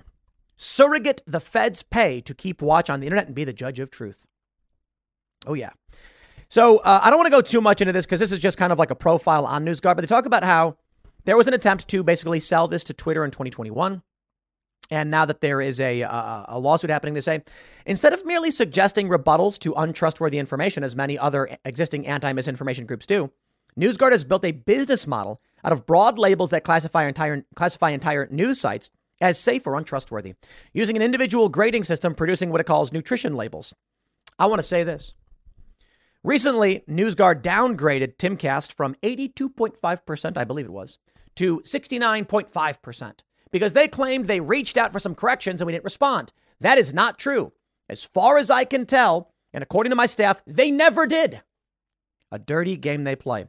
[0.56, 3.90] surrogate the feds pay to keep watch on the internet and be the judge of
[3.90, 4.26] truth.
[5.46, 5.70] Oh, yeah.
[6.48, 8.58] So uh, I don't want to go too much into this because this is just
[8.58, 10.76] kind of like a profile on NewsGuard, but they talk about how
[11.24, 14.02] there was an attempt to basically sell this to Twitter in 2021.
[14.90, 17.42] And now that there is a, a, a lawsuit happening, they say
[17.86, 23.06] instead of merely suggesting rebuttals to untrustworthy information, as many other existing anti misinformation groups
[23.06, 23.30] do,
[23.78, 28.28] NewsGuard has built a business model out of broad labels that classify entire, classify entire
[28.30, 30.34] news sites as safe or untrustworthy,
[30.72, 33.74] using an individual grading system producing what it calls nutrition labels.
[34.38, 35.14] I want to say this.
[36.22, 40.98] Recently, NewsGuard downgraded Timcast from 82.5%, I believe it was,
[41.36, 43.20] to 69.5%
[43.50, 46.32] because they claimed they reached out for some corrections and we didn't respond.
[46.60, 47.52] That is not true.
[47.88, 51.42] As far as I can tell, and according to my staff, they never did.
[52.30, 53.46] A dirty game they play.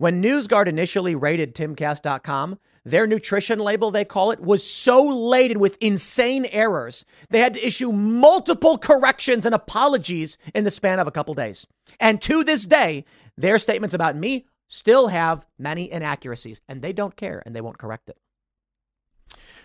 [0.00, 5.76] When NewsGuard initially rated timcast.com, their nutrition label, they call it, was so laden with
[5.78, 11.10] insane errors, they had to issue multiple corrections and apologies in the span of a
[11.10, 11.66] couple days.
[12.00, 13.04] And to this day,
[13.36, 17.76] their statements about me still have many inaccuracies, and they don't care and they won't
[17.76, 18.16] correct it.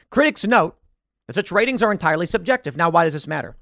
[0.10, 0.78] Critics note
[1.28, 2.76] that such ratings are entirely subjective.
[2.76, 3.56] Now, why does this matter?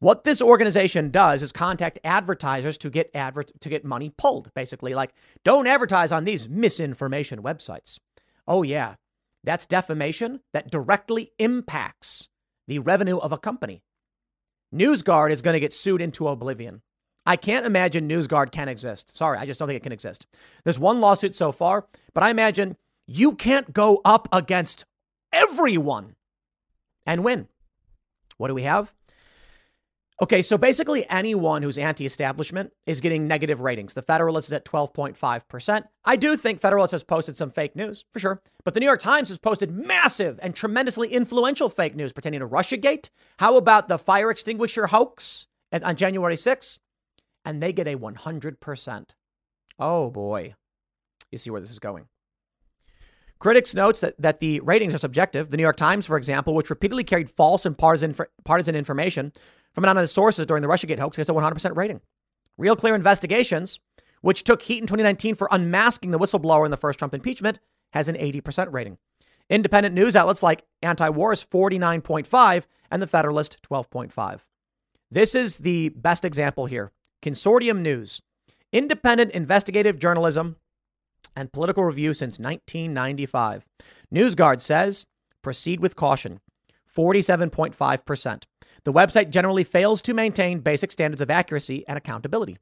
[0.00, 4.94] What this organization does is contact advertisers to get adver- to get money pulled, basically.
[4.94, 5.12] Like,
[5.44, 7.98] don't advertise on these misinformation websites.
[8.46, 8.94] Oh, yeah,
[9.42, 12.28] that's defamation that directly impacts
[12.68, 13.82] the revenue of a company.
[14.72, 16.82] NewsGuard is going to get sued into oblivion.
[17.26, 19.16] I can't imagine NewsGuard can exist.
[19.16, 20.26] Sorry, I just don't think it can exist.
[20.64, 22.76] There's one lawsuit so far, but I imagine
[23.06, 24.84] you can't go up against
[25.32, 26.14] everyone
[27.04, 27.48] and win.
[28.36, 28.94] What do we have?
[30.20, 33.94] Okay, so basically anyone who's anti establishment is getting negative ratings.
[33.94, 35.84] The Federalist is at 12.5%.
[36.04, 38.42] I do think Federalist has posted some fake news, for sure.
[38.64, 42.48] But the New York Times has posted massive and tremendously influential fake news pertaining to
[42.48, 43.10] Russiagate.
[43.38, 46.80] How about the fire extinguisher hoax on January 6th?
[47.44, 49.10] And they get a 100%.
[49.78, 50.54] Oh boy.
[51.30, 52.08] You see where this is going.
[53.38, 55.50] Critics notes that, that the ratings are subjective.
[55.50, 59.32] The New York Times, for example, which repeatedly carried false and partisan, partisan information
[59.74, 62.00] from anonymous sources during the Russiagate hoax, gets a 100% rating.
[62.56, 63.80] Real Clear Investigations,
[64.20, 67.60] which took heat in 2019 for unmasking the whistleblower in the first Trump impeachment,
[67.92, 68.98] has an 80% rating.
[69.48, 74.40] Independent news outlets like Anti-War is 49.5 and The Federalist 12.5.
[75.10, 76.92] This is the best example here.
[77.22, 78.20] Consortium News,
[78.72, 80.56] independent investigative journalism
[81.34, 83.64] and political review since 1995.
[84.12, 85.06] NewsGuard says
[85.42, 86.40] proceed with caution,
[86.94, 88.42] 47.5%.
[88.84, 92.56] The website generally fails to maintain basic standards of accuracy and accountability.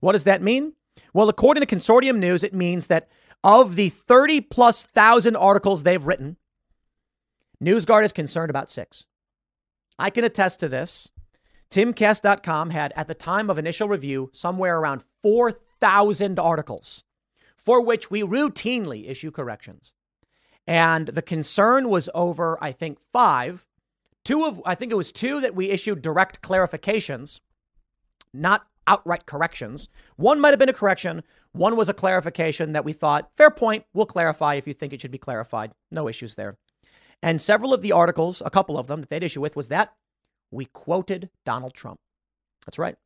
[0.00, 0.74] What does that mean?
[1.12, 3.08] Well, according to Consortium News, it means that
[3.44, 6.36] of the 30 plus thousand articles they've written,
[7.62, 9.06] NewsGuard is concerned about six.
[9.98, 11.10] I can attest to this.
[11.70, 17.04] TimCast.com had, at the time of initial review, somewhere around 4,000 articles
[17.56, 19.94] for which we routinely issue corrections.
[20.66, 23.67] And the concern was over, I think, five.
[24.28, 27.40] Two of, I think it was two that we issued direct clarifications,
[28.34, 29.88] not outright corrections.
[30.16, 31.22] One might have been a correction.
[31.52, 35.00] One was a clarification that we thought, fair point, we'll clarify if you think it
[35.00, 35.72] should be clarified.
[35.90, 36.58] No issues there.
[37.22, 39.94] And several of the articles, a couple of them that they'd issue with, was that
[40.50, 41.98] we quoted Donald Trump.
[42.66, 42.96] That's right.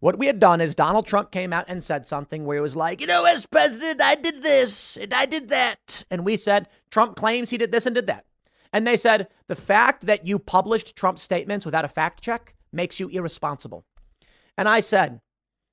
[0.00, 2.74] What we had done is Donald Trump came out and said something where he was
[2.74, 6.04] like, you know, as president, I did this and I did that.
[6.10, 8.24] And we said, Trump claims he did this and did that.
[8.72, 13.00] And they said, the fact that you published Trump's statements without a fact check makes
[13.00, 13.84] you irresponsible.
[14.56, 15.20] And I said,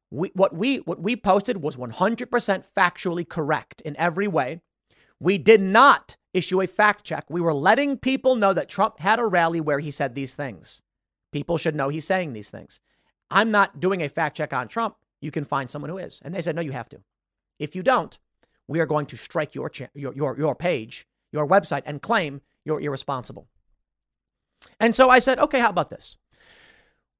[0.10, 4.62] we, what we what we posted was 100% factually correct in every way.
[5.20, 7.26] We did not issue a fact check.
[7.30, 10.82] We were letting people know that Trump had a rally where he said these things.
[11.32, 12.80] People should know he's saying these things.
[13.30, 14.96] I'm not doing a fact check on Trump.
[15.20, 16.22] You can find someone who is.
[16.24, 17.02] And they said, no, you have to.
[17.60, 18.18] If you don't,
[18.68, 22.42] we are going to strike your, cha- your, your, your page, your website, and claim
[22.68, 23.48] you're irresponsible.
[24.80, 26.18] And so I said, okay, how about this?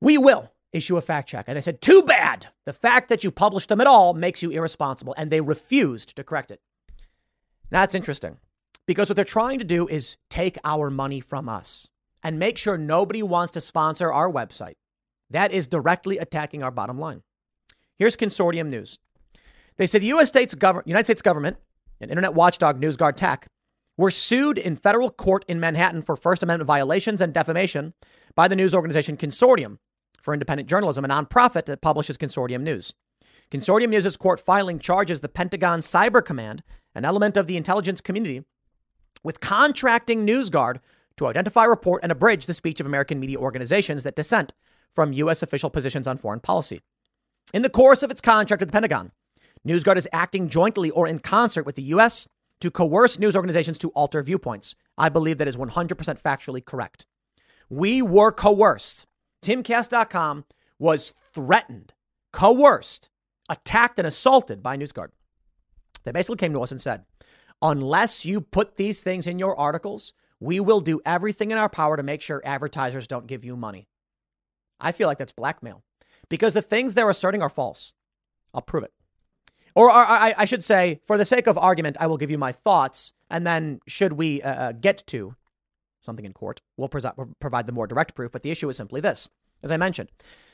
[0.02, 1.46] We will issue a fact check.
[1.48, 2.48] And they said, too bad.
[2.66, 5.16] The fact that you published them at all makes you irresponsible.
[5.18, 6.62] And they refused to correct it.
[7.70, 8.38] That's interesting
[8.86, 11.90] because what they're trying to do is take our money from us
[12.24, 14.76] and make sure nobody wants to sponsor our website.
[15.30, 17.24] That is directly attacking our bottom line.
[17.98, 19.00] Here's consortium news.
[19.78, 21.58] They say the US States gov- United States government
[22.00, 23.48] and internet watchdog NewsGuard Tech
[23.98, 27.94] were sued in federal court in Manhattan for First Amendment violations and defamation
[28.36, 29.80] by the news organization Consortium
[30.22, 32.94] for Independent Journalism, a nonprofit that publishes Consortium News.
[33.50, 36.64] Consortium News' court filing charges the Pentagon Cyber Command,
[36.94, 38.44] an element of the intelligence community,
[39.24, 40.80] with contracting NewsGuard
[41.18, 44.54] to identify, report, and abridge the speech of American media organizations that dissent
[44.94, 45.42] from U.S.
[45.42, 46.82] official positions on foreign policy.
[47.54, 49.12] In the course of its contract with the Pentagon,
[49.68, 52.28] NewsGuard is acting jointly or in concert with the U.S.
[52.62, 54.76] to coerce news organizations to alter viewpoints.
[54.98, 57.08] I believe that is 100% factually correct.
[57.70, 59.06] We were coerced.
[59.44, 60.46] Timcast.com
[60.80, 61.94] was threatened,
[62.34, 63.10] coerced,
[63.50, 65.10] attacked, and assaulted by NewsGuard.
[66.04, 67.06] They basically came to us and said,
[67.62, 71.98] unless you put these things in your articles, we will do everything in our power
[71.98, 73.88] to make sure advertisers don't give you money.
[74.80, 75.84] I feel like that's blackmail
[76.30, 77.94] because the things they're asserting are false.
[78.54, 78.94] I'll prove it.
[79.78, 82.52] Or, I, I, should say, for the sake of argument, I will give you my
[82.52, 83.14] thoughts.
[83.30, 85.36] And then, should we uh, uh get to
[86.00, 88.32] something in court, we'll provide the more direct proof.
[88.32, 89.30] But the issue is simply this
[89.64, 90.10] as I mentioned,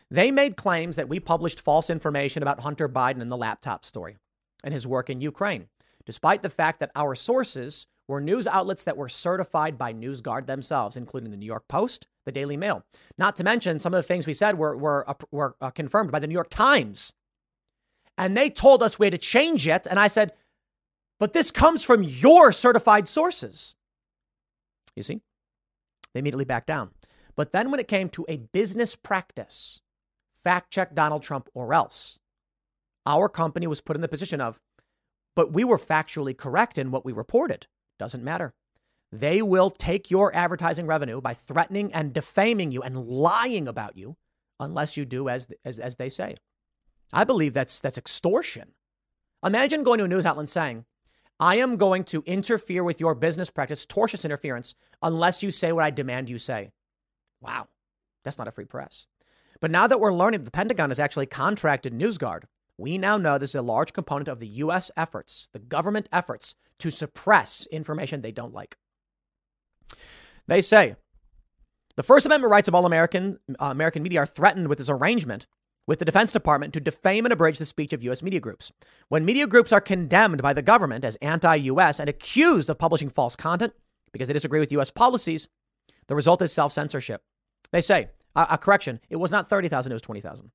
[0.09, 4.17] they made claims that we published false information about Hunter Biden and the laptop story
[4.63, 5.67] and his work in Ukraine,
[6.05, 10.97] despite the fact that our sources were news outlets that were certified by NewsGuard themselves,
[10.97, 12.83] including the New York Post, the Daily Mail.
[13.17, 16.11] Not to mention, some of the things we said were, were, uh, were uh, confirmed
[16.11, 17.13] by the New York Times.
[18.17, 19.87] And they told us we had to change it.
[19.89, 20.33] And I said,
[21.19, 23.75] but this comes from your certified sources.
[24.95, 25.21] You see,
[26.13, 26.91] they immediately backed down.
[27.35, 29.81] But then when it came to a business practice,
[30.43, 32.19] fact check Donald Trump or else,
[33.05, 34.59] our company was put in the position of,
[35.35, 37.67] but we were factually correct in what we reported.
[37.97, 38.53] Doesn't matter.
[39.11, 44.17] They will take your advertising revenue by threatening and defaming you and lying about you
[44.59, 46.35] unless you do as, as, as they say.
[47.13, 48.73] I believe that's, that's extortion.
[49.45, 50.85] Imagine going to a news outlet and saying,
[51.39, 55.83] I am going to interfere with your business practice, tortious interference, unless you say what
[55.83, 56.71] I demand you say.
[57.41, 57.67] Wow,
[58.23, 59.07] that's not a free press.
[59.59, 62.43] But now that we're learning that the Pentagon has actually contracted NewsGuard,
[62.77, 64.89] we now know this is a large component of the U.S.
[64.97, 68.77] efforts, the government efforts to suppress information they don't like.
[70.47, 70.95] They say
[71.95, 75.47] the First Amendment rights of all American uh, American media are threatened with this arrangement
[75.85, 78.23] with the Defense Department to defame and abridge the speech of U.S.
[78.23, 78.71] media groups.
[79.09, 81.99] When media groups are condemned by the government as anti-U.S.
[81.99, 83.73] and accused of publishing false content
[84.11, 84.91] because they disagree with U.S.
[84.91, 85.49] policies,
[86.07, 87.21] the result is self-censorship.
[87.71, 90.51] They say, a, a correction, it was not 30,000, it was 20,000.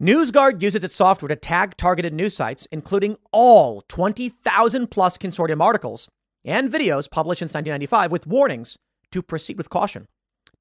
[0.00, 6.08] NewsGuard uses its software to tag targeted news sites, including all 20,000 plus consortium articles
[6.44, 8.78] and videos published since 1995 with warnings
[9.10, 10.06] to proceed with caution,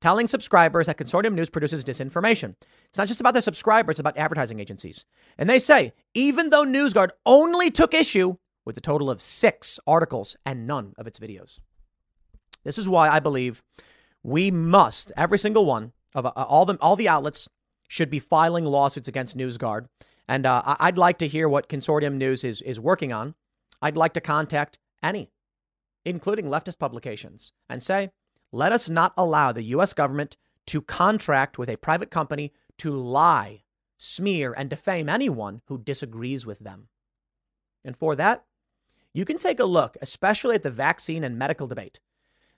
[0.01, 2.55] telling subscribers that consortium news produces disinformation.
[2.87, 5.05] It's not just about their subscribers, it's about advertising agencies.
[5.37, 10.35] And they say, even though NewsGuard only took issue with a total of six articles
[10.45, 11.59] and none of its videos.
[12.63, 13.63] This is why I believe
[14.23, 17.47] we must, every single one of uh, all the all the outlets
[17.87, 19.85] should be filing lawsuits against NewsGuard.
[20.27, 23.35] And uh, I'd like to hear what Consortium News is is working on.
[23.81, 25.31] I'd like to contact any,
[26.03, 28.09] including leftist publications, and say,
[28.57, 29.93] let us not allow the U.S.
[29.93, 30.35] government
[30.65, 33.61] to contract with a private company to lie,
[33.97, 36.87] smear, and defame anyone who disagrees with them.
[37.85, 38.45] And for that,
[39.13, 41.99] you can take a look, especially at the vaccine and medical debate,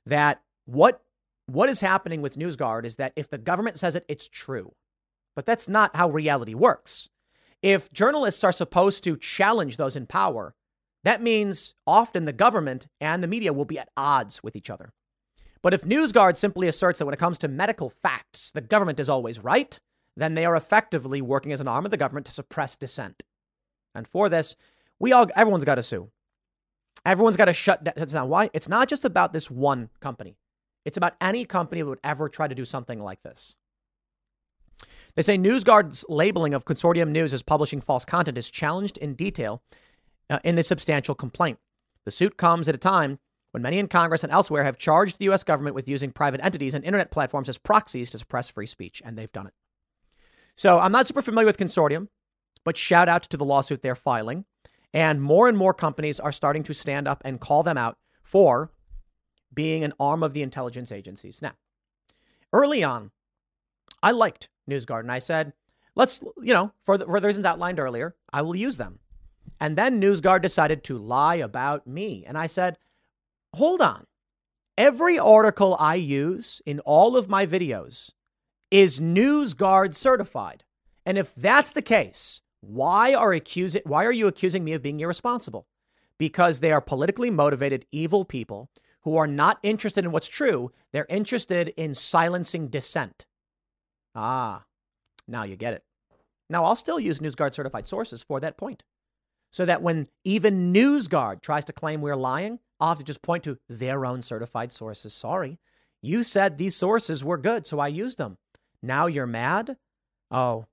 [0.06, 1.02] that what
[1.48, 4.76] what is happening with NewsGuard is that if the government says it, it's true.
[5.36, 7.10] But that's not how reality works.
[7.62, 10.56] If journalists are supposed to challenge those in power,
[11.04, 14.94] that means often the government and the media will be at odds with each other.
[15.62, 19.10] But if NewsGuard simply asserts that when it comes to medical facts, the government is
[19.10, 19.80] always right,
[20.16, 23.24] then they are effectively working as an arm of the government to suppress dissent.
[23.94, 24.56] And for this,
[25.00, 26.10] we all everyone's got to sue.
[27.06, 28.30] Everyone's got to shut down.
[28.30, 28.50] Why?
[28.54, 30.36] It's not just about this one company.
[30.86, 33.56] It's about any company that would ever try to do something like this.
[35.16, 39.62] They say NewsGuard's labeling of Consortium News as publishing false content is challenged in detail
[40.30, 41.60] uh, in the substantial complaint.
[42.06, 43.20] The suit comes at a time
[43.52, 45.44] when many in Congress and elsewhere have charged the U.S.
[45.44, 49.18] government with using private entities and internet platforms as proxies to suppress free speech, and
[49.18, 49.54] they've done it.
[50.56, 52.10] So I'm not super familiar with Consortium,
[52.64, 54.46] but shout out to the lawsuit they're filing.
[54.94, 58.72] And more and more companies are starting to stand up and call them out for
[59.54, 61.42] being an arm of the intelligence agencies.
[61.42, 61.54] Now,
[62.52, 63.12] early on,
[64.02, 65.54] I liked NewsGuard, and I said,
[65.96, 69.00] let's, you know, for the, for the reasons outlined earlier, I will use them.
[69.60, 72.24] And then NewsGuard decided to lie about me.
[72.26, 72.78] And I said,
[73.56, 74.06] hold on.
[74.78, 78.12] Every article I use in all of my videos
[78.72, 80.64] is NewsGuard certified.
[81.06, 85.00] And if that's the case, why are accusing why are you accusing me of being
[85.00, 85.68] irresponsible?
[86.18, 88.70] Because they are politically motivated evil people
[89.04, 93.26] who are not interested in what's true, they're interested in silencing dissent.
[94.14, 94.66] Ah,
[95.28, 95.84] now you get it.
[96.50, 98.84] Now I'll still use NewsGuard certified sources for that point.
[99.52, 103.44] So that when even NewsGuard tries to claim we're lying, I'll have to just point
[103.46, 105.14] to their own certified sources.
[105.14, 105.60] Sorry.
[106.02, 108.38] You said these sources were good, so I used them.
[108.82, 109.78] Now you're mad?
[110.32, 110.66] Oh,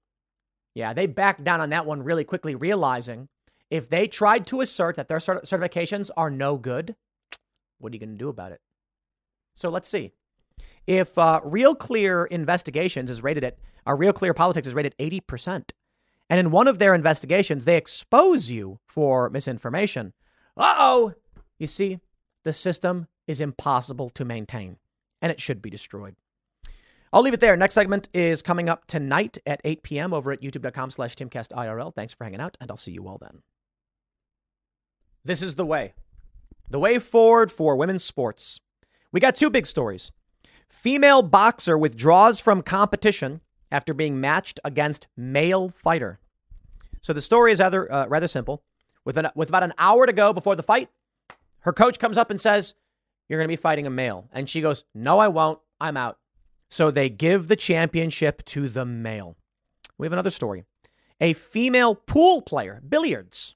[0.74, 3.28] yeah, they backed down on that one really quickly, realizing
[3.70, 6.94] if they tried to assert that their certifications are no good,
[7.78, 8.60] what are you going to do about it?
[9.54, 10.12] So let's see.
[10.86, 15.70] If uh, Real Clear Investigations is rated at, uh, Real Clear Politics is rated 80%,
[16.28, 20.12] and in one of their investigations, they expose you for misinformation.
[20.56, 21.14] Uh oh!
[21.58, 22.00] You see,
[22.44, 24.78] the system is impossible to maintain,
[25.22, 26.16] and it should be destroyed.
[27.12, 27.56] I'll leave it there.
[27.56, 30.12] Next segment is coming up tonight at 8 p.m.
[30.12, 31.94] over at youtube.com slash timcastirl.
[31.94, 33.42] Thanks for hanging out, and I'll see you all then.
[35.24, 35.94] This is the way.
[36.68, 38.60] The way forward for women's sports.
[39.12, 40.12] We got two big stories.
[40.68, 43.40] Female boxer withdraws from competition
[43.70, 46.18] after being matched against male fighter.
[47.00, 48.62] So the story is rather, uh, rather simple.
[49.04, 50.88] With, an, with about an hour to go before the fight,
[51.60, 52.74] her coach comes up and says,
[53.28, 54.28] You're going to be fighting a male.
[54.32, 55.60] And she goes, No, I won't.
[55.80, 56.18] I'm out.
[56.68, 59.36] So they give the championship to the male.
[59.98, 60.64] We have another story.
[61.20, 63.54] A female pool player, billiards,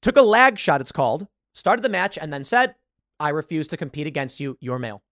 [0.00, 2.74] took a lag shot, it's called, started the match, and then said,
[3.20, 4.56] I refuse to compete against you.
[4.60, 5.02] You're male.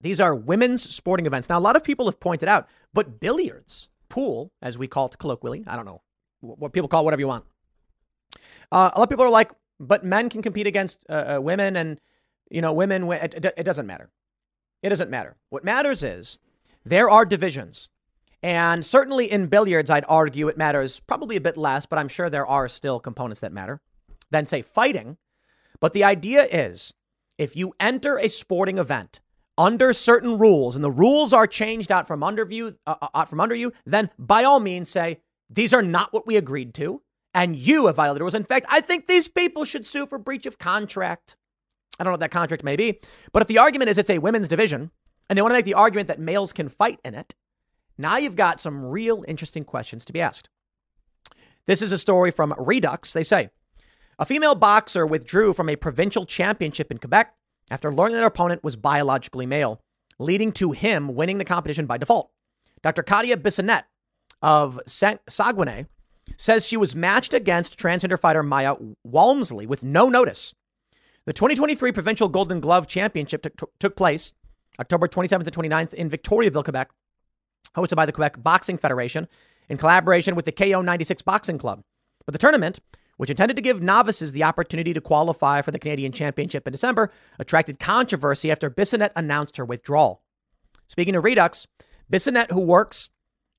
[0.00, 1.48] These are women's sporting events.
[1.48, 5.18] Now, a lot of people have pointed out, but billiards, pool, as we call it
[5.18, 6.02] colloquially, I don't know
[6.40, 7.44] what people call it, whatever you want.
[8.70, 11.76] Uh, a lot of people are like, but men can compete against uh, uh, women,
[11.76, 12.00] and
[12.50, 13.10] you know, women.
[13.10, 14.10] It, it doesn't matter.
[14.82, 15.36] It doesn't matter.
[15.50, 16.38] What matters is
[16.84, 17.90] there are divisions.
[18.40, 22.30] And certainly in billiards, I'd argue it matters probably a bit less, but I'm sure
[22.30, 23.80] there are still components that matter
[24.30, 25.16] than, say, fighting.
[25.80, 26.94] But the idea is
[27.36, 29.20] if you enter a sporting event
[29.58, 33.28] under certain rules and the rules are changed out from under you, uh, uh, out
[33.28, 35.20] from under you, then by all means say,
[35.50, 37.02] these are not what we agreed to.
[37.34, 38.34] And you have violated rules.
[38.34, 41.36] In fact, I think these people should sue for breach of contract.
[41.98, 43.00] I don't know what that contract may be.
[43.32, 44.90] But if the argument is it's a women's division
[45.28, 47.34] and they want to make the argument that males can fight in it,
[47.98, 50.48] now you've got some real interesting questions to be asked.
[51.66, 53.12] This is a story from Reduxx.
[53.12, 53.50] They say
[54.18, 57.34] a female boxer withdrew from a provincial championship in Quebec
[57.70, 59.80] after learning that her opponent was biologically male,
[60.18, 62.30] leading to him winning the competition by default.
[62.82, 63.02] Dr.
[63.02, 63.84] Katia Bissonnette
[64.40, 65.86] of Saguenay
[66.36, 70.54] says she was matched against transgender fighter Maya Walmsley with no notice
[71.28, 74.32] the 2023 Provincial Golden Glove Championship t- t- took place
[74.80, 76.88] October 27th to 29th in Victoriaville, Quebec,
[77.76, 79.28] hosted by the Quebec Boxing Federation
[79.68, 81.82] in collaboration with the KO 96 Boxing Club.
[82.24, 82.80] But the tournament,
[83.18, 87.12] which intended to give novices the opportunity to qualify for the Canadian Championship in December,
[87.38, 90.22] attracted controversy after Bissonnette announced her withdrawal.
[90.86, 91.66] Speaking of Reduxx,
[92.10, 93.10] Bissonnette, who works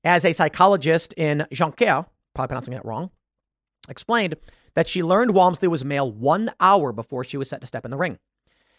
[0.02, 3.10] as a psychologist in Jonquière, probably pronouncing that wrong,
[3.88, 4.34] explained
[4.74, 7.90] that she learned Walmsley was male one hour before she was set to step in
[7.90, 8.18] the ring.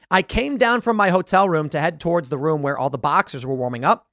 [0.09, 2.97] I came down from my hotel room to head towards the room where all the
[2.97, 4.07] boxers were warming up.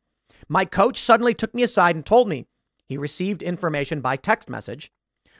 [0.48, 2.46] My coach suddenly took me aside and told me
[2.86, 4.92] he received information by text message,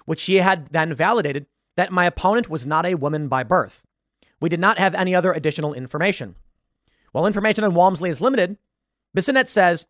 [0.09, 3.85] which he had then validated that my opponent was not a woman by birth.
[4.41, 6.35] We did not have any other additional information.
[7.13, 8.57] While information on Walmsley is limited,
[9.17, 9.87] Bissonnette says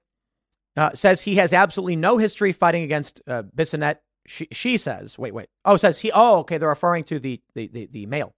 [0.77, 5.35] uh, says he has absolutely no history fighting against uh, Bissonnette she, she says, wait,
[5.35, 5.49] wait.
[5.65, 8.35] Oh, says he, oh, okay, they're referring to the, the, the, the male.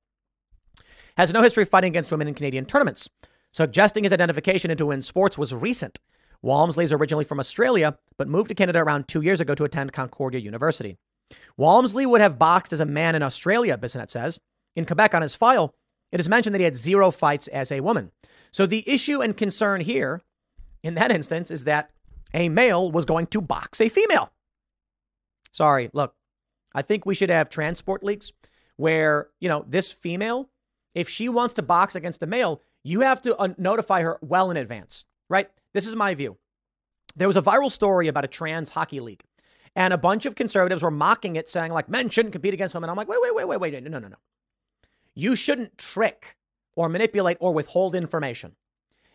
[1.16, 3.10] Has no history fighting against women in Canadian tournaments,
[3.52, 5.98] suggesting his identification into women's sports was recent.
[6.42, 9.92] Walmsley is originally from Australia, but moved to Canada around two years ago to attend
[9.92, 10.96] Concordia University.
[11.56, 14.38] Walmsley would have boxed as a man in Australia, Bissonnette says.
[14.76, 15.74] In Quebec, on his file,
[16.12, 18.10] it is mentioned that he had zero fights as a woman.
[18.50, 20.22] So the issue and concern here,
[20.82, 21.90] in that instance, is that
[22.32, 24.32] a male was going to box a female.
[25.52, 26.14] Sorry, look,
[26.74, 28.32] I think we should have transport leagues
[28.76, 30.48] where, you know, this female,
[30.94, 34.50] if she wants to box against a male, you have to uh, notify her well
[34.50, 35.50] in advance, right?
[35.74, 36.38] This is my view.
[37.16, 39.24] There was a viral story about a trans hockey league,
[39.76, 42.90] and a bunch of conservatives were mocking it, saying, like, men shouldn't compete against women.
[42.90, 43.82] I'm like, wait, wait, wait, wait, wait.
[43.82, 44.08] No, no, no.
[44.08, 44.16] No.
[45.14, 46.36] You shouldn't trick
[46.76, 48.56] or manipulate or withhold information.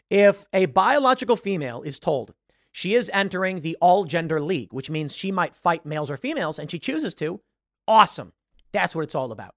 [0.10, 2.34] If a biological female is told
[2.76, 6.60] she is entering the all gender league, which means she might fight males or females
[6.60, 7.40] and she chooses to.
[7.88, 8.34] Awesome.
[8.74, 9.56] That's what it's all about.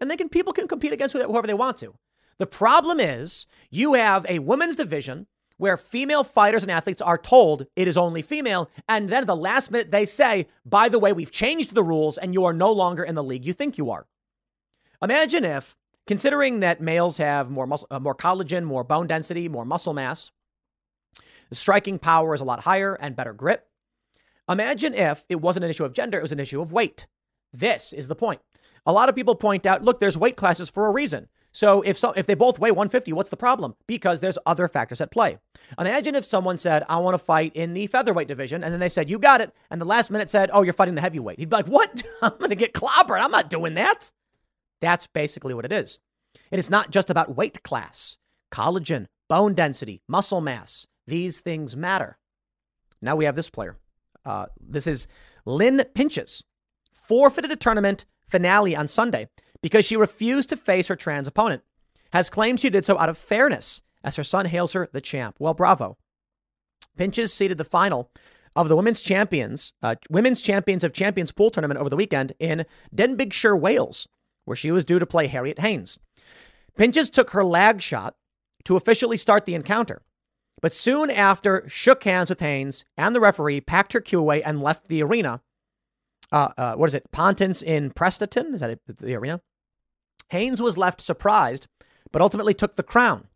[0.00, 1.94] And they can people can compete against whoever they want to.
[2.38, 5.26] The problem is you have a women's division
[5.56, 9.36] where female fighters and athletes are told it is only female, and then at the
[9.36, 12.72] last minute they say, by the way, we've changed the rules and you are no
[12.72, 14.06] longer in the league you think you are.
[15.02, 15.76] Imagine if,
[16.06, 20.32] considering that males have more muscle, uh, more collagen, more bone density, more muscle mass,
[21.48, 23.68] the striking power is a lot higher and better grip.
[24.48, 27.06] Imagine if it wasn't an issue of gender, it was an issue of weight.
[27.52, 28.40] This is the point.
[28.86, 31.28] A lot of people point out, look, there's weight classes for a reason.
[31.54, 33.76] So if so, if they both weigh 150, what's the problem?
[33.86, 35.38] Because there's other factors at play.
[35.78, 38.88] Imagine if someone said, "I want to fight in the featherweight division," and then they
[38.88, 41.48] said, "You got it," and the last minute said, "Oh, you're fighting the heavyweight." He'd
[41.48, 42.02] be like, "What?
[42.22, 43.20] I'm going to get clobbered.
[43.20, 44.10] I'm not doing that."
[44.80, 46.00] That's basically what it is.
[46.50, 48.18] It is not just about weight class,
[48.50, 50.88] collagen, bone density, muscle mass.
[51.06, 52.18] These things matter.
[53.00, 53.78] Now we have this player.
[54.26, 55.06] Uh, this is
[55.44, 56.44] Lynn Pinches,
[56.92, 59.28] forfeited a tournament finale on Sunday
[59.64, 61.62] because she refused to face her trans opponent,
[62.12, 65.36] has claimed she did so out of fairness as her son hails her the champ.
[65.38, 65.96] Well, bravo.
[66.98, 68.10] Pinches ceded the final
[68.54, 72.66] of the women's champions, uh, women's champions of champions pool tournament over the weekend in
[72.94, 74.06] Denbighshire, Wales,
[74.44, 75.98] where she was due to play Harriet Haynes.
[76.76, 78.16] Pinches took her lag shot
[78.64, 80.02] to officially start the encounter
[80.60, 84.62] but soon after shook hands with Haynes and the referee, packed her cue away, and
[84.62, 85.40] left the arena.
[86.32, 87.10] Uh, uh, what is it?
[87.12, 88.54] Pontins in Prestatyn?
[88.54, 89.40] Is that the arena?
[90.30, 91.68] Haynes was left surprised,
[92.12, 93.28] but ultimately took the crown,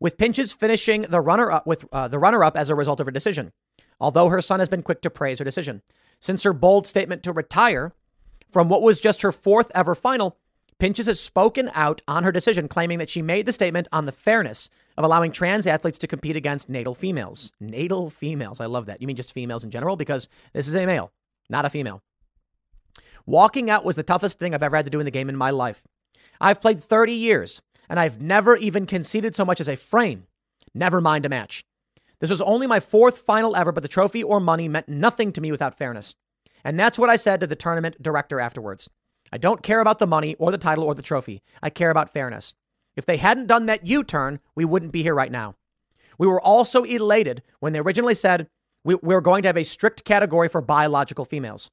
[0.00, 3.52] with Pinches finishing the runner-up with uh, the runner-up as a result of her decision.
[4.00, 5.82] Although her son has been quick to praise her decision,
[6.20, 7.92] since her bold statement to retire
[8.50, 10.36] from what was just her fourth ever final,
[10.78, 14.10] Pinches has spoken out on her decision, claiming that she made the statement on the
[14.10, 14.68] fairness
[14.98, 17.52] of allowing trans athletes to compete against natal females.
[17.60, 18.60] Natal females.
[18.60, 19.00] I love that.
[19.00, 19.94] You mean just females in general?
[19.94, 21.12] Because this is a male,
[21.48, 22.02] not a female.
[23.24, 25.36] Walking out was the toughest thing I've ever had to do in the game in
[25.36, 25.84] my life.
[26.42, 30.26] I've played 30 years, and I've never even conceded so much as a frame,
[30.74, 31.64] never mind a match.
[32.18, 35.40] This was only my fourth final ever, but the trophy or money meant nothing to
[35.40, 36.16] me without fairness.
[36.64, 38.90] And that's what I said to the tournament director afterwards.
[39.32, 41.42] I don't care about the money or the title or the trophy.
[41.62, 42.54] I care about fairness.
[42.96, 45.54] If they hadn't done that U turn, we wouldn't be here right now.
[46.18, 48.48] We were also elated when they originally said
[48.84, 51.70] we, we were going to have a strict category for biological females.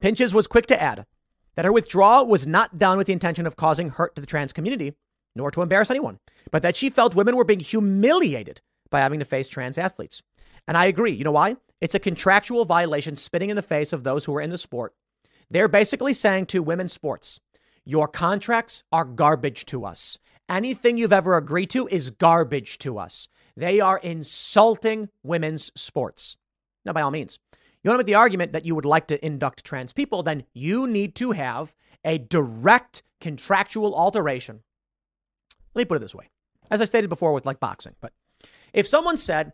[0.00, 1.06] Pinches was quick to add
[1.54, 4.52] that her withdrawal was not done with the intention of causing hurt to the trans
[4.52, 4.94] community,
[5.34, 6.18] nor to embarrass anyone,
[6.50, 8.60] but that she felt women were being humiliated
[8.90, 10.22] by having to face trans athletes.
[10.66, 11.12] And I agree.
[11.12, 11.56] You know why?
[11.80, 14.94] It's a contractual violation spitting in the face of those who are in the sport
[15.50, 17.40] they're basically saying to women's sports,
[17.84, 20.18] your contracts are garbage to us.
[20.48, 23.28] Anything you've ever agreed to is garbage to us.
[23.56, 26.36] They are insulting women's sports.
[26.84, 27.38] Now, by all means,
[27.82, 30.44] you want to make the argument that you would like to induct trans people, then
[30.52, 31.74] you need to have
[32.04, 34.62] a direct contractual alteration.
[35.74, 36.30] Let me put it this way.
[36.70, 38.12] As I stated before with like boxing, but
[38.72, 39.52] if someone said,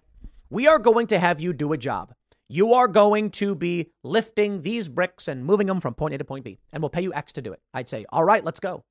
[0.50, 2.12] we are going to have you do a job
[2.48, 6.24] you are going to be lifting these bricks and moving them from point A to
[6.24, 7.60] point B, and we'll pay you X to do it.
[7.74, 8.84] I'd say, all right, let's go.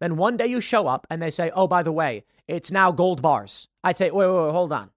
[0.00, 2.92] Then one day you show up and they say, oh, by the way, it's now
[2.92, 3.68] gold bars.
[3.82, 4.90] I'd say, wait, wait, wait, hold on.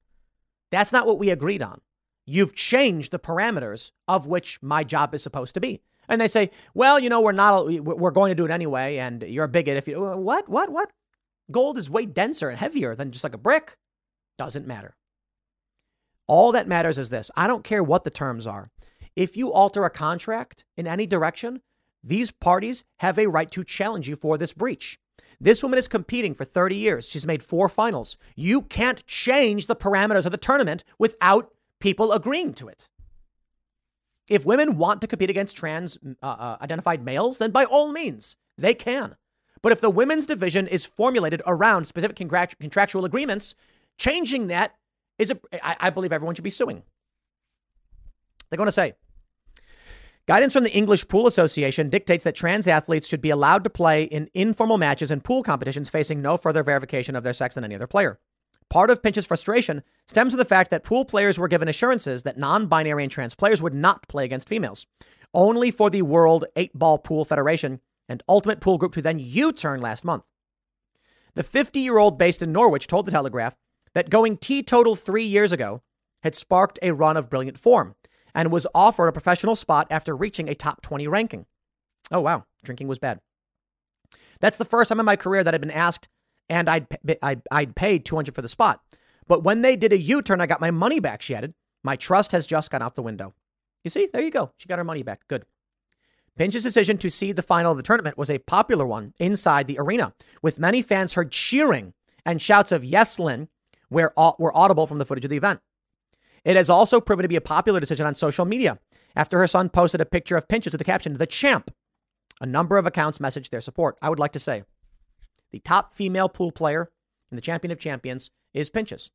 [0.72, 1.82] That's not what we agreed on.
[2.30, 5.82] You've changed the parameters of which my job is supposed to be.
[6.08, 9.24] And they say, well, you know, we're not, we're going to do it anyway, and
[9.24, 10.92] you're a bigot if you, what, what, what?
[11.50, 13.78] Gold is way denser and heavier than just like a brick.
[14.38, 14.96] Doesn't matter.
[16.28, 18.70] All that matters is this I don't care what the terms are.
[19.16, 21.62] If you alter a contract in any direction,
[22.04, 25.00] these parties have a right to challenge you for this breach.
[25.42, 27.10] This woman is competing for 30 years.
[27.10, 28.18] She's made four finals.
[28.36, 32.90] You can't change the parameters of the tournament without people agreeing to it.
[34.30, 38.38] If women want to compete against trans uh, uh, identified males, then by all means,
[38.58, 39.16] they can.
[39.62, 43.56] But if the women's division is formulated around specific contractual agreements,
[43.98, 44.76] changing that
[45.18, 46.84] is it, I, I believe everyone should be suing.
[48.50, 48.94] They're going to say
[50.28, 54.04] guidance from the English Pool Association dictates that trans athletes should be allowed to play
[54.04, 57.76] in informal matches and pool competitions facing no further verification of their sex than any
[57.76, 58.20] other player.
[58.70, 62.38] Part of Pinch's frustration stems from the fact that pool players were given assurances that
[62.38, 64.86] non binary and trans players would not play against females.
[65.34, 69.52] Only for the World 8 Ball Pool Federation and Ultimate Pool Group to then U
[69.52, 70.24] turn last month.
[71.36, 73.56] The 50 year old based in Norwich told the Telegraph
[73.94, 75.82] that going teetotal three years ago
[76.22, 77.96] had sparked a run of brilliant form
[78.36, 81.46] and was offered a professional spot after reaching a top 20 ranking.
[82.12, 82.46] Oh, wow.
[82.64, 83.20] Drinking was bad.
[84.40, 86.08] That's the first time in my career that I'd been asked
[86.50, 86.88] and I'd,
[87.22, 88.82] I'd, I'd paid 200 for the spot.
[89.28, 91.54] But when they did a U turn, I got my money back, she added.
[91.84, 93.34] My trust has just gone out the window.
[93.84, 94.52] You see, there you go.
[94.58, 95.28] She got her money back.
[95.28, 95.46] Good.
[96.36, 99.78] Pinch's decision to cede the final of the tournament was a popular one inside the
[99.80, 101.94] arena, with many fans heard cheering
[102.26, 103.50] and shouts of Yes, Lynn
[103.90, 105.60] were, were audible from the footage of the event.
[106.46, 108.80] It has also proven to be a popular decision on social media
[109.16, 111.74] after her son posted a picture of Pinches with the caption, The Champ.
[112.42, 113.98] A number of accounts messaged their support.
[114.02, 114.64] I would like to say
[115.52, 116.92] the top female pool player
[117.32, 119.12] in the champion of champions is Pinches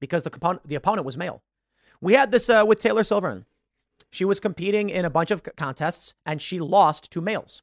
[0.00, 1.42] because the, the opponent was male.
[2.00, 3.44] We had this uh, with Taylor Silverman.
[4.10, 7.62] She was competing in a bunch of contests and she lost to males.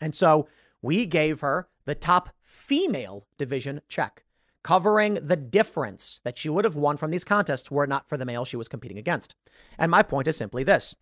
[0.00, 0.48] And so
[0.82, 4.24] we gave her the top female division check,
[4.62, 8.16] covering the difference that she would have won from these contests were it not for
[8.16, 9.34] the male she was competing against.
[9.78, 10.96] And my point is simply this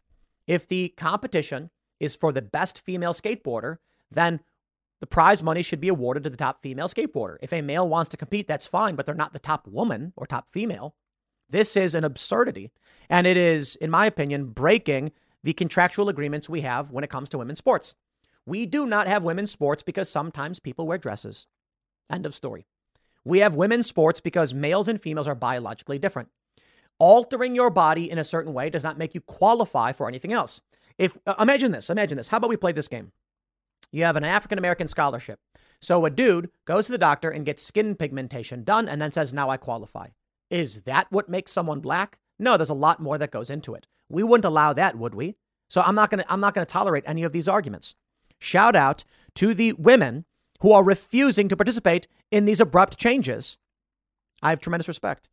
[0.46, 3.78] if the competition is for the best female skateboarder,
[4.10, 4.40] then
[5.00, 7.36] the prize money should be awarded to the top female skateboarder.
[7.42, 10.26] If a male wants to compete, that's fine, but they're not the top woman or
[10.26, 10.94] top female.
[11.48, 12.70] This is an absurdity.
[13.08, 15.12] And it is, in my opinion, breaking
[15.42, 17.94] the contractual agreements we have when it comes to women's sports.
[18.46, 21.46] We do not have women's sports because sometimes people wear dresses.
[22.10, 22.66] End of story.
[23.24, 26.28] We have women's sports because males and females are biologically different.
[26.98, 30.60] Altering your body in a certain way does not make you qualify for anything else.
[30.98, 32.28] If uh, imagine this, imagine this.
[32.28, 33.12] How about we play this game?
[33.94, 35.38] You have an African American scholarship.
[35.80, 39.32] So a dude goes to the doctor and gets skin pigmentation done and then says,
[39.32, 40.08] "Now I qualify."
[40.50, 42.18] Is that what makes someone black?
[42.36, 43.86] No, there's a lot more that goes into it.
[44.08, 45.36] We wouldn't allow that, would we?
[45.68, 47.94] So I'm not to I'm not to tolerate any of these arguments.
[48.40, 49.04] Shout out
[49.36, 50.24] to the women
[50.60, 53.58] who are refusing to participate in these abrupt changes.
[54.42, 55.28] I have tremendous respect.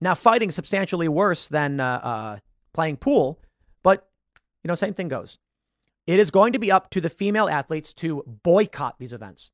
[0.00, 2.38] Now, fighting is substantially worse than uh, uh,
[2.72, 3.38] playing pool,
[3.84, 4.08] but
[4.64, 5.38] you know, same thing goes.
[6.06, 9.52] It is going to be up to the female athletes to boycott these events.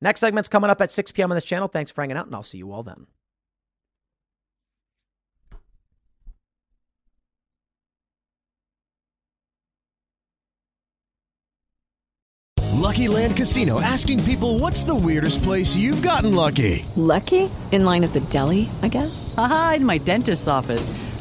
[0.00, 1.30] Next segment's coming up at 6 p.m.
[1.30, 1.68] on this channel.
[1.68, 3.06] Thanks for hanging out, and I'll see you all then.
[12.86, 16.86] Lucky Land Casino asking people what's the weirdest place you've gotten lucky?
[16.94, 17.50] Lucky?
[17.72, 19.34] In line at the deli, I guess?
[19.36, 20.88] Aha, in my dentist's office.